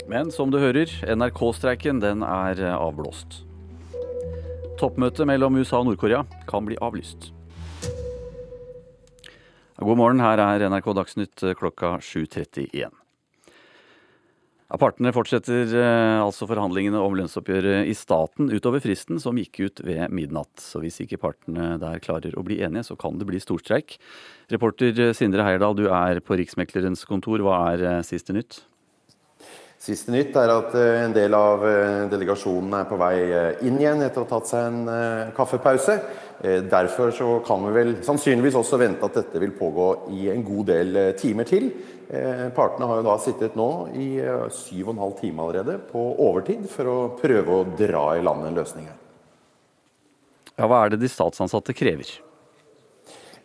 Men 0.07 0.31
som 0.31 0.51
du 0.51 0.61
hører, 0.63 0.87
NRK-streiken 1.03 1.99
den 1.99 2.23
er 2.23 2.61
avblåst. 2.71 3.41
Toppmøtet 4.79 5.27
mellom 5.27 5.59
USA 5.59 5.81
og 5.81 5.89
Nord-Korea 5.89 6.23
kan 6.47 6.63
bli 6.63 6.79
avlyst. 6.79 7.33
God 9.83 9.99
morgen, 9.99 10.23
her 10.23 10.39
er 10.39 10.63
NRK 10.71 10.93
Dagsnytt 10.95 11.47
klokka 11.59 11.97
7.31. 11.99 13.02
Partene 14.73 15.11
fortsetter 15.13 15.69
eh, 15.77 16.19
altså 16.23 16.47
forhandlingene 16.49 16.97
om 16.97 17.13
lønnsoppgjøret 17.19 17.85
i 17.85 17.93
staten 17.93 18.49
utover 18.49 18.81
fristen 18.81 19.19
som 19.21 19.37
gikk 19.37 19.59
ut 19.61 19.81
ved 19.85 20.09
midnatt. 20.09 20.49
Så 20.57 20.81
hvis 20.81 20.97
ikke 21.03 21.19
partene 21.21 21.75
der 21.81 22.01
klarer 22.01 22.33
å 22.33 22.45
bli 22.45 22.57
enige, 22.65 22.87
så 22.87 22.97
kan 22.97 23.19
det 23.19 23.27
bli 23.29 23.41
storstreik. 23.43 23.99
Reporter 24.49 25.13
Sindre 25.13 25.45
Heierdal, 25.45 25.77
du 25.77 25.85
er 25.93 26.23
på 26.25 26.39
Riksmeklerens 26.41 27.05
kontor. 27.05 27.45
Hva 27.45 27.59
er 27.75 27.85
eh, 27.85 28.05
siste 28.07 28.33
nytt? 28.33 28.63
Siste 29.83 30.13
nytt 30.15 30.37
er 30.39 30.47
at 30.47 30.75
eh, 30.79 31.01
en 31.03 31.11
del 31.11 31.33
av 31.35 31.63
eh, 31.67 32.05
delegasjonen 32.07 32.71
er 32.77 32.85
på 32.87 32.95
vei 33.01 33.15
eh, 33.19 33.65
inn 33.67 33.81
igjen 33.81 33.99
etter 34.05 34.21
å 34.21 34.23
ha 34.23 34.29
tatt 34.31 34.47
seg 34.47 34.67
en 34.69 35.33
kaffepause. 35.35 35.97
Derfor 36.43 37.11
så 37.15 37.27
kan 37.45 37.61
vi 37.63 37.71
vel 37.71 37.91
sannsynligvis 38.03 38.55
også 38.59 38.79
vente 38.81 39.07
at 39.07 39.15
dette 39.15 39.39
vil 39.39 39.53
pågå 39.55 39.85
i 40.11 40.25
en 40.33 40.41
god 40.43 40.65
del 40.67 40.97
timer 41.15 41.47
til. 41.47 41.69
Partene 42.55 42.89
har 42.89 42.99
jo 42.99 43.05
da 43.05 43.13
sittet 43.21 43.55
nå 43.55 43.67
i 43.95 44.07
syv 44.51 44.89
og 44.89 44.91
en 44.91 45.03
halv 45.05 45.15
time 45.21 45.45
allerede 45.45 45.77
på 45.87 46.03
overtid 46.25 46.65
for 46.73 46.91
å 46.91 46.97
prøve 47.15 47.61
å 47.61 47.69
dra 47.79 48.03
i 48.17 48.25
land 48.25 48.49
en 48.49 48.59
løsning 48.59 48.89
her. 48.89 48.99
Ja, 50.57 50.67
Hva 50.67 50.81
er 50.81 50.91
det 50.95 50.99
de 51.05 51.13
statsansatte 51.13 51.77
krever? 51.77 52.11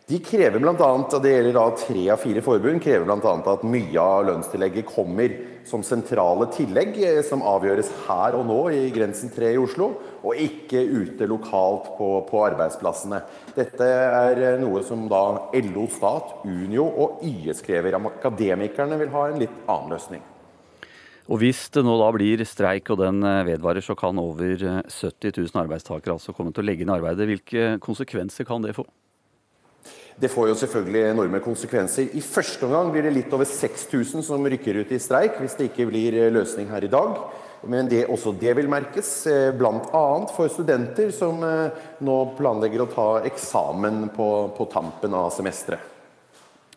De 0.09 0.17
krever 0.25 0.57
blant 0.57 0.79
annet, 0.81 1.13
og 1.13 1.21
det 1.21 1.31
gjelder 1.35 1.53
da 1.53 1.63
tre 1.77 2.03
av 2.09 2.17
fire 2.17 2.41
forbund, 2.41 2.81
krever 2.81 3.03
bl.a. 3.05 3.33
at 3.51 3.65
mye 3.69 4.01
av 4.01 4.23
lønnstillegget 4.25 4.87
kommer 4.89 5.35
som 5.69 5.83
sentrale 5.85 6.47
tillegg 6.55 6.95
eh, 6.97 7.19
som 7.25 7.43
avgjøres 7.45 7.91
her 8.07 8.37
og 8.39 8.47
nå 8.49 8.55
i 8.73 8.79
Grensen 8.95 9.29
3 9.35 9.51
i 9.53 9.59
Oslo, 9.61 9.91
og 10.25 10.39
ikke 10.41 10.81
ute 10.81 11.27
lokalt 11.29 11.91
på, 11.99 12.07
på 12.25 12.41
arbeidsplassene. 12.47 13.19
Dette 13.53 13.85
er 13.85 14.41
eh, 14.47 14.57
noe 14.63 14.81
som 14.87 15.03
da 15.11 15.21
LO 15.67 15.85
Stat, 15.93 16.39
Unio 16.41 16.87
og 16.89 17.21
YS 17.29 17.61
krever. 17.67 17.99
Akademikerne 17.99 18.97
vil 18.97 19.13
ha 19.13 19.27
en 19.29 19.37
litt 19.43 19.59
annen 19.69 19.93
løsning. 19.93 20.23
Og 21.29 21.37
Hvis 21.43 21.67
det 21.75 21.83
nå 21.85 21.99
da 22.01 22.07
blir 22.15 22.41
streik 22.49 22.89
og 22.89 23.03
den 23.03 23.21
eh, 23.21 23.43
vedvarer, 23.51 23.85
så 23.85 23.93
kan 23.93 24.17
over 24.17 24.57
70 24.57 25.37
000 25.37 25.61
arbeidstakere 25.67 26.17
altså 26.17 26.33
komme 26.33 26.49
til 26.49 26.65
å 26.65 26.71
legge 26.71 26.87
inn 26.87 26.95
arbeidet. 26.97 27.29
Hvilke 27.29 27.75
konsekvenser 27.85 28.49
kan 28.49 28.65
det 28.65 28.73
få? 28.79 28.87
Det 30.19 30.27
får 30.27 30.49
jo 30.49 30.55
selvfølgelig 30.59 31.01
enorme 31.13 31.39
konsekvenser. 31.39 32.09
I 32.11 32.21
første 32.23 32.65
omgang 32.67 32.89
blir 32.91 33.05
det 33.07 33.13
litt 33.15 33.33
over 33.35 33.47
6000 33.47 34.25
som 34.27 34.47
rykker 34.51 34.81
ut 34.81 34.89
i 34.91 34.99
streik 34.99 35.37
hvis 35.39 35.55
det 35.55 35.69
ikke 35.69 35.85
blir 35.87 36.17
eh, 36.17 36.33
løsning 36.35 36.67
her 36.67 36.83
i 36.83 36.91
dag. 36.91 37.21
Men 37.71 37.87
det, 37.91 38.01
også 38.11 38.33
det 38.39 38.51
vil 38.57 38.67
merkes, 38.71 39.13
eh, 39.31 39.53
bl.a. 39.55 40.03
for 40.35 40.51
studenter 40.51 41.13
som 41.15 41.39
eh, 41.47 41.79
nå 42.03 42.17
planlegger 42.35 42.83
å 42.83 42.89
ta 42.91 43.07
eksamen 43.31 44.09
på, 44.15 44.29
på 44.59 44.67
tampen 44.73 45.15
av 45.15 45.31
semesteret. 45.37 45.95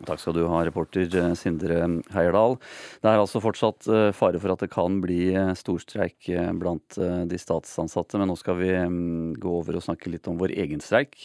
Takk 0.03 0.23
skal 0.23 0.39
du 0.39 0.45
ha, 0.47 0.63
reporter 0.63 1.35
Sindre 1.39 1.83
Heierdal. 2.15 2.57
Det 3.03 3.11
er 3.11 3.19
altså 3.19 3.43
fortsatt 3.43 3.85
fare 4.17 4.39
for 4.41 4.55
at 4.55 4.63
det 4.63 4.71
kan 4.73 4.97
bli 5.03 5.29
storstreik 5.55 6.27
blant 6.59 6.97
de 7.29 7.39
statsansatte, 7.39 8.19
men 8.19 8.27
nå 8.31 8.35
skal 8.39 8.57
vi 8.59 8.73
mm, 8.73 9.37
gå 9.39 9.53
over 9.61 9.77
og 9.77 9.85
snakke 9.85 10.11
litt 10.11 10.27
om 10.27 10.41
vår 10.41 10.55
egen 10.65 10.83
streik. 10.83 11.21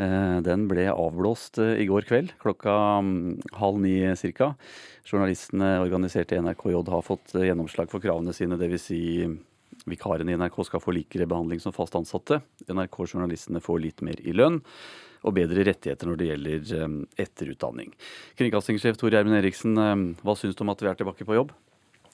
Eh, 0.00 0.38
den 0.40 0.64
ble 0.70 0.86
avblåst 0.88 1.58
eh, 1.60 1.76
i 1.82 1.86
går 1.88 2.06
kveld 2.08 2.30
klokka 2.40 2.72
mm, 3.04 3.42
halv 3.60 3.80
ni 3.84 3.98
ca. 4.38 4.54
Journalistene 5.04 5.74
organiserte 5.82 6.38
i 6.38 6.40
NRKJ 6.40 6.78
har 6.88 7.04
fått 7.04 7.34
eh, 7.36 7.50
gjennomslag 7.50 7.90
for 7.92 8.00
kravene 8.00 8.32
sine, 8.32 8.56
dvs. 8.56 8.86
Si 8.88 9.02
vikarene 9.88 10.32
i 10.32 10.38
NRK 10.38 10.62
skal 10.68 10.80
få 10.80 10.94
likere 10.96 11.28
behandling 11.28 11.60
som 11.60 11.74
fast 11.76 11.96
ansatte. 11.98 12.40
NRK-journalistene 12.70 13.60
får 13.60 13.82
litt 13.82 14.04
mer 14.06 14.20
i 14.22 14.32
lønn 14.36 14.62
og 15.22 15.36
bedre 15.36 15.64
rettigheter 15.66 16.08
når 16.08 16.18
det 16.18 16.28
gjelder 16.28 16.94
etterutdanning. 17.22 17.92
Kringkastingssjef 18.38 18.98
Tor 18.98 19.14
Gjermund 19.14 19.38
Eriksen, 19.38 19.76
hva 20.22 20.34
syns 20.38 20.58
du 20.58 20.64
om 20.64 20.72
at 20.74 20.82
vi 20.82 20.90
er 20.90 20.98
tilbake 20.98 21.26
på 21.26 21.36
jobb? 21.36 21.52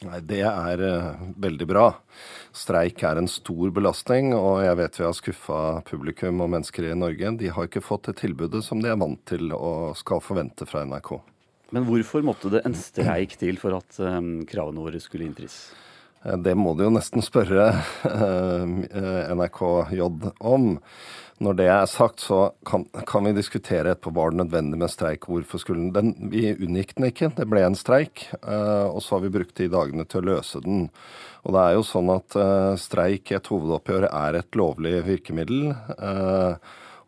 Nei, 0.06 0.20
Det 0.22 0.44
er 0.46 0.82
uh, 0.84 1.22
veldig 1.42 1.66
bra. 1.66 1.86
Streik 2.54 3.02
er 3.02 3.18
en 3.18 3.30
stor 3.30 3.72
belastning, 3.74 4.30
og 4.36 4.60
jeg 4.62 4.78
vet 4.78 5.00
vi 5.00 5.06
har 5.06 5.16
skuffa 5.16 5.62
publikum 5.88 6.44
og 6.44 6.52
mennesker 6.54 6.86
i 6.86 6.94
Norge. 6.98 7.32
De 7.40 7.50
har 7.54 7.66
ikke 7.66 7.82
fått 7.82 8.06
det 8.10 8.20
tilbudet 8.20 8.62
som 8.66 8.82
de 8.82 8.92
er 8.92 9.00
vant 9.00 9.20
til 9.26 9.50
og 9.56 9.98
skal 9.98 10.22
forvente 10.22 10.68
fra 10.70 10.84
NRK. 10.86 11.16
Men 11.74 11.84
hvorfor 11.88 12.22
måtte 12.24 12.52
det 12.52 12.62
en 12.64 12.78
streik 12.78 13.34
til 13.40 13.58
for 13.60 13.76
at 13.76 13.98
um, 14.00 14.46
kravene 14.48 14.86
våre 14.86 15.02
skulle 15.02 15.26
innfris? 15.26 15.58
Eh, 16.24 16.38
det 16.46 16.54
må 16.58 16.76
du 16.78 16.86
jo 16.86 16.94
nesten 16.94 17.24
spørre 17.24 17.72
NRKJ 19.38 20.06
om. 20.38 20.70
Når 21.38 21.54
det 21.54 21.66
er 21.70 21.84
sagt, 21.86 22.18
så 22.26 22.48
kan, 22.66 22.82
kan 23.06 23.28
vi 23.28 23.32
diskutere 23.36 23.92
etterpå 23.92 24.10
var 24.16 24.32
det 24.32 24.40
nødvendig 24.40 24.78
med 24.80 24.90
streik. 24.90 25.28
Hvorfor 25.30 25.60
skulle 25.62 25.92
den 25.94 26.16
Vi 26.32 26.50
unngikk 26.56 26.96
den 26.96 27.06
ikke. 27.12 27.30
Det 27.36 27.46
ble 27.46 27.62
en 27.62 27.78
streik. 27.78 28.24
Uh, 28.42 28.90
og 28.90 28.98
så 29.04 29.14
har 29.14 29.22
vi 29.22 29.30
brukt 29.36 29.54
de 29.60 29.68
dagene 29.70 30.06
til 30.08 30.24
å 30.24 30.28
løse 30.32 30.58
den. 30.64 30.88
Og 31.46 31.54
det 31.54 31.62
er 31.62 31.76
jo 31.76 31.84
sånn 31.86 32.10
at 32.10 32.34
uh, 32.34 32.74
streik 32.80 33.30
i 33.30 33.36
et 33.38 33.50
hovedoppgjør 33.52 34.08
er 34.10 34.40
et 34.40 34.58
lovlig 34.58 34.96
virkemiddel. 35.06 35.70
Uh, 35.94 36.58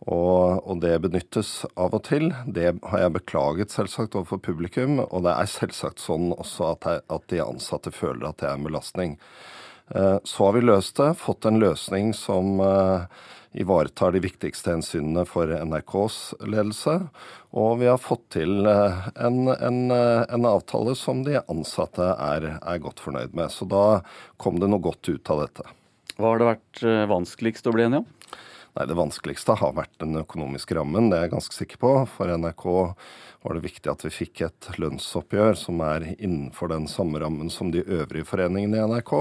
og, 0.06 0.62
og, 0.62 0.78
det 0.84 0.94
benyttes 1.02 1.50
av 1.74 1.98
og 1.98 2.04
til. 2.06 2.30
Det 2.46 2.70
har 2.92 3.02
jeg 3.02 3.16
beklaget 3.18 3.74
selvsagt 3.74 4.14
overfor 4.14 4.38
publikum. 4.46 5.02
Og 5.08 5.26
det 5.26 5.34
er 5.34 5.50
selvsagt 5.50 5.98
sånn 6.06 6.30
også 6.36 6.70
at, 6.76 6.86
jeg, 6.86 7.04
at 7.18 7.26
de 7.34 7.42
ansatte 7.48 7.90
føler 7.90 8.30
at 8.30 8.38
det 8.38 8.52
er 8.52 8.54
en 8.54 8.70
belastning. 8.70 9.18
Så 9.90 10.44
har 10.46 10.52
vi 10.54 10.60
løst 10.62 11.00
det, 11.00 11.08
fått 11.18 11.48
en 11.50 11.58
løsning 11.58 12.12
som 12.14 12.60
ivaretar 13.52 14.12
de 14.12 14.22
viktigste 14.22 14.70
hensynene 14.70 15.24
for 15.26 15.50
NRKs 15.50 16.18
ledelse. 16.46 16.96
Og 17.50 17.80
vi 17.80 17.88
har 17.90 17.98
fått 17.98 18.28
til 18.36 18.66
eh, 18.68 19.08
en, 19.18 19.48
en, 19.50 19.80
eh, 19.94 20.22
en 20.30 20.46
avtale 20.46 20.94
som 20.98 21.24
de 21.26 21.40
ansatte 21.40 22.12
er, 22.14 22.46
er, 22.60 22.82
godt 22.82 23.02
fornøyd 23.02 23.34
med. 23.34 23.50
Så 23.50 23.66
da 23.70 24.02
kom 24.40 24.62
det 24.62 24.70
noe 24.70 24.82
godt 24.84 25.10
ut 25.10 25.34
av 25.34 25.44
dette. 25.46 25.66
Hva 26.16 26.34
har 26.34 26.40
det 26.40 26.50
vært 26.52 26.84
eh, 26.86 27.04
vanskeligst 27.10 27.66
å 27.66 27.74
bli 27.74 27.88
enig 27.88 28.04
om? 28.04 28.08
Nei, 28.78 28.86
Det 28.86 28.94
vanskeligste 28.94 29.56
har 29.58 29.74
vært 29.74 29.96
den 29.98 30.14
økonomiske 30.20 30.76
rammen, 30.78 31.08
det 31.10 31.18
er 31.18 31.26
jeg 31.26 31.32
ganske 31.32 31.56
sikker 31.56 31.80
på. 31.82 31.94
For 32.12 32.30
NRK 32.30 32.66
var 33.42 33.56
det 33.56 33.64
viktig 33.64 33.90
at 33.90 34.04
vi 34.06 34.12
fikk 34.14 34.44
et 34.46 34.68
lønnsoppgjør 34.78 35.58
som 35.58 35.82
er 35.82 36.12
innenfor 36.12 36.70
den 36.70 36.86
samme 36.90 37.18
rammen 37.18 37.50
som 37.50 37.72
de 37.74 37.82
øvrige 37.82 38.28
foreningene 38.28 38.78
i 38.78 38.86
NRK 38.92 39.14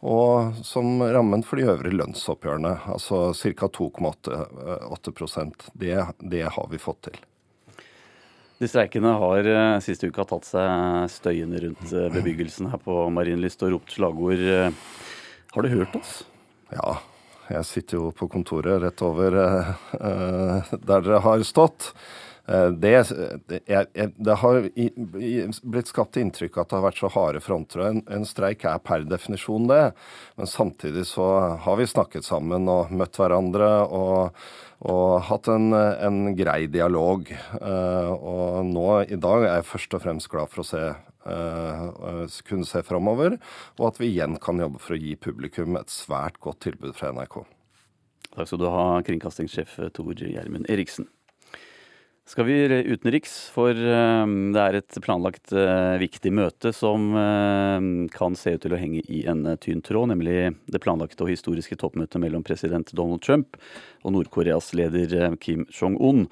og 0.00 0.54
som 0.64 1.02
rammen 1.02 1.42
for 1.44 1.60
de 1.60 1.66
øvrige 1.68 1.98
lønnsoppgjørene, 1.98 2.72
altså 2.88 3.34
ca. 3.36 3.68
2,8 3.68 5.52
det, 5.74 5.96
det 6.20 6.46
har 6.48 6.70
vi 6.70 6.80
fått 6.80 7.02
til. 7.10 7.18
De 8.60 8.68
streikende 8.68 9.12
har 9.16 9.46
eh, 9.48 9.78
siste 9.80 10.08
uka 10.12 10.26
tatt 10.28 10.44
seg 10.44 11.06
støyende 11.12 11.62
rundt 11.62 11.92
eh, 11.96 12.10
bebyggelsen 12.12 12.68
her 12.68 12.80
på 12.80 13.06
Marienlyst 13.12 13.62
og 13.64 13.72
ropt 13.76 13.94
slagord. 13.96 14.40
Eh, 14.40 14.68
har 15.54 15.64
du 15.64 15.68
hørt 15.72 15.96
oss? 15.96 16.18
Ja, 16.68 16.98
jeg 17.48 17.64
sitter 17.68 17.96
jo 17.96 18.10
på 18.12 18.28
kontoret 18.28 18.82
rett 18.84 19.00
over 19.02 19.38
der 19.96 20.68
dere 20.76 21.22
har 21.24 21.40
stått. 21.48 21.92
Eh, 22.50 22.70
det, 22.82 22.94
jeg, 23.66 24.08
det, 24.16 24.36
har 24.42 24.64
blitt 25.62 25.90
skapt 25.90 26.18
inntrykk 26.18 26.56
at 26.58 26.70
det 26.70 26.78
har 26.78 26.86
vært 26.88 27.02
så 27.02 27.10
harde 27.14 27.42
fronter. 27.44 27.84
En, 27.86 28.00
en 28.10 28.26
streik 28.26 28.64
er 28.66 28.80
per 28.82 29.06
definisjon 29.06 29.68
det. 29.70 29.84
Men 30.40 30.50
samtidig 30.50 31.06
så 31.12 31.28
har 31.62 31.78
vi 31.78 31.86
snakket 31.90 32.26
sammen 32.26 32.66
og 32.70 32.90
møtt 32.94 33.20
hverandre 33.20 33.68
og, 33.86 34.40
og 34.82 35.12
hatt 35.28 35.50
en, 35.52 35.70
en, 35.76 36.18
grei 36.38 36.64
dialog. 36.72 37.30
Eh, 37.60 38.10
og 38.16 38.66
nå 38.72 38.88
i 39.06 39.20
dag 39.20 39.46
er 39.46 39.60
jeg 39.60 39.70
først 39.70 39.96
og 39.98 40.04
fremst 40.08 40.32
glad 40.32 40.50
for 40.50 40.64
å 40.64 40.68
se 40.72 40.84
kunne 42.48 42.64
se 42.64 42.80
framover, 42.82 43.34
og 43.76 43.82
at 43.90 43.98
vi 44.00 44.08
igjen 44.08 44.38
kan 44.40 44.58
jobbe 44.58 44.80
for 44.80 44.96
å 44.96 44.98
gi 44.98 45.12
publikum 45.20 45.76
et 45.78 45.92
svært 45.92 46.40
godt 46.42 46.62
tilbud 46.64 46.96
fra 46.96 47.12
NRK. 47.12 47.42
Takk 48.32 48.48
skal 48.48 48.62
du 48.62 48.66
ha, 48.72 48.86
kringkastingssjef 49.04 49.76
Tor 49.94 50.16
Gjermund 50.16 50.66
Eriksen. 50.72 51.10
Skal 52.30 52.46
vi 52.46 52.56
utenriks, 52.86 53.32
for 53.50 53.74
eh, 53.74 54.32
det 54.54 54.62
er 54.62 54.76
et 54.78 54.98
planlagt 55.02 55.50
eh, 55.56 55.96
viktig 55.98 56.30
møte 56.34 56.70
som 56.74 57.08
eh, 57.18 57.86
kan 58.14 58.36
se 58.38 58.52
ut 58.54 58.62
til 58.62 58.76
å 58.76 58.78
henge 58.78 59.02
i 59.10 59.24
en 59.30 59.42
tynn 59.58 59.82
tråd, 59.82 60.12
nemlig 60.12 60.52
det 60.70 60.82
planlagte 60.84 61.26
og 61.26 61.32
historiske 61.32 61.78
toppmøtet 61.80 62.22
mellom 62.22 62.44
president 62.46 62.92
Donald 62.94 63.24
Trump 63.26 63.58
og 64.04 64.14
Nord-Koreas 64.14 64.70
leder 64.78 65.34
Kim 65.42 65.66
Jong-un. 65.74 66.28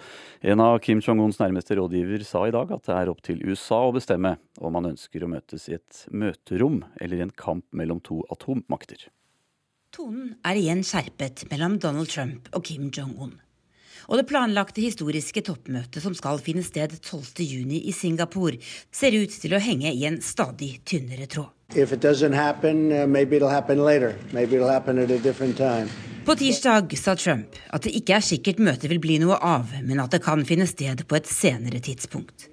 En 0.46 0.62
av 0.62 0.78
Kim 0.84 1.03
Jong-uns 1.03 1.40
nærmeste 1.42 1.80
rådgiver 1.80 2.22
sa 2.26 2.44
i 2.46 2.55
dag 2.55 2.70
at 2.78 2.86
det 2.86 2.94
er 2.94 3.11
opp 3.11 3.24
til 3.26 3.42
USA 3.42 3.82
å 3.88 3.96
bestemme 3.96 4.36
om 4.62 4.78
man 4.78 4.92
ønsker 4.92 5.26
å 5.26 5.32
møtes 5.34 5.66
i 5.66 5.76
et 5.80 6.05
møterom 6.14 6.84
eller 7.01 7.18
i 7.18 7.26
en 7.26 7.34
kamp 7.34 7.66
mellom 7.74 7.99
to 8.07 8.22
atommakter. 8.34 9.09
Tonen 9.94 10.36
er 10.46 10.62
igjen 10.62 10.86
skjerpet 10.86 11.49
mellom 11.51 11.80
Donald 11.82 12.12
Trump 12.12 12.53
og 12.55 12.66
Kim 12.70 12.92
Jong-un 12.94 13.34
og 14.09 14.17
det 14.17 14.27
planlagte 14.31 14.81
historiske 14.83 15.43
toppmøtet 15.45 16.03
som 16.03 16.17
skal 16.17 16.41
finne 16.43 16.65
sted 16.65 16.97
12.6 16.97 17.77
i 17.79 17.93
Singapore, 17.93 18.57
ser 18.91 19.13
ut 19.21 19.33
til 19.45 19.55
å 19.55 19.63
henge 19.63 19.93
i 19.93 20.07
en 20.09 20.21
stadig 20.25 20.81
tynnere 20.89 21.29
tråd. 21.29 21.53
Happen, 21.69 22.79
uh, 22.93 23.05
på 26.29 26.35
tirsdag 26.37 26.95
sa 27.01 27.15
Trump 27.17 27.57
at 27.73 27.85
det 27.85 27.93
ikke 27.97 28.17
er 28.17 28.25
sikkert 28.25 28.59
møtet 28.61 28.91
vil 28.93 29.01
bli 29.01 29.19
noe 29.21 29.37
av, 29.45 29.71
men 29.85 30.01
at 30.01 30.13
det 30.13 30.21
kan 30.25 30.45
finne 30.49 30.67
sted 30.69 31.05
på 31.09 31.17
et 31.17 31.29
senere 31.29 31.81
tidspunkt. 31.85 32.49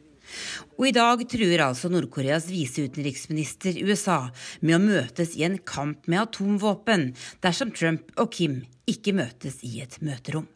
Og 0.75 0.89
i 0.89 0.93
dag 0.95 1.21
truer 1.31 1.63
altså 1.63 1.91
Nord-Koreas 1.91 2.49
viseutenriksminister 2.51 3.79
USA 3.87 4.17
med 4.61 4.77
å 4.77 4.83
møtes 4.83 5.35
i 5.39 5.45
en 5.47 5.59
kamp 5.63 6.07
med 6.11 6.25
atomvåpen 6.25 7.13
dersom 7.43 7.71
Trump 7.75 8.11
og 8.19 8.31
Kim 8.35 8.61
ikke 8.87 9.15
møtes 9.15 9.59
i 9.63 9.79
et 9.83 9.99
møterom. 10.03 10.47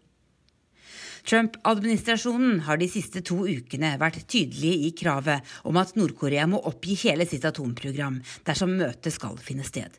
Trump-administrasjonen 1.30 2.64
har 2.66 2.80
de 2.82 2.88
siste 2.90 3.22
to 3.22 3.44
ukene 3.46 3.92
vært 4.02 4.24
tydelige 4.26 4.88
i 4.88 4.94
kravet 4.98 5.46
om 5.70 5.78
at 5.78 5.92
Nord-Korea 5.94 6.48
må 6.50 6.58
oppgi 6.66 6.96
hele 7.04 7.28
sitt 7.30 7.46
atomprogram 7.46 8.18
dersom 8.48 8.74
møtet 8.80 9.14
skal 9.14 9.38
finne 9.38 9.68
sted. 9.68 9.94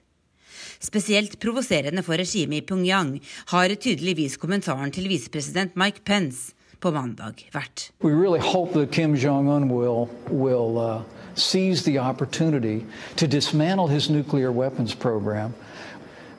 Spesielt 0.83 1.37
provoserende 1.39 2.03
for 2.03 2.18
regimet 2.18 2.64
i 2.64 2.66
Pyongyang 2.66 3.12
har 3.53 3.76
tydeligvis 3.76 4.41
kommentaren 4.43 4.91
til 4.91 5.07
visepresident 5.12 5.78
Mike 5.78 6.03
Pence 6.03 6.51
på 6.83 6.91
mandag 6.91 7.47
vært. 7.55 7.93
We 8.03 8.11
really 8.11 8.43
hope 8.43 8.74
Kim 8.91 9.14
Jong-un 9.14 9.70
will 9.70 10.78
uh, 10.78 11.03
seize 11.35 11.85
the 11.85 11.99
opportunity 12.01 12.85
to 13.16 13.28
dismantle 13.28 13.87
his 13.87 14.11
nuclear 14.11 14.51
weapons 14.51 14.95
program 14.95 15.55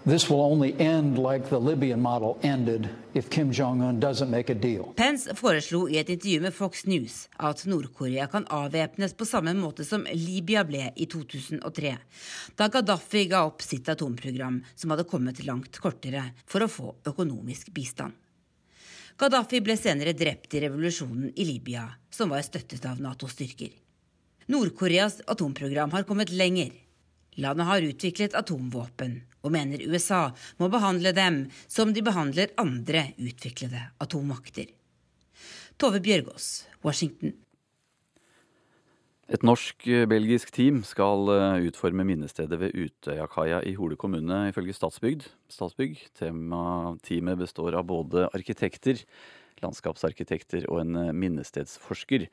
This 0.04 0.30
will 0.30 0.42
only 0.42 0.74
end 0.80 1.20
like 1.20 1.50
the 1.50 1.60
Libyan 1.60 2.02
model 2.02 2.40
ended 2.42 2.90
if 3.14 3.30
Kim 3.30 3.52
Jong-un 3.52 4.00
doesn't 4.00 4.32
make 4.32 4.50
a 4.50 4.56
deal. 4.56 4.94
Pence 4.96 5.30
foreslo 5.36 5.88
i 5.90 5.98
et 5.98 6.10
intervju 6.10 6.42
med 6.42 6.54
Fox 6.54 6.86
News 6.86 7.30
at 7.38 7.66
Nord-Korea 7.66 8.26
kan 8.28 8.48
avvæpnes 8.50 9.14
på 9.14 9.26
samme 9.26 9.54
måte 9.54 9.86
som 9.86 10.08
Libya 10.14 10.64
ble 10.66 10.90
i 10.96 11.06
2003, 11.06 11.94
da 12.58 12.68
Gaddafi 12.74 13.28
ga 13.30 13.44
opp 13.46 13.62
sitt 13.62 13.94
atomprogram, 13.94 14.64
som 14.76 14.90
hadde 14.90 15.06
kommet 15.06 15.46
langt 15.46 15.78
kortere, 15.78 16.32
for 16.50 16.66
å 16.66 16.72
få 16.72 16.96
økonomisk 17.06 17.70
bistand. 17.70 18.18
Gaddafi 19.22 19.62
ble 19.62 19.78
senere 19.78 20.18
drept 20.18 20.58
i 20.58 20.66
revolusjonen 20.66 21.30
i 21.36 21.46
Libya, 21.46 21.86
som 22.10 22.34
var 22.34 22.42
støttet 22.42 22.90
av 22.90 22.98
Nato-styrker. 22.98 23.70
Nord-Koreas 24.50 25.22
atomprogram 25.30 25.94
har 25.94 26.10
kommet 26.10 26.34
lenger. 26.34 26.74
Landet 27.38 27.70
har 27.70 27.86
utviklet 27.86 28.34
atomvåpen 28.36 29.22
og 29.42 29.54
mener 29.54 29.84
USA 29.90 30.28
må 30.62 30.70
behandle 30.72 31.14
dem 31.18 31.44
som 31.68 31.94
de 31.94 32.04
behandler 32.06 32.54
andre 32.62 33.12
utviklede 33.20 33.88
atommakter. 34.02 34.70
Tove 35.82 36.02
Bjørgaas, 36.04 36.68
Washington. 36.86 37.34
Et 39.32 39.44
norsk-belgisk 39.48 40.50
team 40.52 40.82
skal 40.84 41.30
eh, 41.32 41.68
utforme 41.70 42.04
minnestedet 42.04 42.58
ved 42.60 42.76
Utøyakaia 42.76 43.62
i 43.64 43.78
Hole 43.78 43.96
kommune, 43.96 44.42
ifølge 44.50 44.76
Statsbygd. 44.76 45.30
Statsbygg. 45.48 46.02
Teamet 46.20 47.40
består 47.40 47.78
av 47.80 47.88
både 47.88 48.26
arkitekter, 48.36 49.00
landskapsarkitekter 49.64 50.68
og 50.68 50.82
en 50.84 51.00
eh, 51.00 51.14
minnestedsforsker. 51.16 52.28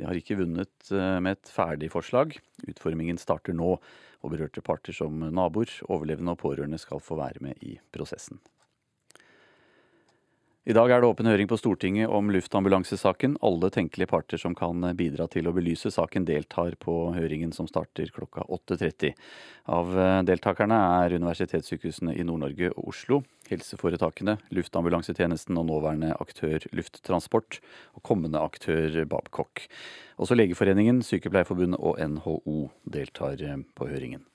De 0.00 0.08
har 0.08 0.16
ikke 0.16 0.38
vunnet 0.40 0.92
eh, 0.94 1.18
med 1.20 1.36
et 1.36 1.52
ferdig 1.52 1.92
forslag. 1.92 2.38
Utformingen 2.64 3.20
starter 3.20 3.52
nå 3.52 3.74
og 4.20 4.34
berørte 4.34 4.62
parter 4.64 4.96
som 4.96 5.22
naboer, 5.32 5.72
overlevende 5.88 6.34
og 6.36 6.42
pårørende 6.42 6.80
skal 6.80 7.02
få 7.02 7.18
være 7.20 7.40
med 7.44 7.62
i 7.64 7.78
prosessen. 7.92 8.40
I 10.70 10.74
dag 10.76 10.92
er 10.94 11.00
det 11.02 11.08
åpen 11.08 11.26
høring 11.26 11.48
på 11.50 11.56
Stortinget 11.58 12.12
om 12.14 12.28
luftambulansesaken. 12.30 13.32
Alle 13.42 13.72
tenkelige 13.74 14.06
parter 14.06 14.38
som 14.38 14.54
kan 14.54 14.84
bidra 14.94 15.24
til 15.26 15.48
å 15.50 15.54
belyse 15.56 15.90
saken, 15.90 16.28
deltar 16.28 16.76
på 16.78 16.94
høringen 17.16 17.50
som 17.50 17.66
starter 17.66 18.12
klokka 18.14 18.44
8.30. 18.46 19.16
Av 19.74 19.90
deltakerne 20.28 20.78
er 21.00 21.16
universitetssykehusene 21.18 22.14
i 22.14 22.28
Nord-Norge 22.28 22.70
og 22.76 22.92
Oslo, 22.94 23.18
helseforetakene, 23.50 24.36
luftambulansetjenesten 24.54 25.58
og 25.58 25.66
nåværende 25.72 26.14
aktør 26.22 26.62
Lufttransport, 26.70 27.58
og 27.98 28.06
kommende 28.06 28.38
aktør 28.38 29.02
Babcock. 29.10 29.66
Også 30.22 30.38
Legeforeningen, 30.38 31.02
Sykepleierforbundet 31.02 31.82
og 31.82 31.98
NHO 31.98 32.60
deltar 32.86 33.42
på 33.74 33.90
høringen. 33.90 34.29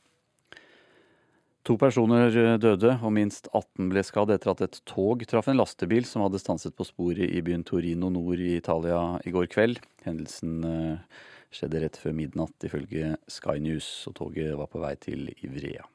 To 1.65 1.79
personer 1.81 2.29
eh, 2.37 2.55
døde 2.61 2.91
og 3.01 3.13
minst 3.15 3.47
18 3.49 3.87
ble 3.89 4.03
skadd 4.05 4.29
etter 4.35 4.51
at 4.51 4.61
et 4.61 4.77
tog 4.85 5.23
traff 5.25 5.47
en 5.49 5.57
lastebil 5.57 6.05
som 6.05 6.21
hadde 6.21 6.41
stanset 6.41 6.75
på 6.77 6.85
sporet 6.85 7.25
i 7.25 7.41
byen 7.45 7.65
Torino 7.65 8.11
nord 8.13 8.37
i 8.37 8.53
Italia 8.59 8.99
i 9.25 9.33
går 9.33 9.49
kveld. 9.49 9.81
Hendelsen 10.05 10.59
eh, 10.69 11.23
skjedde 11.55 11.81
rett 11.81 11.97
før 11.97 12.13
midnatt, 12.17 12.53
ifølge 12.67 13.15
Sky 13.31 13.57
News, 13.63 13.87
og 14.11 14.17
toget 14.19 14.53
var 14.59 14.69
på 14.69 14.83
vei 14.83 14.93
til 15.01 15.31
Ivrea. 15.39 15.87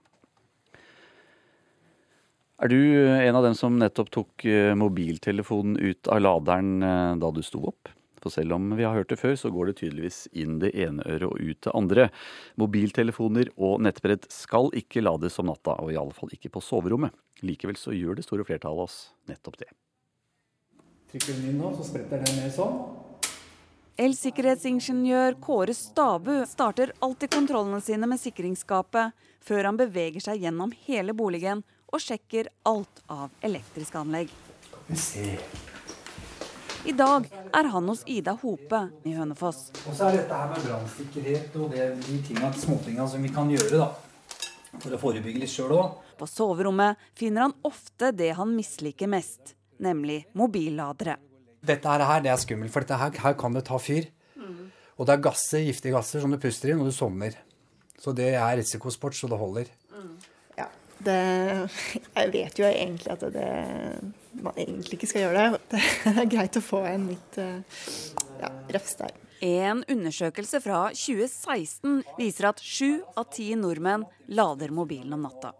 Er 2.60 2.74
du 2.74 2.80
eh, 2.80 3.28
en 3.28 3.38
av 3.38 3.46
dem 3.46 3.54
som 3.54 3.78
nettopp 3.78 4.10
tok 4.18 4.48
mobiltelefonen 4.74 5.78
ut 5.78 6.10
av 6.10 6.24
laderen 6.24 6.82
da 7.22 7.30
du 7.30 7.44
sto 7.46 7.62
opp? 7.70 7.94
For 8.20 8.32
selv 8.34 8.54
om 8.56 8.70
vi 8.76 8.84
har 8.84 8.96
hørt 8.96 9.10
det 9.12 9.20
før, 9.20 9.36
så 9.38 9.50
går 9.52 9.70
det 9.70 9.76
tydeligvis 9.80 10.22
inn 10.36 10.58
det 10.62 10.72
ene 10.76 11.04
øret 11.08 11.28
og 11.30 11.40
ut 11.40 11.60
det 11.66 11.74
andre. 11.76 12.08
Mobiltelefoner 12.60 13.52
og 13.56 13.80
nettbrett 13.84 14.28
skal 14.32 14.70
ikke 14.76 15.04
lades 15.04 15.38
om 15.40 15.48
natta, 15.50 15.78
og 15.80 15.92
i 15.92 15.98
alle 16.00 16.16
fall 16.16 16.32
ikke 16.36 16.52
på 16.52 16.64
soverommet. 16.64 17.16
Likevel 17.46 17.78
så 17.80 17.94
gjør 17.96 18.18
det 18.18 18.26
store 18.26 18.44
flertallet 18.44 18.76
av 18.76 18.84
oss 18.84 18.98
nettopp 19.30 19.60
det. 19.62 19.70
Trykker 21.10 21.32
den 21.34 21.52
inn 21.52 21.62
nå, 21.62 21.72
så 21.74 21.86
spretter 21.88 22.20
den 22.22 22.42
ned 22.42 22.52
sånn. 22.54 22.76
Elsikkerhetsingeniør 24.00 25.34
Kåre 25.44 25.74
Stabu 25.76 26.32
starter 26.48 26.94
alltid 27.04 27.34
kontrollene 27.34 27.82
sine 27.84 28.08
med 28.08 28.20
sikringsskapet 28.22 29.16
før 29.44 29.68
han 29.68 29.80
beveger 29.80 30.24
seg 30.24 30.46
gjennom 30.46 30.72
hele 30.86 31.12
boligen 31.16 31.60
og 31.90 32.00
sjekker 32.00 32.48
alt 32.68 33.02
av 33.10 33.28
elektriske 33.44 34.00
anlegg. 34.00 34.32
Skal 34.70 34.86
vi 34.88 35.02
se. 35.02 35.69
I 36.88 36.92
dag 36.96 37.26
er 37.52 37.66
han 37.68 37.88
hos 37.90 38.00
Ida 38.08 38.32
Hope 38.40 38.78
i 39.04 39.12
Hønefoss. 39.12 39.66
Og 39.84 39.92
så 39.96 40.06
er 40.08 40.22
dette 40.22 40.36
her 40.36 40.48
med 40.48 40.62
brannsikkerhet 40.64 41.56
og 41.60 41.74
det, 41.74 41.88
de 42.06 42.20
tingene, 42.24 42.48
småtinga 42.56 43.04
som 43.10 43.20
vi 43.24 43.32
kan 43.34 43.50
gjøre 43.52 43.82
da, 43.82 43.88
for 44.78 44.96
å 44.96 45.00
forebygge 45.02 45.42
litt 45.42 45.52
sjøl 45.52 45.74
òg. 45.76 45.98
På 46.16 46.28
soverommet 46.30 47.00
finner 47.18 47.48
han 47.48 47.56
ofte 47.68 48.14
det 48.16 48.30
han 48.38 48.54
misliker 48.56 49.10
mest, 49.12 49.52
nemlig 49.76 50.22
mobilladere. 50.40 51.18
Dette 51.60 51.98
her 52.00 52.24
det 52.24 52.32
er 52.32 52.40
skummelt, 52.40 52.72
for 52.72 52.88
her, 52.88 53.12
her, 53.26 53.36
kan 53.36 53.56
det 53.56 53.66
ta 53.68 53.76
fyr. 53.76 54.08
Mm. 54.40 54.70
Og 54.96 55.08
det 55.08 55.18
er 55.18 55.24
gasser, 55.28 55.66
giftige 55.68 55.98
gasser 55.98 56.24
som 56.24 56.32
du 56.32 56.40
puster 56.40 56.72
inn 56.72 56.80
når 56.80 56.94
du 56.94 56.96
sovner. 56.96 57.36
Så 58.00 58.16
det 58.16 58.32
er 58.32 58.56
risikosport 58.56 59.18
så 59.18 59.28
det 59.28 59.36
holder. 59.36 59.68
Mm. 59.92 60.14
Det, 61.00 61.20
jeg 62.14 62.32
vet 62.34 62.58
jo 62.60 62.66
egentlig 62.68 63.12
at 63.14 63.22
det 63.32 63.50
man 64.42 64.56
egentlig 64.56 64.98
ikke 64.98 65.08
skal 65.10 65.26
gjøre 65.26 65.46
det. 65.46 65.80
Det 66.04 66.12
er 66.22 66.30
greit 66.30 66.58
å 66.58 66.62
få 66.64 66.82
en 66.88 67.08
litt 67.10 67.38
eh, 67.40 67.80
ja, 68.40 68.52
refs 68.74 68.96
der. 69.00 69.16
En 69.40 69.80
undersøkelse 69.88 70.60
fra 70.60 70.82
2016 70.92 72.02
viser 72.18 72.50
at 72.50 72.60
sju 72.60 73.00
av 73.16 73.30
ti 73.32 73.48
nordmenn 73.56 74.04
lader 74.28 74.72
mobilen 74.76 75.16
om 75.16 75.24
natta. 75.24 75.54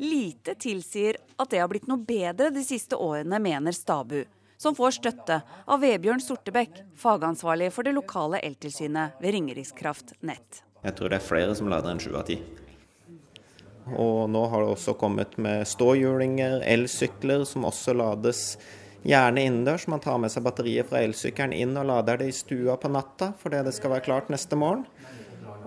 Lite 0.00 0.54
tilsier 0.60 1.18
at 1.40 1.50
det 1.52 1.60
har 1.60 1.68
blitt 1.72 1.88
noe 1.88 2.00
bedre 2.00 2.50
de 2.52 2.62
siste 2.64 2.96
årene, 2.96 3.40
mener 3.40 3.76
Stabu, 3.76 4.22
som 4.60 4.76
får 4.76 4.96
støtte 5.00 5.40
av 5.64 5.80
Vebjørn 5.80 6.20
Sortebekk, 6.24 6.82
fagansvarlig 6.96 7.70
for 7.72 7.88
det 7.88 7.96
lokale 7.96 8.40
eltilsynet 8.44 9.20
ved 9.20 9.36
Ringerikskraft 9.36 10.16
Nett. 10.20 10.62
Jeg 10.80 10.96
tror 10.96 11.12
det 11.12 11.20
er 11.20 11.28
flere 11.28 11.56
som 11.56 11.68
lader 11.68 11.92
enn 11.92 12.00
sju 12.00 12.12
av 12.16 12.28
ti. 12.28 12.38
Og 13.90 14.28
nå 14.30 14.42
har 14.52 14.62
det 14.62 14.74
også 14.74 14.94
kommet 14.98 15.36
med 15.40 15.66
ståhjulinger, 15.68 16.60
elsykler 16.68 17.46
som 17.48 17.66
også 17.68 17.94
lades 17.96 18.42
gjerne 19.06 19.46
innendørs. 19.46 19.88
Man 19.90 20.02
tar 20.04 20.20
med 20.22 20.32
seg 20.32 20.44
batteriet 20.46 20.90
fra 20.90 21.02
elsykkelen 21.04 21.56
inn 21.56 21.78
og 21.80 21.88
lader 21.88 22.20
det 22.20 22.30
i 22.30 22.36
stua 22.36 22.76
på 22.80 22.90
natta 22.92 23.32
fordi 23.40 23.64
det 23.66 23.74
skal 23.76 23.96
være 23.96 24.06
klart 24.06 24.30
neste 24.32 24.58
morgen. 24.60 24.84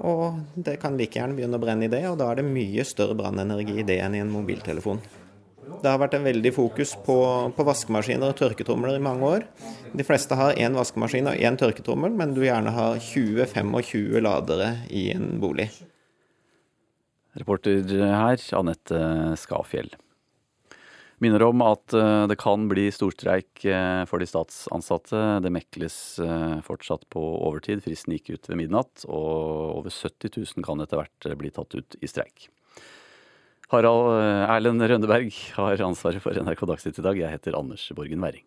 Og 0.03 0.39
det 0.55 0.79
kan 0.81 0.97
like 0.97 1.19
gjerne 1.19 1.35
begynne 1.37 1.59
å 1.59 1.61
brenne 1.61 1.85
i 1.85 1.91
det, 1.91 2.01
og 2.09 2.17
da 2.19 2.31
er 2.31 2.41
det 2.41 2.47
mye 2.47 2.85
større 2.87 3.17
brannenergi 3.17 3.77
i 3.81 3.85
det 3.87 3.99
enn 4.01 4.17
i 4.17 4.23
en 4.23 4.31
mobiltelefon. 4.33 5.01
Det 5.83 5.87
har 5.87 5.99
vært 6.01 6.17
en 6.17 6.25
veldig 6.25 6.51
fokus 6.55 6.93
på, 7.05 7.15
på 7.55 7.65
vaskemaskiner 7.67 8.33
og 8.33 8.37
tørketromler 8.39 8.97
i 8.97 9.03
mange 9.03 9.29
år. 9.37 9.45
De 9.95 10.05
fleste 10.07 10.35
har 10.39 10.59
én 10.59 10.75
vaskemaskin 10.75 11.29
og 11.31 11.39
én 11.39 11.59
tørketrommel, 11.59 12.13
men 12.19 12.35
du 12.35 12.43
gjerne 12.43 12.73
har 12.75 12.99
20-25 12.99 14.19
ladere 14.23 14.73
i 14.91 15.09
en 15.15 15.37
bolig. 15.43 15.69
Reporter 17.39 17.83
her, 17.89 18.41
Anette 18.57 19.03
Skafjell. 19.41 19.93
Minner 21.23 21.43
om 21.45 21.61
at 21.63 21.93
eh, 21.95 22.25
det 22.27 22.35
kan 22.41 22.65
bli 22.67 22.89
storstreik 22.91 23.63
eh, 23.69 24.03
for 24.09 24.19
de 24.19 24.27
statsansatte. 24.27 25.21
Det 25.45 25.51
mekles 25.53 25.97
eh, 26.19 26.57
fortsatt 26.65 27.05
på 27.13 27.21
overtid. 27.47 27.83
Fristen 27.85 28.15
gikk 28.17 28.33
ut 28.33 28.49
ved 28.49 28.59
midnatt, 28.59 29.05
og 29.07 29.79
over 29.79 29.93
70 29.93 30.33
000 30.35 30.67
kan 30.67 30.83
etter 30.83 30.99
hvert 30.99 31.29
bli 31.39 31.53
tatt 31.53 31.77
ut 31.77 31.99
i 32.01 32.09
streik. 32.11 32.49
Harald 33.71 34.19
Erlend 34.51 34.83
Rønneberg 34.85 35.33
har 35.55 35.81
ansvaret 35.81 36.21
for 36.21 36.35
NRK 36.37 36.67
Dagsnytt 36.69 36.99
i 36.99 37.05
dag. 37.07 37.21
Jeg 37.23 37.37
heter 37.37 37.57
Anders 37.57 37.87
Borgen 37.95 38.21
Werring. 38.21 38.45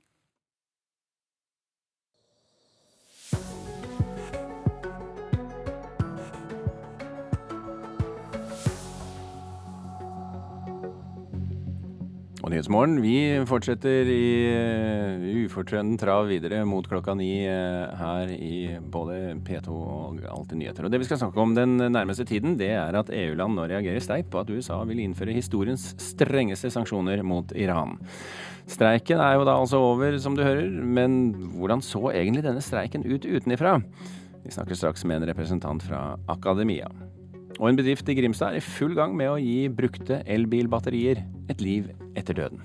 Og 12.47 12.53
Nyhetsmorgen 12.53 13.01
vi 13.03 13.17
fortsetter 13.43 14.07
i 14.07 15.41
ufortrønden 15.49 15.97
trav 15.99 16.29
videre 16.29 16.61
mot 16.63 16.87
klokka 16.87 17.17
ni 17.19 17.41
uh, 17.43 17.91
her 17.99 18.31
i 18.31 18.77
både 18.79 19.33
P2 19.43 19.75
og 19.75 20.21
Alltid 20.31 20.61
nyheter. 20.61 20.87
Og 20.87 20.95
Det 20.95 21.01
vi 21.03 21.09
skal 21.09 21.19
snakke 21.19 21.43
om 21.43 21.57
den 21.57 21.75
nærmeste 21.91 22.23
tiden, 22.29 22.55
det 22.61 22.71
er 22.77 22.95
at 22.95 23.11
EU-land 23.11 23.59
nå 23.59 23.67
reagerer 23.67 23.99
sterkt 23.99 24.31
på 24.31 24.45
at 24.45 24.55
USA 24.55 24.79
vil 24.87 25.03
innføre 25.03 25.35
historiens 25.35 25.89
strengeste 25.99 26.71
sanksjoner 26.71 27.25
mot 27.27 27.51
Iran. 27.59 27.99
Streiken 28.71 29.19
er 29.19 29.41
jo 29.41 29.51
da 29.51 29.59
altså 29.59 29.83
over, 29.83 30.15
som 30.23 30.39
du 30.39 30.47
hører, 30.47 30.71
men 30.71 31.35
hvordan 31.59 31.83
så 31.83 32.13
egentlig 32.15 32.47
denne 32.47 32.63
streiken 32.63 33.11
ut 33.11 33.27
utenifra? 33.27 33.81
Vi 34.47 34.55
snakker 34.55 34.79
straks 34.79 35.03
med 35.03 35.19
en 35.19 35.33
representant 35.35 35.83
fra 35.83 36.13
akademia. 36.31 36.95
Og 37.59 37.73
en 37.73 37.83
bedrift 37.83 38.07
i 38.07 38.21
Grimstad 38.23 38.55
er 38.55 38.63
i 38.63 38.67
full 38.71 38.95
gang 38.95 39.19
med 39.19 39.35
å 39.35 39.39
gi 39.43 39.65
brukte 39.67 40.23
elbilbatterier 40.31 41.27
et 41.51 41.63
liv 41.65 41.91
etter 42.17 42.35
døden. 42.37 42.65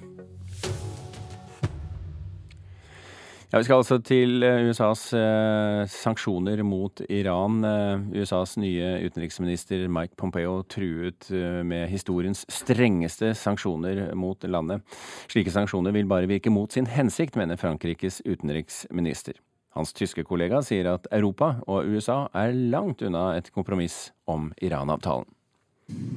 Ja, 3.52 3.60
Vi 3.60 3.66
skal 3.68 3.82
altså 3.82 3.98
til 4.00 4.46
eh, 4.48 4.70
USAs 4.70 5.10
eh, 5.12 5.82
sanksjoner 5.92 6.62
mot 6.64 7.02
Iran. 7.12 7.58
Eh, 7.68 8.22
USAs 8.22 8.54
nye 8.56 8.94
utenriksminister 9.04 9.90
Mike 9.92 10.16
Pompeo 10.16 10.62
truet 10.72 11.28
eh, 11.36 11.60
med 11.68 11.90
historiens 11.92 12.46
strengeste 12.48 13.34
sanksjoner 13.36 14.14
mot 14.16 14.48
landet. 14.48 14.88
Slike 15.28 15.52
sanksjoner 15.52 15.92
vil 15.92 16.08
bare 16.08 16.32
virke 16.32 16.54
mot 16.54 16.72
sin 16.72 16.88
hensikt, 16.88 17.36
mener 17.36 17.60
Frankrikes 17.60 18.22
utenriksminister. 18.24 19.36
Hans 19.76 19.92
tyske 20.00 20.24
kollega 20.24 20.64
sier 20.64 20.88
at 20.94 21.12
Europa 21.12 21.58
og 21.68 21.92
USA 21.92 22.22
er 22.32 22.56
langt 22.56 23.04
unna 23.04 23.34
et 23.36 23.52
kompromiss 23.52 24.14
om 24.32 24.54
Iran-avtalen. 24.64 25.28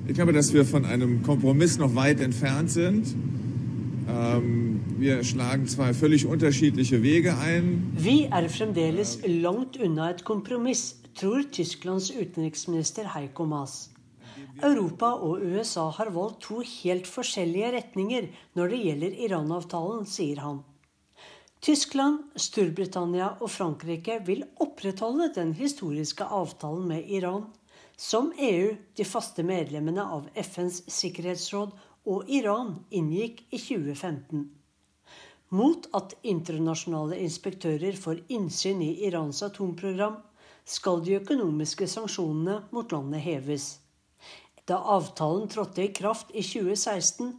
Ich 0.07 0.15
glaube, 0.15 0.33
dass 0.33 0.53
wir 0.53 0.65
von 0.65 0.85
einem 0.85 1.23
Kompromiss 1.23 1.79
noch 1.79 1.95
weit 1.95 2.21
entfernt 2.21 2.71
sind. 2.71 3.15
Ähm, 4.09 4.81
wir 4.99 5.25
schlagen 5.25 5.67
zwei 5.67 5.95
völlig 5.95 6.27
unterschiedliche 6.27 7.03
Wege 7.03 7.37
ein. 7.39 7.93
Vi 7.97 8.29
er 8.31 8.49
fremdeles 8.49 9.19
langt 9.27 9.77
unna 9.79 10.11
et 10.11 10.25
kompromiss, 10.25 11.01
tror 11.15 11.43
Tysklands 11.51 12.11
utenriksminister 12.11 13.15
Heiko 13.15 13.47
Maas. 13.47 13.91
Europa 14.63 15.11
og 15.15 15.43
USA 15.43 15.89
har 15.91 16.13
valgt 16.15 16.45
to 16.47 16.61
helt 16.61 17.09
forskjellige 17.11 17.73
retninger 17.75 18.29
når 18.55 18.69
det 18.71 18.79
gjelder 18.85 19.19
Iran-avtalen, 19.27 20.07
sier 20.07 20.41
han. 20.45 20.63
Tyskland, 21.65 22.21
Storbritannia 22.37 23.33
og 23.41 23.51
Frankrike 23.51 24.21
vil 24.27 24.45
opprettholde 24.61 25.31
den 25.35 25.55
historiske 25.57 26.25
avtalen 26.25 26.87
med 26.91 27.09
Iran, 27.09 27.49
som 27.97 28.33
EU, 28.39 28.75
de 28.95 29.05
faste 29.05 29.43
medlemmene 29.47 30.03
av 30.03 30.29
FNs 30.35 30.83
sikkerhetsråd 30.91 31.73
og 32.11 32.29
Iran 32.29 32.77
inngikk 32.91 33.45
i 33.51 33.59
2015. 33.59 34.45
Mot 35.55 35.87
at 35.95 36.17
internasjonale 36.27 37.21
inspektører 37.23 37.95
får 38.01 38.25
innsyn 38.35 38.83
i 38.83 39.07
Irans 39.07 39.43
atomprogram, 39.47 40.17
skal 40.65 41.03
de 41.05 41.19
økonomiske 41.21 41.87
sanksjonene 41.93 42.63
mot 42.73 42.93
landet 42.93 43.23
heves. 43.23 43.67
Da 44.65 44.81
avtalen 44.97 45.49
trådte 45.53 45.85
i 45.85 45.93
kraft 45.93 46.33
i 46.33 46.43
2016, 46.43 47.35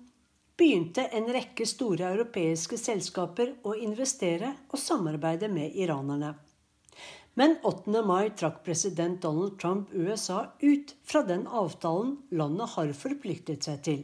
begynte 0.55 1.07
en 1.17 1.27
rekke 1.33 1.65
store 1.67 2.13
europeiske 2.13 2.77
selskaper 2.79 3.55
å 3.65 3.73
investere 3.75 4.53
og 4.69 4.79
samarbeide 4.79 5.49
med 5.51 5.75
iranerne. 5.75 6.35
Men 7.35 7.57
8. 7.67 8.01
mai 8.07 8.29
trakk 8.39 8.61
president 8.63 9.21
Donald 9.21 9.59
Trump 9.59 9.91
USA 9.93 10.45
ut 10.61 10.95
fra 11.03 11.21
den 11.27 11.43
avtalen 11.47 12.15
landet 12.31 12.75
har 12.77 12.93
forpliktet 12.95 13.67
seg 13.67 13.83
til. 13.87 14.01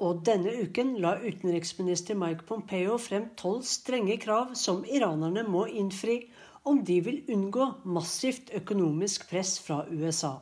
Og 0.00 0.24
denne 0.28 0.54
uken 0.62 0.96
la 1.04 1.16
utenriksminister 1.20 2.16
Mike 2.16 2.48
Pompeo 2.48 2.96
frem 3.02 3.30
tolv 3.36 3.62
strenge 3.68 4.16
krav 4.22 4.56
som 4.56 4.84
iranerne 4.88 5.44
må 5.48 5.66
innfri 5.68 6.22
om 6.64 6.82
de 6.84 7.00
vil 7.04 7.22
unngå 7.32 7.70
massivt 7.84 8.52
økonomisk 8.56 9.28
press 9.30 9.58
fra 9.62 9.84
USA 9.92 10.38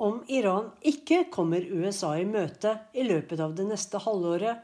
om 0.00 0.22
Iran 0.32 0.70
ikke 0.80 1.26
kommer 1.32 1.60
USA 1.60 2.14
i 2.16 2.24
møte 2.24 2.72
i 2.96 3.04
løpet 3.04 3.40
av 3.44 3.52
det 3.56 3.66
neste 3.68 4.00
halvåret, 4.00 4.62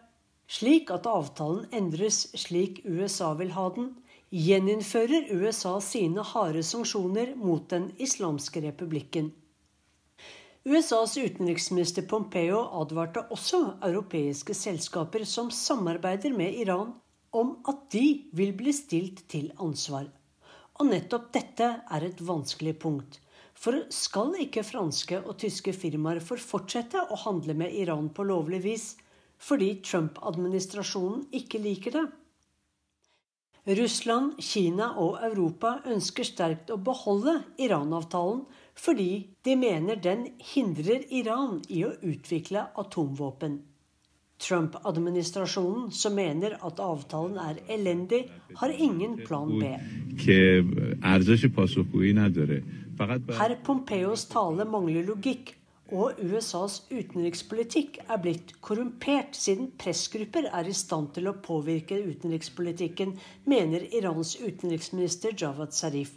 slik 0.48 0.90
at 0.94 1.08
avtalen 1.10 1.66
endres 1.76 2.22
slik 2.40 2.80
USA 2.86 3.34
vil 3.36 3.52
ha 3.52 3.66
den, 3.76 3.90
gjeninnfører 4.36 5.30
USA 5.32 5.78
sine 5.80 6.20
harde 6.34 6.60
sanksjoner 6.66 7.32
mot 7.40 7.70
Den 7.70 7.88
islamske 7.96 8.60
republikken. 8.60 9.30
USAs 10.66 11.14
utenriksminister 11.16 12.04
Pompeo 12.10 12.58
advarte 12.80 13.22
også 13.32 13.60
europeiske 13.86 14.54
selskaper 14.58 15.24
som 15.24 15.48
samarbeider 15.54 16.34
med 16.36 16.58
Iran, 16.58 16.90
om 17.30 17.54
at 17.70 17.86
de 17.94 18.26
vil 18.36 18.52
bli 18.58 18.74
stilt 18.76 19.22
til 19.30 19.52
ansvar. 19.62 20.10
Og 20.76 20.90
nettopp 20.90 21.30
dette 21.32 21.70
er 21.86 22.04
et 22.04 22.20
vanskelig 22.20 22.76
punkt. 22.82 23.20
For 23.56 23.86
skal 23.94 24.34
ikke 24.42 24.66
franske 24.66 25.22
og 25.22 25.38
tyske 25.40 25.72
firmaer 25.72 26.20
få 26.20 26.36
fortsette 26.42 27.06
å 27.08 27.22
handle 27.24 27.56
med 27.56 27.72
Iran 27.72 28.12
på 28.12 28.26
lovlig 28.28 28.60
vis 28.68 28.86
fordi 29.36 29.74
Trump-administrasjonen 29.84 31.26
ikke 31.36 31.60
liker 31.60 31.96
det? 31.96 32.06
Russland, 33.66 34.36
Kina 34.38 34.92
og 35.02 35.16
Europa 35.26 35.80
ønsker 35.90 36.26
sterkt 36.26 36.70
å 36.70 36.76
beholde 36.78 37.40
Iran-avtalen 37.58 38.44
fordi 38.78 39.26
de 39.42 39.56
mener 39.58 39.98
den 39.98 40.28
hindrer 40.52 41.02
Iran 41.10 41.58
i 41.72 41.82
å 41.86 41.94
utvikle 42.06 42.68
atomvåpen. 42.78 43.58
Trump-administrasjonen, 44.38 45.90
som 45.90 46.14
mener 46.14 46.58
at 46.60 46.80
avtalen 46.84 47.38
er 47.40 47.60
elendig, 47.72 48.26
har 48.60 48.70
ingen 48.70 49.16
plan 49.24 49.48
B. 49.58 49.70
Herr 53.40 53.56
Pompeos 53.64 54.26
tale 54.28 54.68
mangler 54.68 55.08
logikk, 55.08 55.54
og 55.94 56.18
USAs 56.18 56.80
utenrikspolitikk 56.90 58.00
er 58.10 58.18
blitt 58.22 58.52
korrumpert 58.64 59.36
siden 59.38 59.68
pressgrupper 59.78 60.48
er 60.50 60.66
i 60.66 60.74
stand 60.74 61.12
til 61.14 61.30
å 61.30 61.36
påvirke 61.42 61.98
utenrikspolitikken, 62.02 63.14
mener 63.46 63.86
Irans 63.94 64.34
utenriksminister 64.40 65.36
Javad 65.38 65.74
Zarif. 65.76 66.16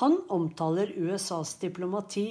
Han 0.00 0.18
omtaler 0.32 0.92
USAs 0.96 1.54
diplomati 1.60 2.26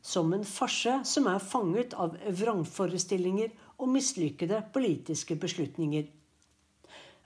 som 0.00 0.32
en 0.32 0.44
farse 0.44 1.02
som 1.04 1.28
er 1.28 1.44
fanget 1.44 1.92
av 1.92 2.16
vrangforestillinger 2.40 3.52
og 3.80 3.92
mislykkede 3.92 4.62
politiske 4.72 5.36
beslutninger. 5.40 6.08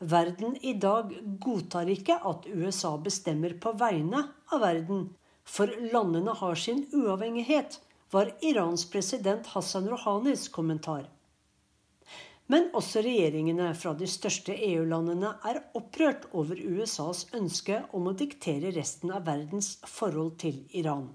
Verden 0.03 0.57
i 0.67 0.75
dag 0.75 1.13
godtar 1.41 1.89
ikke 1.91 2.19
at 2.27 2.47
USA 2.51 2.97
bestemmer 2.99 3.55
på 3.63 3.73
vegne 3.79 4.27
av 4.51 4.63
verden, 4.67 5.07
for 5.45 5.71
landene 5.93 6.35
har 6.41 6.59
sin 6.59 6.83
uavhengighet, 6.91 7.79
var 8.15 8.31
Irans 8.47 8.91
president 8.91 9.47
Hassan 9.47 9.89
Rouhanis 9.91 10.47
kommentar. 10.49 11.09
Men 12.47 12.69
også 12.79 13.01
regjeringene 13.03 13.73
fra 13.75 13.95
de 13.99 14.07
største 14.07 14.55
EU-landene 14.55 15.33
er 15.51 15.59
opprørt 15.75 16.29
over 16.31 16.61
USAs 16.61 17.25
ønske 17.35 17.81
om 17.97 18.07
å 18.07 18.13
diktere 18.21 18.71
resten 18.77 19.11
av 19.17 19.25
verdens 19.27 19.73
forhold 19.97 20.37
til 20.45 20.61
Iran. 20.79 21.09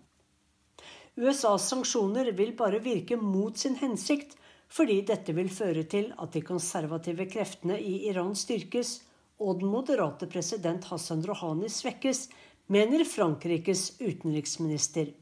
USAs 1.16 1.70
sanksjoner 1.72 2.34
vil 2.36 2.52
bare 2.60 2.84
virke 2.84 3.16
mot 3.22 3.56
sin 3.56 3.80
hensikt, 3.80 4.36
fordi 4.68 5.00
dette 5.08 5.38
vil 5.40 5.48
føre 5.54 5.86
til 5.88 6.12
at 6.20 6.36
de 6.36 6.44
konservative 6.52 7.30
kreftene 7.32 7.80
i 7.80 8.10
Iran 8.12 8.36
styrkes, 8.36 8.98
og 9.40 9.64
den 9.64 9.72
moderate 9.72 10.28
president 10.28 10.92
Hassan 10.92 11.24
Rouhani 11.24 11.72
svekkes, 11.72 12.26
mener 12.68 13.08
Frankrikes 13.08 13.94
utenriksminister. 14.04 15.16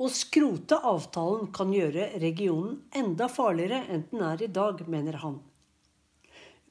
Å 0.00 0.08
skrote 0.08 0.78
avtalen 0.88 1.50
kan 1.52 1.74
gjøre 1.76 2.06
regionen 2.22 2.78
enda 2.96 3.26
farligere 3.28 3.82
enn 3.92 4.06
den 4.08 4.22
er 4.24 4.46
i 4.46 4.48
dag, 4.48 4.80
mener 4.88 5.18
han. 5.20 5.34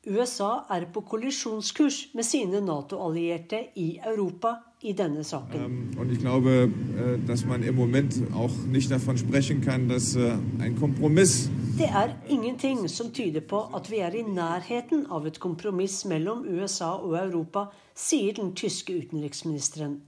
USA 0.08 0.64
er 0.72 0.86
på 0.94 1.02
kollisjonskurs 1.02 2.14
med 2.16 2.24
sine 2.24 2.62
Nato-allierte 2.64 3.60
i 3.76 4.00
Europa 4.00 4.56
i 4.82 4.94
denne 4.96 5.24
saken. 5.24 5.66
Um, 5.66 6.06
jeg 6.06 6.12
ich 6.14 6.20
glaube, 6.20 6.72
äh, 6.98 7.28
dass 7.28 7.46
man 7.46 7.64
im 7.64 7.76
Moment 7.76 8.14
auch 8.34 8.52
nicht 8.68 8.92
davon 8.92 9.18
sprechen 9.18 9.62
kann, 9.62 9.90
dass 9.90 10.16
äh, 10.16 10.38
ein 10.60 10.80
Kompromiss 10.80 11.50
Det 11.78 11.88
er 11.88 12.16
ingenting 12.30 12.88
som 12.88 13.12
tyder 13.14 13.42
på 13.42 13.60
at 13.76 13.92
vi 13.92 13.98
er 14.00 14.16
i 14.16 14.24
nærheten 14.24 15.06
av 15.12 15.26
et 15.28 15.40
kompromiss 15.40 16.06
mellom 16.06 16.46
USA 16.48 16.90
og 16.98 17.14
Europa, 17.16 17.70
sier 17.96 18.34
den 18.34 18.54
tyske 18.56 18.94
utenriksministeren. 18.94 20.02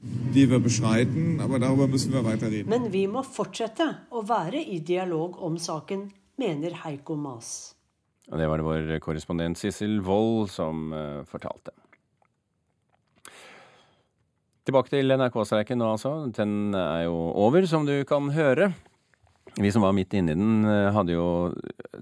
Men 2.66 2.92
vi 2.92 3.08
må 3.08 3.24
fortsette 3.24 3.88
å 4.12 4.22
være 4.28 4.64
i 4.64 4.80
dialog 4.80 5.42
om 5.44 5.58
saken, 5.58 6.12
mener 6.38 6.76
Heiko 6.84 7.16
Maas. 7.16 7.76
Og 8.32 8.40
det 8.40 8.48
var 8.48 8.62
det 8.62 8.68
vår 8.68 8.92
korrespondent 9.04 9.60
Sissel 9.60 10.00
Wold 10.06 10.50
som 10.54 10.94
eh, 10.96 11.24
fortalte. 11.28 11.74
Tilbake 14.62 14.94
til 14.94 15.12
NRK-streiken 15.18 15.80
nå, 15.82 15.90
altså. 15.98 16.14
Den 16.38 16.72
er 16.78 17.08
jo 17.08 17.16
over, 17.44 17.66
som 17.68 17.84
du 17.88 17.96
kan 18.08 18.30
høre. 18.32 18.70
Vi 19.60 19.72
som 19.74 19.84
var 19.84 19.92
midt 19.92 20.14
inni 20.16 20.32
den, 20.38 20.64
eh, 20.64 20.92
hadde 20.96 21.12
jo 21.18 21.26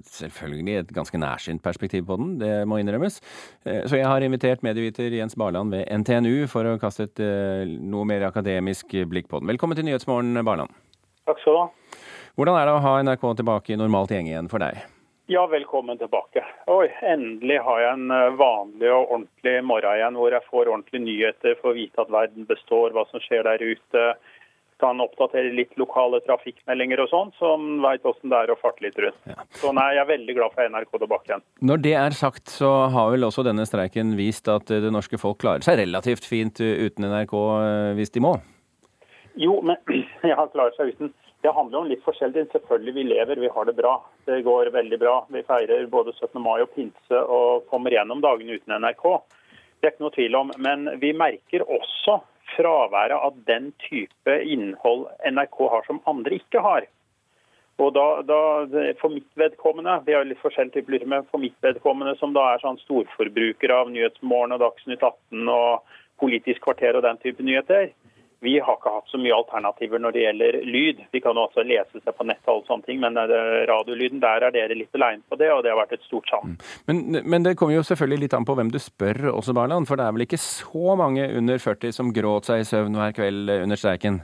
selvfølgelig 0.05 0.75
et 0.83 0.91
ganske 0.93 1.17
nærsynt 1.17 1.63
perspektiv 1.65 2.05
på 2.05 2.17
den, 2.19 2.35
det 2.37 2.51
må 2.69 2.77
innrømmes. 2.77 3.17
Eh, 3.65 3.87
Så 3.87 3.97
jeg 3.97 4.05
har 4.05 4.21
invitert 4.21 4.61
medieviter 4.61 5.09
Jens 5.09 5.33
Barland 5.35 5.71
ved 5.71 5.87
NTNU 5.89 6.45
for 6.47 6.67
å 6.67 6.77
kaste 6.77 7.07
et 7.07 7.19
eh, 7.25 7.65
noe 7.65 8.05
mer 8.05 8.27
akademisk 8.27 8.93
blikk 9.09 9.31
på 9.31 9.39
den. 9.39 9.49
Velkommen 9.49 9.75
til 9.79 9.87
Nyhetsmorgen, 9.87 10.37
Barland. 10.45 10.69
Takk 11.25 11.41
skal 11.41 11.53
du 11.53 11.59
ha. 11.63 11.67
Hvordan 12.37 12.59
er 12.59 12.69
det 12.69 12.75
å 12.75 12.85
ha 12.85 12.93
NRK 13.01 13.25
tilbake 13.41 13.73
i 13.73 13.79
normalt 13.81 14.13
gjeng 14.13 14.29
igjen 14.29 14.51
for 14.51 14.59
deg? 14.61 14.83
Ja, 15.31 15.47
velkommen 15.47 15.97
tilbake. 15.97 16.41
Oi, 16.65 16.87
endelig 17.05 17.59
har 17.61 17.81
jeg 17.83 17.97
en 17.99 18.13
eh, 18.15 18.31
vanlig 18.33 18.87
og 18.89 19.11
ordentlig 19.13 19.51
morgen 19.61 19.99
igjen, 19.99 20.15
hvor 20.17 20.33
jeg 20.33 20.41
får 20.47 20.71
ordentlige 20.71 21.03
nyheter, 21.03 21.53
får 21.61 21.75
vite 21.77 22.01
at 22.01 22.09
verden 22.15 22.47
består, 22.49 22.95
hva 22.95 23.03
som 23.11 23.21
skjer 23.21 23.45
der 23.45 23.61
ute. 23.61 24.07
Kan 24.81 25.03
oppdatere 25.05 25.51
litt 25.53 25.77
lokale 25.77 26.17
trafikkmeldinger 26.25 27.03
og 27.05 27.11
sånn, 27.13 27.29
som 27.37 27.69
veit 27.85 28.09
åssen 28.09 28.33
det 28.33 28.41
er 28.41 28.55
å 28.55 28.57
farte 28.57 28.87
litt 28.87 28.97
rundt. 28.97 29.29
Så 29.61 29.69
nei, 29.77 29.85
jeg 29.99 30.01
er 30.07 30.11
veldig 30.15 30.37
glad 30.39 30.57
for 30.57 30.73
NRK 30.73 30.97
tilbake 30.97 31.29
igjen. 31.29 31.45
Når 31.73 31.85
det 31.85 31.95
er 32.01 32.17
sagt, 32.23 32.49
så 32.49 32.73
har 32.89 33.13
vel 33.13 33.29
også 33.29 33.45
denne 33.45 33.69
streiken 33.69 34.17
vist 34.17 34.49
at 34.49 34.73
eh, 34.73 34.81
det 34.81 34.89
norske 34.97 35.21
folk 35.21 35.43
klarer 35.45 35.61
seg 35.61 35.77
relativt 35.83 36.25
fint 36.25 36.57
eh, 36.57 36.87
uten 36.89 37.05
NRK 37.05 37.37
hvis 38.01 38.17
de 38.17 38.25
må? 38.25 38.33
Jo, 39.37 39.61
men 39.61 39.77
jeg 40.25 40.33
har 40.41 40.49
klart 40.57 40.73
seg 40.81 40.95
uten. 40.95 41.13
Det 41.41 41.51
handler 41.55 41.79
om 41.79 41.87
litt 41.87 42.03
forskjellig. 42.03 42.49
Selvfølgelig, 42.51 42.93
vi 42.97 43.03
lever, 43.07 43.39
vi 43.39 43.51
har 43.55 43.65
det 43.65 43.75
bra. 43.77 43.93
Det 44.27 44.41
går 44.43 44.71
veldig 44.75 44.99
bra. 44.99 45.15
Vi 45.31 45.43
feirer 45.47 45.85
både 45.91 46.13
17. 46.17 46.41
mai 46.43 46.59
og 46.59 46.73
pinse 46.75 47.21
og 47.21 47.67
kommer 47.71 47.95
gjennom 47.95 48.23
dagene 48.23 48.59
uten 48.59 48.75
NRK. 48.83 49.05
Det 49.79 49.87
er 49.87 49.93
ikke 49.93 50.03
noe 50.03 50.15
tvil 50.17 50.35
om. 50.35 50.51
Men 50.59 50.89
vi 50.99 51.13
merker 51.15 51.63
også 51.63 52.19
fraværet 52.57 53.15
av 53.15 53.37
den 53.47 53.71
type 53.85 54.35
innhold 54.43 55.07
NRK 55.31 55.61
har 55.75 55.87
som 55.87 56.01
andre 56.09 56.41
ikke 56.41 56.63
har. 56.65 56.89
Og 57.79 57.93
da, 57.95 58.05
da, 58.27 58.39
For 58.99 59.13
mitt 59.13 59.29
vedkommende, 59.39 60.01
vi 60.03 60.17
har 60.17 60.27
litt 60.27 60.41
forskjellige 60.43 60.81
typer 60.81 61.05
med, 61.07 61.29
for 61.31 61.39
mitt 61.39 61.55
vedkommende 61.63 62.17
som 62.19 62.35
da 62.35 62.49
er 62.51 62.63
sånn 62.63 62.79
storforbruker 62.83 63.71
av 63.71 63.91
Nyhetsmorgen 63.93 64.57
og 64.57 64.63
Dagsnytt 64.65 65.05
18 65.05 65.53
og 65.55 65.95
Politisk 66.19 66.65
kvarter 66.65 66.97
og 66.99 67.05
den 67.05 67.15
type 67.23 67.39
nyheter, 67.47 67.93
vi 68.41 68.59
har 68.59 68.77
ikke 68.77 68.91
hatt 68.93 69.11
så 69.11 69.19
mye 69.19 69.35
alternativer 69.35 69.99
når 69.99 70.15
det 70.15 70.21
gjelder 70.23 70.57
lyd. 70.63 71.01
Vi 71.11 71.19
kan 71.23 71.35
jo 71.35 71.43
også 71.43 71.65
lese 71.67 71.99
seg 71.99 72.15
på 72.15 72.27
nett 72.27 72.51
og 72.51 72.63
sånne 72.69 72.87
ting, 72.87 73.01
men 73.03 73.19
eh, 73.19 73.63
radiolyden, 73.67 74.21
der 74.23 74.45
er 74.47 74.53
dere 74.55 74.77
litt 74.79 74.95
alene 74.95 75.25
på 75.27 75.35
det, 75.39 75.49
og 75.51 75.63
det 75.65 75.73
har 75.73 75.79
vært 75.81 75.97
et 75.97 76.05
stort 76.07 76.29
savn. 76.31 76.55
Men, 76.87 77.19
men 77.19 77.47
det 77.47 77.57
kommer 77.59 77.75
jo 77.75 77.83
selvfølgelig 77.83 78.23
litt 78.23 78.35
an 78.37 78.47
på 78.47 78.55
hvem 78.55 78.71
du 78.71 78.79
spør 78.79 79.33
også, 79.33 79.55
Barland. 79.57 79.89
For 79.89 79.99
det 79.99 80.05
er 80.05 80.15
vel 80.15 80.23
ikke 80.23 80.39
så 80.39 80.95
mange 80.99 81.25
under 81.35 81.59
40 81.59 81.95
som 81.99 82.13
gråt 82.15 82.47
seg 82.47 82.63
i 82.63 82.69
søvn 82.69 82.95
hver 82.99 83.15
kveld 83.17 83.51
under 83.57 83.79
streiken? 83.79 84.21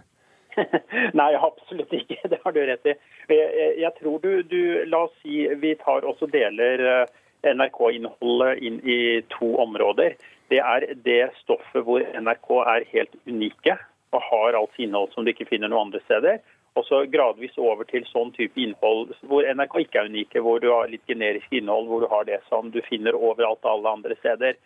Nei, 1.20 1.34
absolutt 1.36 1.92
ikke. 1.94 2.22
Det 2.32 2.40
har 2.46 2.56
du 2.56 2.62
rett 2.64 2.88
i. 2.88 2.96
Jeg, 3.28 3.74
jeg 3.82 3.92
tror 4.00 4.22
du, 4.24 4.32
du 4.48 4.62
La 4.88 5.02
oss 5.10 5.18
si 5.26 5.44
vi 5.60 5.74
tar 5.82 6.08
også 6.08 6.30
deler 6.32 6.86
eh, 6.88 7.18
NRK-innholdet 7.52 8.64
inn 8.64 8.80
i 8.80 9.20
to 9.36 9.52
områder. 9.60 10.16
Det 10.54 10.62
er 10.62 10.88
det 11.04 11.34
stoffet 11.42 11.84
hvor 11.84 12.06
NRK 12.16 12.50
er 12.62 12.88
helt 12.94 13.20
unike 13.28 13.76
og 14.14 14.22
har 14.30 14.58
alt 14.60 14.78
innhold 14.78 15.14
som 15.14 15.26
du 15.26 15.32
ikke 15.34 15.48
finner 15.50 15.72
noen 15.72 15.88
andre 15.90 16.04
steder. 16.06 16.44
Og 16.76 16.84
så 16.90 17.06
gradvis 17.08 17.56
over 17.58 17.88
til 17.88 18.04
sånn 18.10 18.34
type 18.36 18.60
innhold 18.60 19.14
hvor 19.30 19.48
NRK 19.48 19.78
ikke 19.86 20.02
er 20.02 20.10
unike, 20.12 20.42
hvor 20.44 20.60
du 20.60 20.68
har 20.74 20.92
litt 20.92 21.06
generisk 21.08 21.54
innhold, 21.56 21.88
hvor 21.88 22.04
du 22.04 22.10
har 22.12 22.28
det 22.28 22.42
som 22.50 22.72
du 22.74 22.82
finner 22.90 23.16
overalt 23.16 23.64
alle 23.70 23.94
andre 23.98 24.18
steder. 24.20 24.60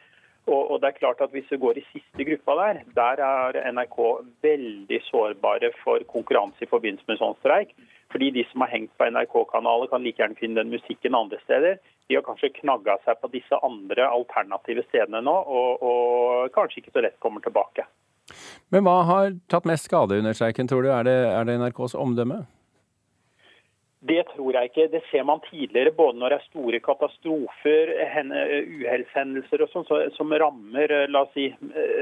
Og, 0.49 0.71
og 0.71 0.81
det 0.81 0.89
er 0.89 0.97
klart 0.97 1.21
at 1.21 1.31
Hvis 1.35 1.49
du 1.51 1.59
går 1.61 1.77
i 1.77 1.85
siste 1.91 2.25
gruppa 2.25 2.55
der, 2.57 2.81
der 2.97 3.21
er 3.21 3.59
NRK 3.75 3.99
veldig 4.41 4.99
sårbare 5.11 5.69
for 5.83 6.01
konkurranse 6.09 6.65
i 6.65 6.71
forbindelse 6.71 7.05
med 7.11 7.21
sånn 7.21 7.37
streik. 7.43 7.75
Fordi 8.09 8.31
de 8.33 8.45
som 8.49 8.63
har 8.65 8.71
hengt 8.73 8.89
på 8.97 9.05
NRK-kanaler, 9.05 9.91
kan 9.91 10.01
like 10.01 10.17
gjerne 10.17 10.39
finne 10.39 10.63
den 10.63 10.73
musikken 10.73 11.13
andre 11.13 11.37
steder. 11.43 11.77
De 12.09 12.17
har 12.17 12.25
kanskje 12.25 12.55
knagga 12.55 12.97
seg 13.05 13.19
på 13.21 13.29
disse 13.35 13.59
andre 13.61 14.07
alternative 14.09 14.81
stedene 14.87 15.21
nå, 15.21 15.35
og, 15.59 15.83
og 15.85 16.55
kanskje 16.55 16.81
ikke 16.81 16.95
så 16.95 17.03
lett 17.05 17.19
kommer 17.21 17.45
tilbake. 17.45 17.85
Men 18.73 18.85
hva 18.85 19.01
har 19.07 19.35
tatt 19.51 19.67
mest 19.69 19.89
skade 19.89 20.19
under 20.21 20.37
streiken, 20.37 20.69
tror 20.69 20.85
du? 20.85 20.93
Er 20.93 21.05
det, 21.07 21.17
er 21.33 21.47
det 21.47 21.59
NRKs 21.59 21.97
omdømme? 21.99 22.43
Det 23.99 24.21
tror 24.31 24.55
jeg 24.55 24.69
ikke. 24.69 24.87
Det 24.93 25.01
ser 25.09 25.25
man 25.27 25.41
tidligere, 25.43 25.91
både 25.91 26.19
når 26.19 26.31
det 26.31 26.37
er 26.37 26.45
store 26.47 26.79
katastrofer, 26.79 27.91
uhellshendelser 28.79 29.65
og 29.65 29.73
sånn, 29.73 29.87
som 30.15 30.31
rammer 30.31 30.93
la 31.11 31.25
oss 31.25 31.33
si, 31.35 31.49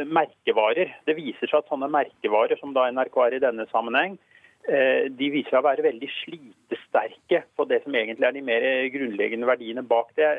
merkevarer. 0.06 0.94
Det 1.10 1.18
viser 1.18 1.50
seg 1.50 1.64
at 1.64 1.72
sånne 1.72 1.90
merkevarer, 1.90 2.60
som 2.62 2.76
da 2.78 2.86
NRK 2.94 3.18
er 3.26 3.38
i 3.40 3.46
denne 3.48 3.66
sammenheng, 3.72 4.20
de 4.68 5.30
viser 5.32 5.54
seg 5.54 5.62
å 5.62 5.68
være 5.70 5.86
veldig 5.86 6.10
slitesterke 6.12 7.46
på 7.56 7.66
det 7.70 7.80
som 7.86 7.96
egentlig 7.96 8.28
er 8.28 8.34
de 8.36 8.42
mer 8.44 8.66
grunnleggende 8.92 9.48
verdiene 9.48 9.84
bak 9.88 10.12
det. 10.20 10.32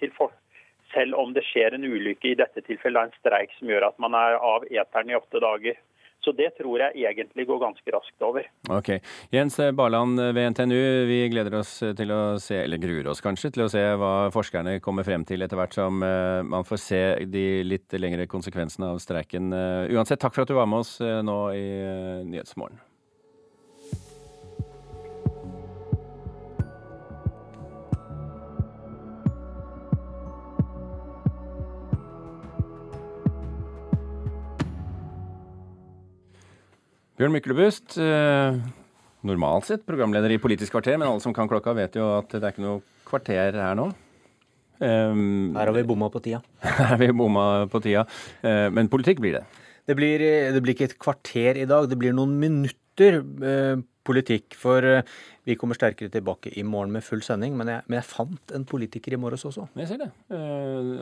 til 0.00 0.14
for 0.16 0.32
selv 0.94 1.18
om 1.18 1.34
det 1.36 1.44
skjer 1.48 1.76
en 1.76 1.84
ulykke, 1.84 2.32
i 2.32 2.38
dette 2.38 2.62
tilfellet 2.66 3.08
en 3.08 3.18
streik 3.20 3.52
som 3.58 3.70
gjør 3.70 3.90
at 3.90 4.00
man 4.02 4.16
er 4.18 4.38
av 4.38 4.66
eteren 4.70 5.12
i 5.12 5.18
åtte 5.18 5.42
dager. 5.42 5.78
Så 6.24 6.32
det 6.34 6.48
tror 6.56 6.80
jeg 6.80 7.04
egentlig 7.06 7.44
går 7.46 7.60
ganske 7.60 7.92
raskt 7.94 8.24
over. 8.24 8.48
Ok. 8.72 8.88
Jens 9.30 9.60
Barland 9.78 10.18
ved 10.18 10.56
NTNU, 10.56 10.80
vi 11.06 11.20
gleder 11.30 11.54
oss 11.60 11.76
til 11.78 12.10
å 12.10 12.20
se, 12.42 12.64
eller 12.64 12.82
gruer 12.82 13.06
oss 13.12 13.22
kanskje, 13.22 13.52
til 13.54 13.66
å 13.66 13.68
se 13.70 13.84
hva 14.00 14.14
forskerne 14.34 14.80
kommer 14.82 15.06
frem 15.06 15.22
til 15.28 15.46
etter 15.46 15.60
hvert 15.60 15.76
som 15.76 16.02
man 16.02 16.66
får 16.66 16.82
se 16.82 17.02
de 17.30 17.46
litt 17.68 17.94
lengre 18.00 18.26
konsekvensene 18.32 18.90
av 18.96 18.98
streiken. 19.04 19.54
Uansett, 19.92 20.18
takk 20.24 20.34
for 20.34 20.42
at 20.42 20.50
du 20.50 20.58
var 20.58 20.66
med 20.66 20.82
oss 20.82 20.96
nå 20.98 21.38
i 21.54 21.66
Nyhetsmorgen. 22.26 22.82
Bjørn 37.16 37.32
Myklebust, 37.32 37.94
eh, 37.96 38.56
normalt 39.24 39.64
sett 39.64 39.86
programleder 39.88 40.34
i 40.34 40.36
Politisk 40.36 40.74
kvarter, 40.74 40.98
men 41.00 41.08
alle 41.08 41.22
som 41.24 41.32
kan 41.32 41.48
klokka 41.48 41.72
vet 41.72 41.94
jo 41.96 42.10
at 42.18 42.28
det 42.28 42.42
er 42.42 42.52
ikke 42.52 42.64
noe 42.64 42.82
kvarter 43.08 43.56
her 43.56 43.78
nå. 43.78 43.86
Um, 44.76 45.54
her 45.56 45.70
har 45.70 45.72
vi 45.72 45.86
bomma 45.88 46.10
på 46.12 46.20
tida. 46.20 46.42
Her 46.60 46.90
har 46.90 46.98
vi 47.00 47.08
bomma 47.16 47.64
på 47.72 47.80
tida. 47.80 48.02
Uh, 48.44 48.68
men 48.68 48.90
politikk 48.92 49.22
blir 49.24 49.38
det? 49.38 49.46
Det 49.88 49.96
blir, 49.96 50.20
det 50.52 50.60
blir, 50.60 50.76
ikke 50.76 50.90
et 50.90 50.98
kvarter 51.00 51.56
i 51.56 51.64
dag, 51.64 51.88
det 51.88 51.96
blir 51.96 52.12
noen 52.12 52.34
minutter 52.36 53.22
uh, 53.24 53.80
politikk. 54.06 54.56
For 54.58 54.86
uh, 54.86 55.16
vi 55.46 55.56
kommer 55.58 55.78
sterkere 55.78 56.10
tilbake 56.10 56.50
i 56.58 56.64
morgen 56.66 56.94
med 56.94 57.04
full 57.06 57.22
sending, 57.22 57.54
men 57.58 57.70
jeg, 57.70 57.84
men 57.86 58.00
jeg 58.00 58.08
fant 58.08 58.54
en 58.56 58.66
politiker 58.66 59.14
i 59.14 59.20
morges 59.20 59.46
også. 59.46 59.68
Jeg 59.78 59.90
ser 59.92 60.00
det. 60.02 60.08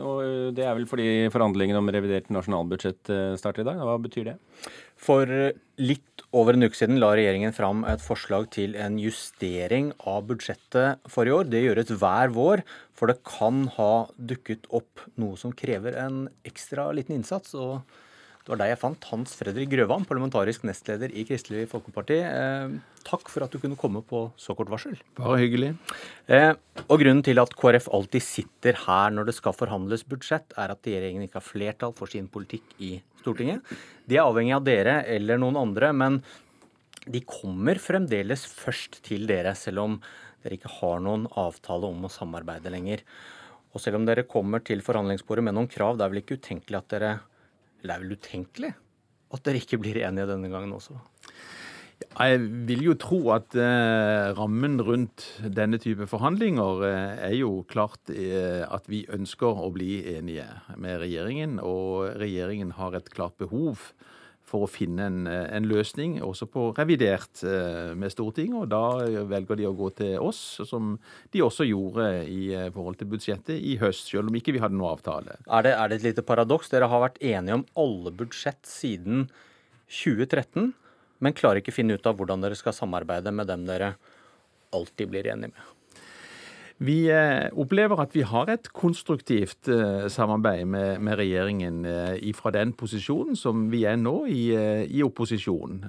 og 0.05 0.53
det 0.53 0.67
er 0.67 0.75
vel 0.77 0.85
fordi 0.85 1.07
forhandlingene 1.33 1.81
om 1.81 1.89
revidert 1.89 2.29
nasjonalbudsjett 2.29 3.09
starter 3.41 3.63
i 3.63 3.67
dag. 3.71 3.81
Hva 3.81 3.97
betyr 4.03 4.29
det? 4.29 4.35
For 5.01 5.25
litt 5.81 6.23
over 6.35 6.55
en 6.55 6.67
uke 6.67 6.77
siden 6.77 7.01
la 7.01 7.09
regjeringen 7.15 7.55
fram 7.55 7.83
et 7.89 8.03
forslag 8.03 8.47
til 8.53 8.77
en 8.79 8.99
justering 9.01 9.91
av 10.07 10.25
budsjettet 10.29 11.09
for 11.11 11.27
i 11.27 11.33
år. 11.33 11.49
Det 11.49 11.63
gjøres 11.65 11.93
hver 11.97 12.33
vår, 12.35 12.63
for 12.95 13.11
det 13.11 13.21
kan 13.27 13.65
ha 13.79 13.91
dukket 14.15 14.69
opp 14.69 15.07
noe 15.21 15.39
som 15.41 15.55
krever 15.55 15.97
en 16.05 16.25
ekstra 16.47 16.91
liten 16.95 17.17
innsats. 17.17 17.55
og 17.57 17.81
det 18.45 18.51
var 18.53 18.59
deg 18.61 18.75
jeg 18.75 18.77
fant. 18.77 19.05
Hans 19.09 19.31
Fredrik 19.33 19.71
Grøvan, 19.71 20.03
parlamentarisk 20.05 20.67
nestleder 20.69 21.09
i 21.17 21.23
Kristelig 21.25 21.63
Folkeparti. 21.71 22.19
Eh, 22.21 22.75
takk 23.07 23.31
for 23.33 23.41
at 23.41 23.49
du 23.49 23.57
kunne 23.57 23.79
komme 23.81 24.03
på 24.05 24.21
så 24.37 24.53
kort 24.53 24.69
varsel. 24.69 24.93
Bare 25.17 25.39
hyggelig. 25.41 25.71
Eh, 26.29 26.51
og 26.85 27.01
Grunnen 27.01 27.23
til 27.25 27.41
at 27.41 27.57
KrF 27.57 27.89
alltid 27.97 28.21
sitter 28.21 28.77
her 28.83 29.17
når 29.17 29.31
det 29.31 29.37
skal 29.39 29.57
forhandles 29.57 30.05
budsjett, 30.05 30.53
er 30.61 30.75
at 30.75 30.85
regjeringen 30.85 31.25
ikke 31.25 31.41
har 31.41 31.47
flertall 31.47 31.97
for 31.97 32.13
sin 32.13 32.29
politikk 32.29 32.77
i 32.77 32.99
Stortinget. 33.23 33.65
De 34.05 34.19
er 34.19 34.27
avhengig 34.27 34.53
av 34.59 34.69
dere 34.69 34.99
eller 35.09 35.41
noen 35.41 35.57
andre, 35.65 35.89
men 35.97 36.21
de 37.09 37.25
kommer 37.25 37.81
fremdeles 37.81 38.45
først 38.45 39.01
til 39.09 39.25
dere, 39.25 39.57
selv 39.57 39.87
om 39.87 40.01
dere 40.45 40.59
ikke 40.59 40.77
har 40.83 41.01
noen 41.01 41.25
avtale 41.33 41.89
om 41.89 42.05
å 42.05 42.13
samarbeide 42.13 42.69
lenger. 42.69 43.01
Og 43.73 43.81
selv 43.81 43.97
om 43.97 44.05
dere 44.05 44.29
kommer 44.29 44.61
til 44.61 44.85
forhandlingsbordet 44.85 45.49
med 45.49 45.57
noen 45.57 45.71
krav, 45.71 45.97
det 45.97 46.05
er 46.05 46.13
vel 46.13 46.21
ikke 46.21 46.37
utenkelig 46.37 46.85
at 46.85 46.93
dere 46.93 47.15
det 47.87 47.95
er 47.95 48.03
vel 48.03 48.17
utenkelig 48.17 48.73
at 49.35 49.45
dere 49.45 49.61
ikke 49.61 49.79
blir 49.81 49.99
enige 50.05 50.29
denne 50.29 50.51
gangen 50.51 50.73
også? 50.75 50.97
Jeg 52.15 52.39
vil 52.67 52.81
jo 52.83 52.93
tro 52.99 53.19
at 53.35 53.55
eh, 53.59 54.31
rammen 54.35 54.77
rundt 54.83 55.25
denne 55.55 55.79
type 55.79 56.07
forhandlinger 56.11 56.83
eh, 56.87 57.13
er 57.29 57.35
jo 57.39 57.63
klart 57.67 58.11
eh, 58.11 58.63
at 58.67 58.87
vi 58.91 59.05
ønsker 59.15 59.63
å 59.63 59.69
bli 59.75 60.01
enige 60.15 60.47
med 60.79 60.99
regjeringen. 61.03 61.57
Og 61.63 62.15
regjeringen 62.19 62.73
har 62.79 62.95
et 62.95 63.09
klart 63.11 63.37
behov 63.39 63.91
for 64.55 64.65
å 64.65 64.71
finne 64.71 65.09
en, 65.09 65.19
eh, 65.27 65.49
en 65.57 65.67
løsning, 65.67 66.17
også 66.23 66.47
på 66.51 66.69
revidert 66.79 67.43
eh, 67.43 67.91
med 67.99 68.13
Stortinget. 68.13 68.63
Og 68.63 68.71
da 68.71 69.25
velger 69.27 69.59
de 69.59 69.67
å 69.67 69.75
gå 69.75 69.91
til 69.99 70.15
oss, 70.23 70.41
som 70.65 70.95
de 71.35 71.43
også 71.43 71.67
gjorde 71.67 72.07
i 72.31 72.53
eh, 72.55 72.71
forhold 72.71 72.97
til 73.01 73.11
budsjettet 73.11 73.59
i 73.59 73.75
høst, 73.81 74.07
selv 74.13 74.31
om 74.31 74.39
ikke 74.39 74.55
vi 74.55 74.63
hadde 74.63 74.79
noe 74.79 74.95
avtale. 74.95 75.37
Er 75.45 75.67
det, 75.67 75.75
er 75.75 75.91
det 75.91 75.99
et 75.99 76.07
lite 76.09 76.25
paradoks? 76.25 76.71
Dere 76.71 76.89
har 76.91 77.03
vært 77.03 77.21
enige 77.21 77.59
om 77.59 77.67
alle 77.83 78.15
budsjett 78.15 78.63
siden 78.69 79.27
2013 79.91 80.73
men 81.23 81.35
klarer 81.35 81.61
ikke 81.61 81.75
finne 81.75 81.95
ut 81.95 82.07
av 82.09 82.17
hvordan 82.19 82.43
dere 82.43 82.57
skal 82.59 82.75
samarbeide 82.75 83.31
med 83.33 83.47
dem 83.49 83.63
dere 83.67 83.95
alltid 84.75 85.11
blir 85.11 85.29
enige 85.31 85.53
med. 85.53 85.74
Vi 86.83 87.05
eh, 87.07 87.47
opplever 87.55 88.01
at 88.03 88.11
vi 88.11 88.25
har 88.27 88.49
et 88.51 88.65
konstruktivt 88.75 89.69
eh, 89.71 90.09
samarbeid 90.11 90.65
med, 90.67 90.99
med 90.99 91.15
regjeringen 91.21 91.85
eh, 91.87 92.33
fra 92.35 92.51
den 92.51 92.73
posisjonen 92.75 93.37
som 93.39 93.69
vi 93.71 93.85
er 93.87 93.95
nå, 93.95 94.25
i, 94.27 94.49
i 94.91 95.03
opposisjon. 95.05 95.85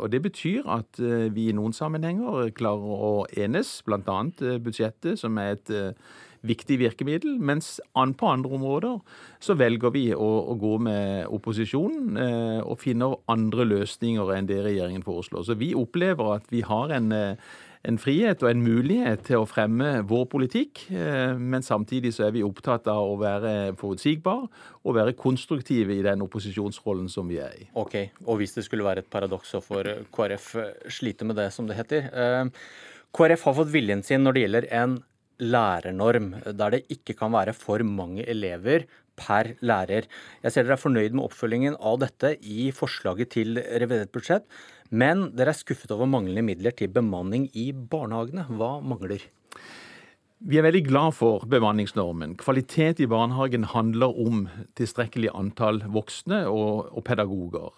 Og 0.00 0.08
Det 0.10 0.22
betyr 0.22 0.66
at 0.66 0.98
vi 1.34 1.46
i 1.48 1.54
noen 1.54 1.72
sammenhenger 1.76 2.50
klarer 2.56 3.06
å 3.06 3.12
enes, 3.38 3.70
bl.a. 3.86 4.18
budsjettet, 4.58 5.20
som 5.20 5.38
er 5.38 5.54
et 5.54 5.72
viktig 6.46 6.78
virkemiddel. 6.80 7.38
Mens 7.38 7.78
på 7.92 8.28
andre 8.28 8.54
områder 8.56 8.98
så 9.42 9.56
velger 9.58 9.92
vi 9.94 10.04
å, 10.14 10.28
å 10.52 10.56
gå 10.60 10.76
med 10.82 11.28
opposisjonen 11.32 12.20
eh, 12.20 12.60
og 12.64 12.80
finner 12.82 13.18
andre 13.30 13.66
løsninger 13.68 14.34
enn 14.36 14.48
det 14.48 14.60
regjeringen 14.64 15.04
foreslår. 15.06 15.44
Så 15.46 15.58
vi 15.60 15.72
opplever 15.76 16.36
at 16.38 16.48
vi 16.52 16.64
har 16.66 16.94
en, 16.96 17.12
eh, 17.12 17.52
en 17.88 17.96
frihet 18.00 18.42
og 18.44 18.50
en 18.50 18.60
mulighet 18.60 19.22
til 19.24 19.40
å 19.40 19.48
fremme 19.48 20.02
vår 20.08 20.26
politikk, 20.32 20.82
eh, 20.92 21.32
men 21.36 21.64
samtidig 21.64 22.12
så 22.12 22.26
er 22.26 22.34
vi 22.36 22.44
opptatt 22.44 22.90
av 22.92 23.14
å 23.14 23.18
være 23.20 23.72
forutsigbar 23.80 24.46
og 24.84 24.96
være 24.98 25.16
konstruktive 25.16 25.96
i 25.96 26.04
den 26.04 26.24
opposisjonsrollen 26.26 27.08
som 27.08 27.28
vi 27.30 27.40
er 27.40 27.56
i. 27.56 27.68
Ok, 27.80 27.96
Og 28.26 28.40
hvis 28.40 28.54
det 28.58 28.66
skulle 28.66 28.84
være 28.84 29.04
et 29.04 29.10
paradoks, 29.10 29.54
så 29.54 29.62
får 29.64 30.04
KrF 30.12 30.54
slite 30.88 31.24
med 31.24 31.36
det, 31.36 31.50
som 31.52 31.66
det 31.66 31.78
heter. 31.78 32.10
KrF 33.16 33.46
har 33.48 33.54
fått 33.54 33.72
viljen 33.72 34.04
sin 34.04 34.22
når 34.22 34.36
det 34.36 34.44
gjelder 34.44 34.66
en 34.82 34.98
lærernorm, 35.40 36.34
der 36.52 36.76
det 36.76 36.86
ikke 36.92 37.16
kan 37.16 37.32
være 37.32 37.54
for 37.56 37.82
mange 37.82 38.26
elever 38.28 38.84
per 39.20 39.54
lærer. 39.64 40.08
Jeg 40.44 40.52
ser 40.52 40.66
dere 40.66 40.76
er 40.78 40.82
fornøyd 40.82 41.16
med 41.16 41.26
oppfølgingen 41.26 41.76
av 41.76 42.00
dette 42.02 42.34
i 42.40 42.70
forslaget 42.76 43.32
til 43.36 43.60
revidert 43.60 44.12
budsjett, 44.14 44.46
men 44.90 45.28
dere 45.38 45.54
er 45.54 45.58
skuffet 45.58 45.92
over 45.94 46.10
manglende 46.10 46.44
midler 46.46 46.74
til 46.76 46.90
bemanning 46.92 47.48
i 47.54 47.70
barnehagene. 47.72 48.48
Hva 48.58 48.76
mangler? 48.82 49.22
Vi 50.40 50.56
er 50.56 50.64
veldig 50.64 50.86
glad 50.86 51.14
for 51.18 51.44
bemanningsnormen. 51.52 52.38
Kvalitet 52.40 53.02
i 53.04 53.08
barnehagen 53.10 53.66
handler 53.74 54.16
om 54.16 54.46
tilstrekkelig 54.78 55.34
antall 55.36 55.82
voksne 55.92 56.46
og, 56.48 56.88
og 56.96 57.04
pedagoger. 57.04 57.74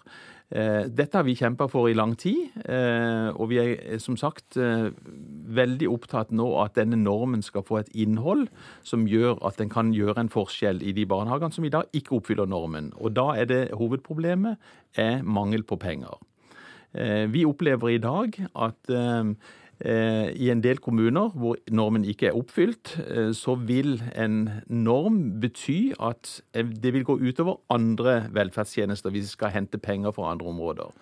Eh, 0.53 0.85
dette 0.87 1.17
har 1.17 1.25
vi 1.25 1.33
kjempa 1.35 1.65
for 1.71 1.89
i 1.89 1.95
lang 1.97 2.13
tid, 2.19 2.53
eh, 2.63 3.29
og 3.33 3.49
vi 3.49 3.57
er 3.57 3.71
eh, 3.73 3.99
som 3.99 4.15
sagt 4.19 4.55
veldig 4.55 5.89
opptatt 5.89 6.33
nå 6.35 6.45
at 6.61 6.77
denne 6.77 6.99
normen 6.99 7.41
skal 7.43 7.65
få 7.65 7.79
et 7.81 7.89
innhold 7.97 8.45
som 8.85 9.07
gjør 9.09 9.39
at 9.47 9.57
den 9.59 9.71
kan 9.73 9.91
gjøre 9.95 10.23
en 10.23 10.31
forskjell 10.33 10.83
i 10.85 10.93
de 10.93 11.07
barnehagene 11.09 11.55
som 11.55 11.65
i 11.65 11.73
dag 11.73 11.89
ikke 11.91 12.19
oppfyller 12.19 12.49
normen. 12.49 12.93
Og 12.95 13.15
da 13.17 13.33
er 13.39 13.49
det 13.49 13.63
hovedproblemet 13.75 14.61
er 14.99 15.25
mangel 15.25 15.65
på 15.67 15.79
penger. 15.81 16.21
Vi 16.93 17.41
opplever 17.45 17.89
i 17.89 17.97
dag 17.97 18.35
at 18.53 18.91
Eh, 19.81 20.29
I 20.39 20.47
en 20.53 20.61
del 20.63 20.77
kommuner 20.79 21.33
hvor 21.35 21.57
normen 21.75 22.05
ikke 22.07 22.29
er 22.29 22.37
oppfylt, 22.37 22.93
eh, 23.03 23.31
så 23.35 23.57
vil 23.59 23.97
en 24.15 24.49
norm 24.69 25.41
bety 25.41 25.91
at 25.99 26.37
det 26.53 26.93
vil 26.93 27.03
gå 27.03 27.17
utover 27.19 27.57
andre 27.73 28.29
velferdstjenester 28.31 29.11
hvis 29.11 29.27
vi 29.27 29.33
skal 29.33 29.51
hente 29.51 29.81
penger 29.81 30.15
fra 30.15 30.31
andre 30.31 30.47
områder. 30.47 30.93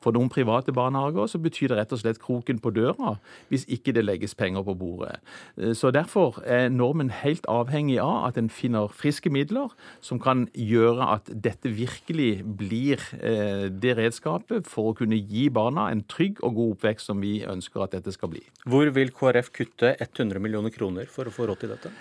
For 0.00 0.16
noen 0.16 0.30
private 0.32 0.72
barnehager 0.76 1.28
så 1.30 1.40
betyr 1.42 1.72
det 1.72 1.78
rett 1.80 1.94
og 1.94 2.02
slett 2.02 2.20
kroken 2.22 2.60
på 2.62 2.72
døra 2.74 3.16
hvis 3.50 3.66
ikke 3.68 3.94
det 3.96 4.04
legges 4.06 4.34
penger 4.38 4.64
på 4.66 4.76
bordet. 4.80 5.18
Eh, 5.56 5.74
så 5.76 5.92
Derfor 5.94 6.38
er 6.46 6.70
normen 6.72 7.10
helt 7.10 7.46
avhengig 7.50 7.98
av 8.00 8.28
at 8.30 8.38
en 8.38 8.48
finner 8.50 8.92
friske 8.94 9.30
midler 9.32 9.72
som 10.00 10.20
kan 10.22 10.46
gjøre 10.54 11.08
at 11.16 11.28
dette 11.30 11.72
virkelig 11.74 12.44
blir 12.44 13.02
det 13.20 13.96
redskapet 13.98 14.68
for 14.70 14.90
å 14.90 14.96
kunne 14.96 15.18
gi 15.18 15.48
barna 15.52 15.88
en 15.90 16.02
trygg 16.08 16.40
og 16.46 16.54
god 16.56 16.76
oppvekst 16.76 17.10
som 17.10 17.20
vi 17.22 17.40
ønsker 17.44 17.84
at 17.84 17.96
dette 17.96 18.14
skal 18.14 18.32
bli. 18.32 18.42
Hvor 18.70 18.88
vil 18.94 19.12
KrF 19.14 19.52
kutte 19.56 19.92
100 19.98 20.40
millioner 20.42 20.72
kroner 20.74 21.10
for 21.10 21.28
å 21.28 21.34
få 21.34 21.50
råd 21.50 21.62
til 21.64 21.74
dette? 21.74 21.92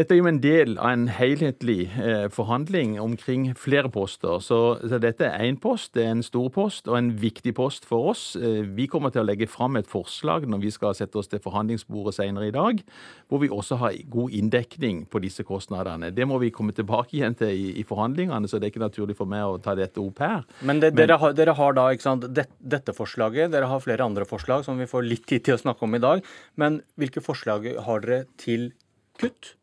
Dette 0.00 0.14
er 0.16 0.20
jo 0.22 0.28
en 0.30 0.38
del 0.40 0.78
av 0.80 0.94
en 0.94 1.02
helhetlig 1.12 1.90
eh, 2.00 2.26
forhandling 2.32 2.94
omkring 3.02 3.50
flere 3.58 3.90
poster. 3.92 4.38
Så, 4.40 4.78
så 4.88 4.96
dette 5.02 5.26
er 5.26 5.42
én 5.44 5.58
post, 5.60 5.90
det 5.92 6.06
er 6.06 6.14
en 6.14 6.22
stor 6.24 6.46
post 6.54 6.88
og 6.88 6.96
en 6.96 7.10
viktig 7.20 7.52
post 7.58 7.84
for 7.84 8.14
oss. 8.14 8.22
Eh, 8.38 8.62
vi 8.78 8.86
kommer 8.88 9.12
til 9.12 9.20
å 9.20 9.26
legge 9.28 9.50
fram 9.50 9.76
et 9.76 9.90
forslag 9.90 10.46
når 10.48 10.62
vi 10.62 10.72
skal 10.72 10.96
sette 10.96 11.20
oss 11.20 11.28
til 11.28 11.42
forhandlingsbordet 11.44 12.16
senere 12.16 12.48
i 12.48 12.54
dag, 12.54 12.80
hvor 13.28 13.42
vi 13.44 13.52
også 13.52 13.76
har 13.82 13.98
god 14.14 14.38
inndekning 14.40 15.04
på 15.10 15.20
disse 15.20 15.44
kostnadene. 15.44 16.14
Det 16.16 16.24
må 16.24 16.40
vi 16.40 16.52
komme 16.54 16.72
tilbake 16.72 17.18
igjen 17.18 17.36
til 17.36 17.52
i, 17.52 17.68
i 17.82 17.84
forhandlingene, 17.84 18.48
så 18.48 18.56
det 18.56 18.70
er 18.70 18.74
ikke 18.74 18.86
naturlig 18.86 19.20
for 19.20 19.28
meg 19.28 19.44
å 19.44 19.60
ta 19.60 19.76
dette 19.76 20.00
opp 20.00 20.24
her. 20.24 20.48
Men, 20.64 20.80
det, 20.80 20.94
Men 20.94 21.02
dere, 21.02 21.20
har, 21.20 21.36
dere, 21.36 21.58
har, 21.60 21.76
da 21.76 21.88
sant, 22.00 22.24
det, 22.32 22.48
dette 22.56 22.96
forslaget, 22.96 23.52
dere 23.52 23.68
har 23.68 23.84
flere 23.84 24.08
andre 24.08 24.24
forslag 24.24 24.64
som 24.64 24.80
vi 24.80 24.88
får 24.88 25.08
litt 25.12 25.28
tid 25.28 25.44
til 25.44 25.60
å 25.60 25.64
snakke 25.66 25.84
om 25.84 26.00
i 26.00 26.04
dag. 26.08 26.24
Men 26.56 26.80
hvilke 26.96 27.20
forslag 27.20 27.74
har 27.84 28.06
dere 28.08 28.24
til 28.40 28.70
kutt? 29.20 29.58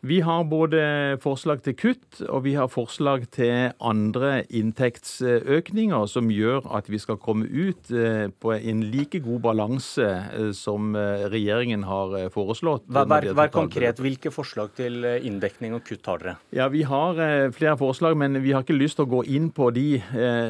Vi 0.00 0.20
har 0.20 0.44
både 0.46 0.80
forslag 1.22 1.64
til 1.66 1.74
kutt 1.74 2.20
og 2.30 2.44
vi 2.44 2.52
har 2.54 2.68
forslag 2.70 3.24
til 3.34 3.72
andre 3.82 4.44
inntektsøkninger 4.54 6.04
som 6.10 6.28
gjør 6.30 6.68
at 6.78 6.86
vi 6.90 7.00
skal 7.02 7.18
komme 7.18 7.48
ut 7.50 7.90
eh, 7.90 8.28
på 8.30 8.54
en 8.54 8.84
like 8.92 9.18
god 9.24 9.42
balanse 9.48 10.06
eh, 10.06 10.52
som 10.54 10.94
eh, 10.94 11.26
regjeringen 11.32 11.82
har 11.88 12.14
foreslått. 12.34 12.86
Vær, 12.94 13.26
vær 13.34 13.50
konkret. 13.54 13.98
Hvilke 13.98 14.30
forslag 14.30 14.70
til 14.78 15.02
inndekning 15.02 15.74
og 15.74 15.82
kutt 15.88 16.06
har 16.06 16.22
dere? 16.22 16.36
Ja, 16.54 16.68
Vi 16.70 16.84
har 16.86 17.18
flere 17.54 17.74
forslag, 17.80 18.14
men 18.18 18.38
vi 18.44 18.52
har 18.54 18.62
ikke 18.62 18.78
lyst 18.78 19.00
til 19.00 19.08
å 19.08 19.12
gå 19.16 19.24
inn 19.26 19.50
på 19.54 19.70
de 19.74 19.98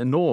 nå, 0.05 0.24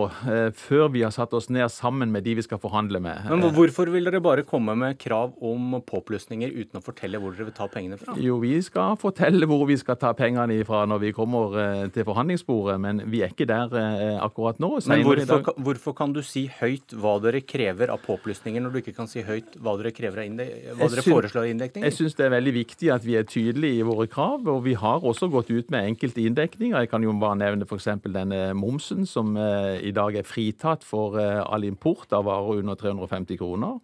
før 0.57 0.89
vi 0.91 1.05
har 1.05 1.13
satt 1.15 1.33
oss 1.37 1.47
ned 1.53 1.71
sammen 1.71 2.11
med 2.11 2.25
de 2.27 2.35
vi 2.35 2.43
skal 2.45 2.59
forhandle 2.61 2.99
med. 3.03 3.29
Men 3.31 3.55
Hvorfor 3.55 3.89
vil 3.93 4.09
dere 4.09 4.21
bare 4.23 4.43
komme 4.47 4.75
med 4.79 4.99
krav 4.99 5.35
om 5.39 5.77
påplussinger 5.85 6.51
uten 6.51 6.81
å 6.81 6.83
fortelle 6.83 7.21
hvor 7.21 7.35
dere 7.35 7.47
vil 7.49 7.55
ta 7.55 7.69
pengene 7.71 7.99
fra? 8.01 8.17
Jo, 8.19 8.37
vi 8.43 8.57
skal 8.65 8.97
fortelle 9.05 9.47
hvor 9.49 9.63
vi 9.69 9.77
skal 9.79 9.97
ta 10.01 10.11
pengene 10.17 10.59
ifra 10.59 10.83
når 10.89 11.01
vi 11.03 11.11
kommer 11.15 11.55
eh, 11.61 11.83
til 11.93 12.05
forhandlingsbordet, 12.07 12.77
men 12.81 13.01
vi 13.11 13.21
er 13.25 13.33
ikke 13.33 13.47
der 13.49 13.73
eh, 13.79 14.17
akkurat 14.23 14.59
nå. 14.63 14.71
Men 14.89 15.03
hvorfor, 15.05 15.53
hvorfor, 15.67 15.95
kan 15.97 16.15
du 16.15 16.21
si 16.25 16.45
høyt 16.59 16.95
hva 16.99 17.15
dere 17.23 17.43
krever 17.45 17.93
av 17.93 18.01
påplussinger, 18.05 18.63
når 18.63 18.75
du 18.75 18.81
ikke 18.81 18.95
kan 18.97 19.09
si 19.11 19.23
høyt 19.25 19.57
hva 19.61 19.75
dere, 19.79 19.93
krever 19.95 20.23
av 20.25 20.79
hva 20.79 20.89
dere 20.91 21.05
foreslår 21.05 21.45
av 21.45 21.51
inndekning? 21.53 21.85
Jeg 21.87 21.97
syns 21.97 22.17
det 22.17 22.27
er 22.27 22.35
veldig 22.35 22.55
viktig 22.59 22.91
at 22.95 23.05
vi 23.05 23.17
er 23.19 23.29
tydelige 23.29 23.81
i 23.81 23.87
våre 23.87 24.07
krav, 24.11 24.47
og 24.51 24.63
vi 24.65 24.75
har 24.79 25.05
også 25.05 25.29
gått 25.33 25.53
ut 25.53 25.71
med 25.73 25.91
enkelte 25.93 26.25
inndekninger. 26.25 26.85
Jeg 26.85 26.91
kan 26.91 27.05
jo 27.05 27.15
bare 27.21 27.39
nevne 27.43 27.67
f.eks. 27.67 27.91
denne 28.05 28.41
momsen, 28.57 29.05
som 29.09 29.35
eh, 29.39 29.79
i 29.85 29.93
dag 29.95 30.19
er 30.19 30.27
fritatt 30.27 30.85
for 30.85 31.15
all 31.15 31.65
import 31.67 32.13
av 32.15 32.25
varer 32.27 32.61
under 32.63 32.77
350 32.79 33.39
kroner. 33.39 33.79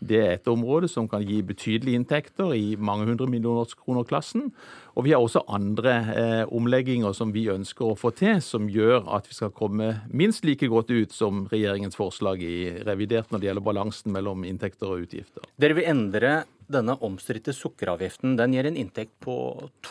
Det 0.00 0.18
er 0.20 0.32
et 0.36 0.50
område 0.50 0.88
som 0.90 1.08
kan 1.08 1.24
gi 1.24 1.40
betydelige 1.46 2.00
inntekter 2.00 2.54
i 2.56 2.76
mange 2.76 3.06
hundre 3.08 3.28
millioner 3.30 3.70
kroner-klassen. 3.78 4.50
Og 4.96 5.04
vi 5.04 5.12
har 5.12 5.20
også 5.20 5.44
andre 5.52 5.94
eh, 6.16 6.44
omlegginger 6.56 7.12
som 7.16 7.32
vi 7.34 7.46
ønsker 7.52 7.90
å 7.90 7.98
få 7.98 8.12
til, 8.16 8.40
som 8.44 8.70
gjør 8.72 9.08
at 9.16 9.28
vi 9.28 9.36
skal 9.36 9.54
komme 9.56 9.92
minst 10.08 10.46
like 10.48 10.68
godt 10.72 10.92
ut 10.92 11.12
som 11.12 11.44
regjeringens 11.52 11.98
forslag 11.98 12.42
i 12.44 12.58
revidert 12.86 13.32
når 13.32 13.42
det 13.42 13.50
gjelder 13.50 13.68
balansen 13.70 14.14
mellom 14.16 14.46
inntekter 14.48 14.92
og 14.92 15.06
utgifter. 15.06 15.44
Dere 15.60 15.76
vil 15.76 15.90
endre 15.92 16.36
denne 16.66 16.96
omstridte 17.06 17.54
sukkeravgiften 17.54 18.34
den 18.38 18.56
gir 18.56 18.66
en 18.66 18.78
inntekt 18.78 19.14
på 19.22 19.36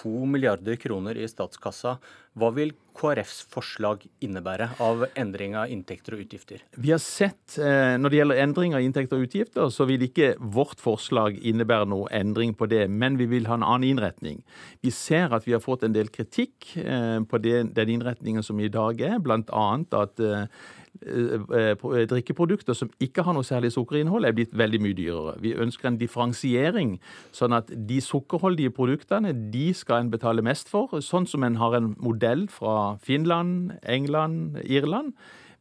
2 0.01 0.25
milliarder 0.27 0.75
kroner 0.81 1.15
i 1.15 1.27
statskassa. 1.31 1.95
Hva 2.35 2.49
vil 2.51 2.73
KrFs 2.95 3.45
forslag 3.51 4.05
innebære 4.23 4.69
av 4.83 5.05
endring 5.19 5.55
av 5.59 5.71
inntekter 5.71 6.15
og 6.15 6.23
utgifter? 6.25 6.63
Vi 6.75 6.91
har 6.91 6.99
sett, 6.99 7.57
eh, 7.57 7.97
Når 7.97 8.09
det 8.09 8.17
gjelder 8.17 8.41
endring 8.43 8.73
av 8.75 8.81
inntekter 8.81 9.17
og 9.17 9.27
utgifter, 9.27 9.69
så 9.69 9.85
vil 9.87 10.01
ikke 10.01 10.35
vårt 10.39 10.79
forslag 10.79 11.39
innebære 11.39 11.87
noe 11.87 12.07
endring 12.11 12.53
på 12.53 12.67
det, 12.67 12.89
men 12.89 13.17
vi 13.17 13.25
vil 13.25 13.45
ha 13.45 13.53
en 13.55 13.63
annen 13.63 13.95
innretning. 13.95 14.43
Vi 14.81 14.89
ser 14.91 15.33
at 15.33 15.45
vi 15.45 15.53
har 15.53 15.59
fått 15.59 15.83
en 15.83 15.93
del 15.93 16.09
kritikk 16.09 16.77
eh, 16.77 17.19
på 17.19 17.41
den 17.41 17.71
innretningen 17.73 18.43
som 18.43 18.59
i 18.59 18.67
dag 18.67 18.99
er, 19.01 19.19
bl.a. 19.19 19.85
at 19.91 20.19
eh, 20.19 20.47
drikkeprodukter 22.09 22.73
som 22.73 22.89
ikke 22.99 23.23
har 23.23 23.33
noe 23.33 23.43
særlig 23.43 23.73
sukkerinnhold, 23.73 24.25
er 24.25 24.33
blitt 24.33 24.53
veldig 24.55 24.81
mye 24.81 24.95
dyrere. 24.97 25.35
Vi 25.41 25.53
ønsker 25.53 25.87
en 25.87 25.99
differensiering, 25.99 26.99
sånn 27.31 27.53
at 27.53 27.67
de 27.67 27.99
sukkerholdige 28.01 28.71
produktene 28.71 29.33
de 29.51 29.73
skal 29.73 30.03
en 30.03 30.11
betale 30.11 30.41
mest 30.41 30.69
for, 30.69 30.99
sånn 31.01 31.27
som 31.27 31.43
en 31.43 31.55
har 31.55 31.75
en 31.75 31.95
modell 31.99 32.24
fra 32.51 32.97
Finland, 33.03 33.73
England, 33.83 34.61
Irland. 34.63 35.13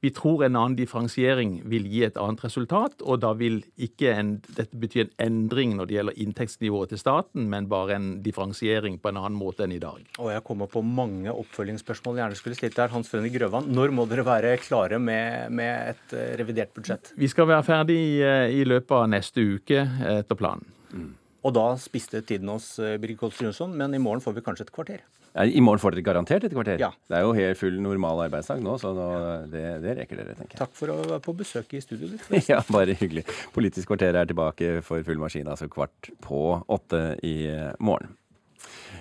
Vi 0.05 0.11
tror 0.13 0.43
en 0.45 0.57
annen 0.59 0.75
differensiering 0.77 1.63
vil 1.73 1.87
gi 1.89 2.03
et 2.05 2.19
annet 2.21 2.43
resultat, 2.45 3.01
og 3.09 3.23
da 3.23 3.31
vil 3.39 3.63
ikke 3.81 4.11
en, 4.13 4.35
dette 4.53 4.77
bety 4.77 5.01
en 5.01 5.15
endring 5.25 5.73
når 5.79 5.89
det 5.89 5.97
gjelder 5.97 6.19
inntektsnivået 6.21 6.93
til 6.93 7.01
staten, 7.01 7.47
men 7.49 7.71
bare 7.71 7.97
en 7.97 8.11
differensiering 8.27 8.99
på 9.01 9.09
en 9.09 9.23
annen 9.23 9.39
måte 9.41 9.65
enn 9.65 9.73
i 9.73 9.81
dag. 9.81 10.03
Og 10.21 10.29
jeg 10.35 10.45
kommer 10.45 10.69
på 10.69 10.83
mange 10.85 11.33
oppfølgingsspørsmål 11.33 12.19
jeg 12.19 12.25
gjerne 12.27 12.41
skulle 12.43 12.59
stilt 12.59 12.77
der. 12.77 12.93
Hans 12.93 13.09
Fredrik 13.09 13.39
Grøvan, 13.39 13.73
når 13.73 13.97
må 13.97 14.05
dere 14.11 14.27
være 14.29 14.53
klare 14.61 15.01
med, 15.01 15.49
med, 15.57 15.95
et 15.95 16.17
eh, 16.21 16.37
revidert 16.43 16.77
budsjett? 16.77 17.15
Vi 17.17 17.33
skal 17.33 17.49
være 17.49 17.65
ferdig 17.65 17.97
i, 17.97 18.15
eh, 18.21 18.61
i 18.61 18.69
løpet 18.69 18.99
av 18.99 19.09
neste 19.09 19.41
uke 19.41 19.87
etter 20.19 20.37
planen. 20.37 20.69
Mm. 20.93 21.13
Og 21.49 21.57
da 21.57 21.71
spiste 21.81 22.21
tiden 22.21 22.53
oss, 22.53 22.75
eh, 22.79 22.99
Birgit 23.01 23.25
Kolstad 23.25 23.49
Jonsson, 23.49 23.73
men 23.73 23.97
i 23.97 24.05
morgen 24.05 24.21
får 24.21 24.37
vi 24.37 24.45
kanskje 24.45 24.69
et 24.69 24.77
kvarter? 24.77 25.09
I 25.35 25.61
morgen 25.65 25.83
får 25.83 25.97
dere 25.97 26.07
garantert 26.07 26.45
et 26.47 26.53
kvarter. 26.55 26.79
Ja. 26.79 26.93
Det 27.11 27.17
er 27.19 27.25
jo 27.27 27.33
helt 27.35 27.59
full 27.59 27.81
normal 27.83 28.21
arbeidsdag 28.29 28.61
nå, 28.63 28.77
så 28.79 28.93
nå, 28.95 29.07
det, 29.51 29.63
det, 29.83 29.97
rekker 29.99 30.21
dere, 30.21 30.37
tenker 30.39 30.55
jeg. 30.55 30.61
Takk 30.61 30.77
for 30.79 30.93
å 30.95 30.99
være 31.01 31.23
på 31.25 31.35
besøk 31.41 31.73
i 31.75 31.81
studio 31.83 32.13
ditt. 32.13 32.29
ja, 32.53 32.61
bare 32.71 32.95
hyggelig. 32.95 33.25
Politisk 33.55 33.91
kvarter 33.91 34.15
er 34.21 34.29
tilbake 34.31 34.77
for 34.87 35.03
full 35.07 35.19
maskin, 35.19 35.51
altså 35.51 35.67
kvart 35.73 36.13
på 36.23 36.45
åtte 36.71 37.03
i 37.27 37.35
morgen. 37.83 38.15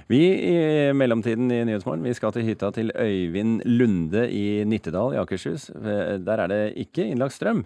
Vi 0.09 0.19
i 0.49 0.55
mellomtiden 0.97 1.51
i 1.53 1.61
Nyhetsmorgen 1.69 2.03
vi 2.03 2.15
skal 2.17 2.33
til 2.35 2.47
hytta 2.47 2.71
til 2.75 2.89
Øyvind 2.91 3.61
Lunde 3.69 4.25
i 4.33 4.63
Nittedal 4.67 5.13
i 5.13 5.19
Akershus. 5.21 5.69
Der 5.77 6.43
er 6.43 6.49
det 6.51 6.63
ikke 6.81 7.05
innlagt 7.07 7.37
strøm. 7.37 7.61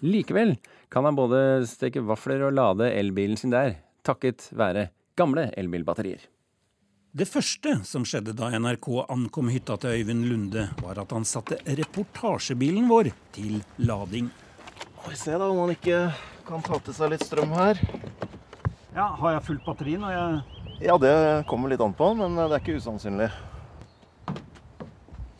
Likevel 0.00 0.56
kan 0.90 1.04
han 1.04 1.18
både 1.18 1.66
steke 1.68 2.02
vafler 2.08 2.46
og 2.48 2.56
lade 2.56 2.88
elbilen 2.96 3.36
sin 3.36 3.52
der, 3.52 3.76
takket 4.06 4.48
være 4.56 4.88
gamle 5.20 5.50
elbilbatterier. 5.60 6.24
Det 7.16 7.24
første 7.24 7.70
som 7.88 8.02
skjedde 8.04 8.34
da 8.36 8.50
NRK 8.60 8.86
ankom 9.08 9.46
hytta 9.48 9.78
til 9.80 10.02
Øyvind 10.02 10.26
Lunde, 10.28 10.66
var 10.84 10.98
at 11.00 11.12
han 11.16 11.24
satte 11.24 11.56
reportasjebilen 11.64 12.90
vår 12.90 13.08
til 13.32 13.62
lading. 13.80 14.26
Får 15.00 15.14
vi 15.14 15.16
se 15.22 15.38
da 15.40 15.46
om 15.48 15.62
han 15.62 15.72
ikke 15.72 16.00
kan 16.44 16.64
ta 16.66 16.76
til 16.84 16.96
seg 16.98 17.14
litt 17.14 17.22
strøm 17.24 17.54
her. 17.56 17.80
Ja, 18.92 19.06
Har 19.16 19.32
jeg 19.32 19.46
fullt 19.46 19.64
batteri 19.64 19.94
når 20.02 20.12
jeg 20.12 20.42
Ja, 20.84 20.98
det 21.00 21.14
kommer 21.48 21.72
litt 21.72 21.80
an 21.80 21.96
på, 21.96 22.10
men 22.18 22.36
det 22.36 22.50
er 22.50 22.60
ikke 22.60 22.76
usannsynlig. 22.82 23.30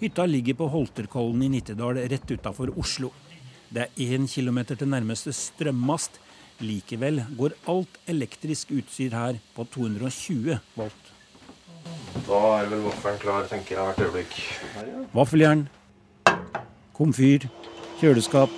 Hytta 0.01 0.25
ligger 0.25 0.57
på 0.57 0.71
Holterkollen 0.73 1.43
i 1.45 1.51
Nittedal, 1.59 2.01
rett 2.09 2.33
utafor 2.33 2.73
Oslo. 2.81 3.11
Det 3.69 3.85
er 3.85 4.01
én 4.01 4.25
kilometer 4.25 4.81
til 4.81 4.89
nærmeste 4.89 5.35
strømmast. 5.37 6.23
Likevel 6.65 7.21
går 7.37 7.59
alt 7.69 8.01
elektrisk 8.09 8.73
utstyr 8.79 9.13
her 9.13 9.43
på 9.53 9.69
220 9.77 10.57
volt. 10.73 11.06
Da 12.27 12.41
er 12.61 12.71
vel 12.71 12.85
vaffelen 12.87 13.19
klar, 13.23 13.47
tenker 13.51 13.77
jeg 13.77 13.89
hvert 13.89 14.03
øyeblikk. 14.07 14.37
Vaffeljern, 15.15 15.67
komfyr, 16.97 17.47
kjøleskap 18.01 18.53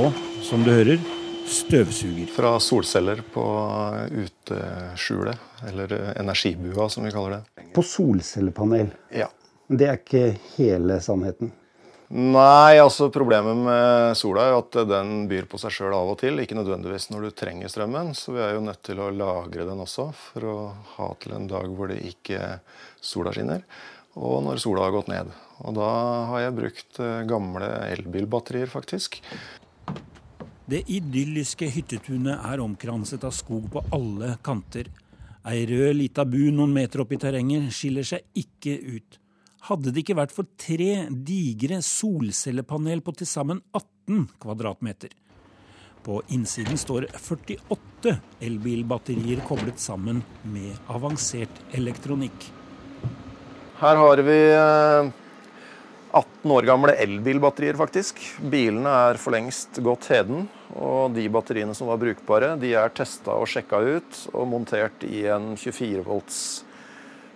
og, 0.00 0.16
som 0.44 0.64
du 0.66 0.72
hører, 0.72 1.02
støvsuger. 1.50 2.30
Fra 2.34 2.54
solceller 2.62 3.20
på 3.34 3.44
uteskjulet, 4.24 5.50
eller 5.68 5.96
energibua 6.16 6.88
som 6.92 7.04
vi 7.06 7.12
kaller 7.14 7.38
det. 7.38 7.68
På 7.74 7.84
solcellepanel? 7.84 8.88
Ja. 9.14 9.28
Det 9.68 9.88
er 9.88 10.00
ikke 10.00 10.24
hele 10.56 10.98
sannheten? 11.04 11.52
Nei, 12.14 12.76
altså 12.78 13.08
problemet 13.10 13.58
med 13.58 14.12
sola 14.14 14.44
er 14.44 14.52
jo 14.52 14.58
at 14.60 14.76
den 14.86 15.24
byr 15.26 15.48
på 15.50 15.58
seg 15.58 15.72
sjøl 15.74 15.96
av 15.96 16.12
og 16.12 16.20
til. 16.20 16.38
Ikke 16.38 16.54
nødvendigvis 16.54 17.08
når 17.10 17.24
du 17.24 17.30
trenger 17.34 17.72
strømmen, 17.72 18.12
så 18.14 18.36
vi 18.36 18.42
er 18.44 18.52
jo 18.54 18.60
nødt 18.62 18.84
til 18.86 19.00
å 19.02 19.08
lagre 19.10 19.66
den 19.66 19.82
også 19.82 20.12
for 20.14 20.46
å 20.46 20.54
ha 20.92 21.08
til 21.18 21.34
en 21.34 21.48
dag 21.50 21.66
hvor 21.74 21.90
det 21.90 21.98
ikke 22.06 22.60
sola 23.02 23.32
skinner. 23.34 23.64
Og 24.14 24.44
når 24.46 24.62
sola 24.62 24.86
har 24.86 24.94
gått 24.94 25.10
ned. 25.10 25.32
Og 25.66 25.74
da 25.74 25.90
har 26.30 26.44
jeg 26.44 26.56
brukt 26.60 27.02
eh, 27.02 27.24
gamle 27.26 27.72
elbilbatterier, 27.96 28.70
faktisk. 28.70 29.18
Det 30.70 30.84
idylliske 30.86 31.66
hyttetunet 31.66 32.46
er 32.46 32.62
omkranset 32.62 33.26
av 33.26 33.34
skog 33.34 33.66
på 33.74 33.82
alle 33.90 34.36
kanter. 34.46 34.86
Ei 35.50 35.66
rød 35.66 35.98
lita 35.98 36.22
bu 36.22 36.44
noen 36.54 36.78
meter 36.78 37.02
opp 37.02 37.10
i 37.10 37.18
terrenget 37.26 37.74
skiller 37.74 38.06
seg 38.06 38.22
ikke 38.38 38.78
ut. 38.94 39.18
Hadde 39.64 39.94
det 39.94 40.02
ikke 40.02 40.18
vært 40.18 40.32
for 40.34 40.44
tre 40.60 41.06
digre 41.08 41.78
solcellepanel 41.80 43.00
på 43.04 43.14
til 43.16 43.28
sammen 43.28 43.62
18 43.72 44.26
kvadratmeter. 44.42 45.14
På 46.04 46.18
innsiden 46.36 46.76
står 46.76 47.06
48 47.16 48.12
elbilbatterier 48.44 49.40
koblet 49.48 49.80
sammen 49.80 50.20
med 50.52 50.76
avansert 50.92 51.62
elektronikk. 51.72 52.50
Her 53.80 54.02
har 54.02 54.20
vi 54.26 54.36
18 54.60 55.08
eh, 56.12 56.52
år 56.58 56.68
gamle 56.68 56.98
elbilbatterier, 57.00 57.80
faktisk. 57.80 58.20
Bilene 58.44 58.92
er 59.08 59.22
for 59.22 59.32
lengst 59.32 59.80
gått 59.80 60.10
heden. 60.12 60.44
Og 60.76 61.16
de 61.16 61.24
batteriene 61.32 61.72
som 61.72 61.88
var 61.88 62.04
brukbare, 62.04 62.52
de 62.60 62.76
er 62.76 62.92
testa 62.92 63.32
og 63.40 63.48
sjekka 63.48 63.80
ut 63.80 64.22
og 64.34 64.44
montert 64.52 65.08
i 65.08 65.24
en 65.32 65.54
24 65.56 66.04
volts 66.04 66.63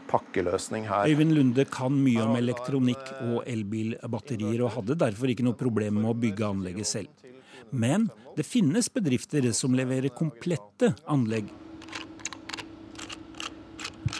pakkeløsning 0.08 0.88
her. 0.88 1.08
Øyvind 1.08 1.34
Lunde 1.36 1.64
kan 1.68 1.94
mye 1.94 2.24
om 2.24 2.36
elektronikk 2.38 3.12
og 3.20 3.42
elbilbatterier, 3.46 4.64
og 4.64 4.74
hadde 4.78 4.98
derfor 5.04 5.30
ikke 5.32 5.46
noe 5.46 5.58
problem 5.58 6.00
med 6.02 6.12
å 6.12 6.18
bygge 6.18 6.48
anlegget 6.48 6.90
selv. 6.90 7.24
Men 7.70 8.08
det 8.36 8.46
finnes 8.48 8.88
bedrifter 8.88 9.50
som 9.52 9.74
leverer 9.76 10.14
komplette 10.16 10.94
anlegg. 11.10 11.50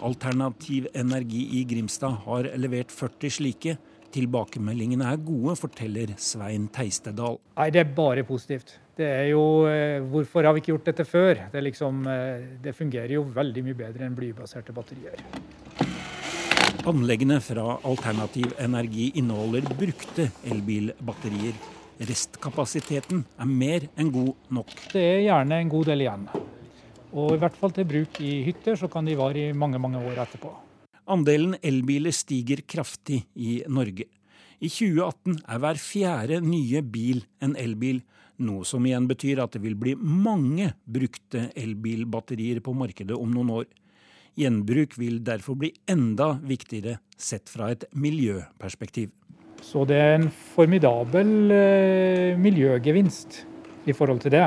Alternativ 0.05 0.86
Energi 0.95 1.49
i 1.59 1.64
Grimstad 1.64 2.20
har 2.26 2.51
levert 2.61 2.93
40 2.95 3.32
slike. 3.39 3.78
Tilbakemeldingene 4.14 5.05
er 5.11 5.20
gode, 5.20 5.57
forteller 5.59 6.14
Svein 6.16 6.68
Teistedal. 6.72 7.39
Nei, 7.57 7.70
Det 7.70 7.80
er 7.80 7.95
bare 7.95 8.24
positivt. 8.24 8.78
Det 8.97 9.07
er 9.07 9.28
jo, 9.30 9.66
eh, 9.66 10.01
Hvorfor 10.01 10.45
har 10.45 10.53
vi 10.55 10.61
ikke 10.61 10.72
gjort 10.72 10.84
dette 10.84 11.05
før? 11.05 11.51
Det, 11.53 11.62
liksom, 11.62 12.07
eh, 12.07 12.59
det 12.62 12.74
fungerer 12.74 13.12
jo 13.12 13.22
veldig 13.22 13.62
mye 13.64 13.76
bedre 13.76 14.07
enn 14.07 14.16
blybaserte 14.16 14.72
batterier. 14.72 15.18
Anleggene 16.89 17.36
fra 17.45 17.74
Alternativ 17.84 18.55
Energi 18.59 19.11
inneholder 19.20 19.66
brukte 19.76 20.24
elbilbatterier. 20.49 21.57
Restkapasiteten 22.01 23.26
er 23.36 23.49
mer 23.51 23.84
enn 24.01 24.09
god 24.14 24.30
nok. 24.57 24.70
Det 24.95 25.03
er 25.03 25.18
gjerne 25.26 25.59
en 25.61 25.72
god 25.74 25.91
del 25.91 26.05
igjen. 26.07 26.22
Og 27.12 27.34
i 27.34 27.41
hvert 27.43 27.59
fall 27.61 27.74
til 27.76 27.84
bruk 27.91 28.16
i 28.24 28.30
hytter, 28.47 28.78
så 28.80 28.89
kan 28.89 29.05
de 29.05 29.18
vare 29.20 29.51
i 29.51 29.53
mange, 29.53 29.76
mange 29.76 30.01
år 30.01 30.22
etterpå. 30.24 30.55
Andelen 31.12 31.59
elbiler 31.61 32.14
stiger 32.16 32.62
kraftig 32.64 33.20
i 33.36 33.59
Norge. 33.68 34.07
I 34.57 34.70
2018 34.72 35.43
er 35.45 35.61
hver 35.61 35.82
fjerde 35.82 36.39
nye 36.47 36.80
bil 36.80 37.20
en 37.45 37.53
elbil, 37.61 38.01
noe 38.41 38.64
som 38.64 38.86
igjen 38.89 39.11
betyr 39.11 39.45
at 39.45 39.53
det 39.59 39.61
vil 39.66 39.76
bli 39.76 39.93
mange 39.99 40.70
brukte 40.89 41.51
elbilbatterier 41.53 42.64
på 42.64 42.72
markedet 42.72 43.18
om 43.18 43.28
noen 43.36 43.53
år. 43.61 43.68
Gjenbruk 44.37 44.99
vil 44.99 45.20
derfor 45.24 45.59
bli 45.59 45.72
enda 45.89 46.35
viktigere 46.43 46.99
sett 47.16 47.49
fra 47.49 47.70
et 47.72 47.85
miljøperspektiv. 47.93 49.11
Så 49.64 49.85
det 49.89 49.99
er 49.99 50.16
en 50.18 50.31
formidabel 50.55 51.53
eh, 51.55 52.39
miljøgevinst 52.39 53.45
i 53.89 53.95
forhold 53.97 54.22
til 54.22 54.37
det. 54.37 54.47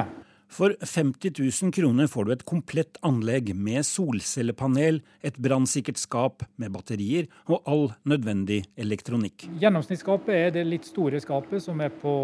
For 0.52 0.74
50 0.76 1.32
000 1.40 1.72
kroner 1.72 2.10
får 2.12 2.26
du 2.28 2.32
et 2.34 2.44
komplett 2.48 2.98
anlegg 3.08 3.54
med 3.56 3.86
solcellepanel, 3.88 5.00
et 5.24 5.38
brannsikkert 5.40 6.00
skap 6.00 6.44
med 6.60 6.74
batterier 6.76 7.30
og 7.48 7.62
all 7.64 7.86
nødvendig 8.04 8.66
elektronikk. 8.76 9.48
Gjennomsnittsskapet 9.62 10.36
er 10.36 10.52
det 10.58 10.68
litt 10.68 10.90
store 10.90 11.24
skapet 11.24 11.64
som 11.64 11.80
er 11.80 11.96
på 12.04 12.16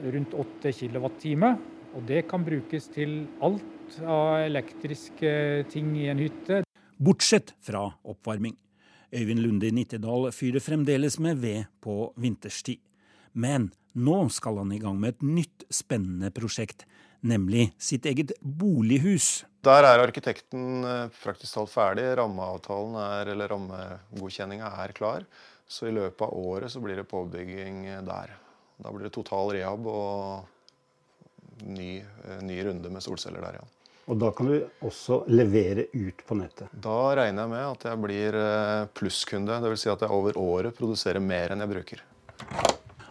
rundt 0.00 0.32
8 0.32 0.72
kWt. 0.80 1.28
Og 1.94 2.08
det 2.08 2.24
kan 2.30 2.42
brukes 2.42 2.88
til 2.90 3.26
alt 3.44 3.98
av 4.00 4.46
elektriske 4.48 5.34
ting 5.70 5.92
i 6.00 6.08
en 6.10 6.24
hytte 6.24 6.63
bortsett 6.96 7.54
fra 7.64 7.86
oppvarming. 8.04 8.56
Øyvind 9.14 9.44
Lunde 9.44 9.68
i 9.68 9.74
Nittedal 9.74 10.30
fyrer 10.34 10.62
fremdeles 10.62 11.18
med 11.22 11.38
ved 11.38 11.64
på 11.84 12.12
vinterstid. 12.18 12.80
Men 13.32 13.70
nå 13.94 14.28
skal 14.34 14.58
han 14.62 14.72
i 14.74 14.80
gang 14.82 14.98
med 15.00 15.14
et 15.14 15.26
nytt 15.26 15.66
spennende 15.70 16.32
prosjekt, 16.34 16.82
nemlig 17.22 17.68
sitt 17.78 18.06
eget 18.10 18.34
bolighus. 18.42 19.44
Der 19.64 19.86
er 19.86 20.02
arkitekten 20.02 20.84
eh, 20.84 21.12
praktisk 21.22 21.54
talt 21.56 21.72
ferdig. 21.72 22.08
Rammeavtalen 22.18 22.98
er, 23.00 23.30
eller 23.32 23.52
rammegodkjenninga 23.54 24.72
er 24.82 24.94
klar. 24.96 25.28
Så 25.66 25.88
i 25.88 25.94
løpet 25.94 26.26
av 26.26 26.34
året 26.34 26.72
så 26.72 26.82
blir 26.84 26.98
det 26.98 27.06
påbygging 27.08 27.86
der. 28.04 28.34
Da 28.76 28.90
blir 28.92 29.06
det 29.06 29.14
total 29.14 29.54
rehab 29.54 29.86
og 29.88 31.62
ny, 31.62 32.02
eh, 32.02 32.42
ny 32.42 32.58
runde 32.66 32.90
med 32.90 33.02
solceller 33.02 33.40
der, 33.46 33.60
ja. 33.62 33.73
Og 34.04 34.18
da 34.20 34.30
kan 34.36 34.50
du 34.50 34.58
også 34.84 35.22
levere 35.32 35.86
ut 35.92 36.20
på 36.28 36.36
nettet? 36.36 36.68
Da 36.72 37.14
regner 37.16 37.46
jeg 37.46 37.52
med 37.54 37.64
at 37.64 37.86
jeg 37.88 38.02
blir 38.02 38.36
eh, 38.36 38.86
plusskunde. 38.92 39.56
Dvs. 39.64 39.86
Si 39.86 39.92
at 39.92 40.04
jeg 40.04 40.12
over 40.12 40.36
året 40.40 40.76
produserer 40.76 41.24
mer 41.24 41.54
enn 41.54 41.64
jeg 41.64 41.72
bruker. 41.72 42.04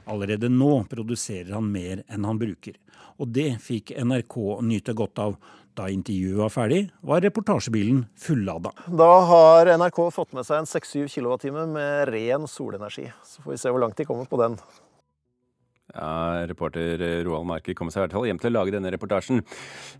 Allerede 0.04 0.52
nå 0.52 0.84
produserer 0.92 1.54
han 1.56 1.72
mer 1.72 2.04
enn 2.12 2.28
han 2.28 2.40
bruker. 2.42 2.78
Og 3.22 3.30
det 3.34 3.56
fikk 3.64 3.96
NRK 3.98 4.38
nyte 4.66 4.94
godt 4.98 5.22
av. 5.24 5.38
Da 5.74 5.88
intervjuet 5.90 6.38
var 6.38 6.52
ferdig, 6.54 6.82
var 7.02 7.24
reportasjebilen 7.26 8.04
fullada. 8.20 8.70
Da 8.86 9.10
har 9.26 9.72
NRK 9.80 10.04
fått 10.14 10.36
med 10.38 10.46
seg 10.46 10.62
en 10.62 10.70
6-7 10.70 11.08
kWt 11.16 11.50
med 11.74 12.12
ren 12.14 12.46
solenergi. 12.46 13.08
Så 13.26 13.42
får 13.42 13.56
vi 13.56 13.62
se 13.64 13.74
hvor 13.74 13.82
langt 13.82 13.98
de 13.98 14.06
kommer 14.06 14.30
på 14.30 14.38
den. 14.44 14.60
Ja, 15.94 16.46
Reporter 16.50 17.02
Roald 17.26 17.46
Marker 17.48 17.78
kommer 17.78 17.94
seg 17.94 18.02
i 18.02 18.06
hvert 18.08 18.16
fall 18.18 18.28
hjem 18.28 18.42
til 18.42 18.50
å 18.50 18.56
lage 18.58 18.74
denne 18.74 18.92
reportasjen. 18.96 19.44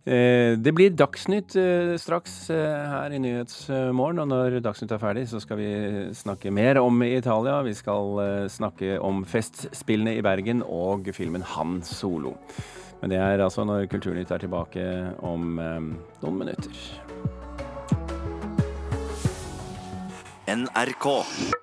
Eh, 0.04 0.58
det 0.58 0.74
blir 0.74 0.96
Dagsnytt 0.98 1.58
eh, 1.60 1.94
straks 2.02 2.38
eh, 2.54 2.86
her 2.94 3.14
i 3.14 3.22
Nyhetsmorgen. 3.22 4.24
Og 4.26 4.32
når 4.32 4.60
Dagsnytt 4.66 4.96
er 4.96 5.04
ferdig, 5.04 5.28
så 5.30 5.42
skal 5.44 5.62
vi 5.62 5.72
snakke 6.18 6.54
mer 6.54 6.82
om 6.82 7.04
Italia. 7.06 7.62
Vi 7.66 7.76
skal 7.78 8.48
snakke 8.50 8.98
om 9.04 9.22
Festspillene 9.30 10.18
i 10.18 10.24
Bergen 10.26 10.66
og 10.66 11.14
filmen 11.14 11.46
Han 11.56 11.82
Solo. 11.86 12.38
Men 13.04 13.12
det 13.12 13.18
er 13.20 13.42
altså 13.44 13.66
når 13.68 13.90
Kulturnytt 13.92 14.30
er 14.32 14.40
tilbake 14.40 14.84
om 15.28 15.60
eh, 15.60 15.90
noen 16.24 16.38
minutter. 16.40 16.72
NRK. 20.48 21.63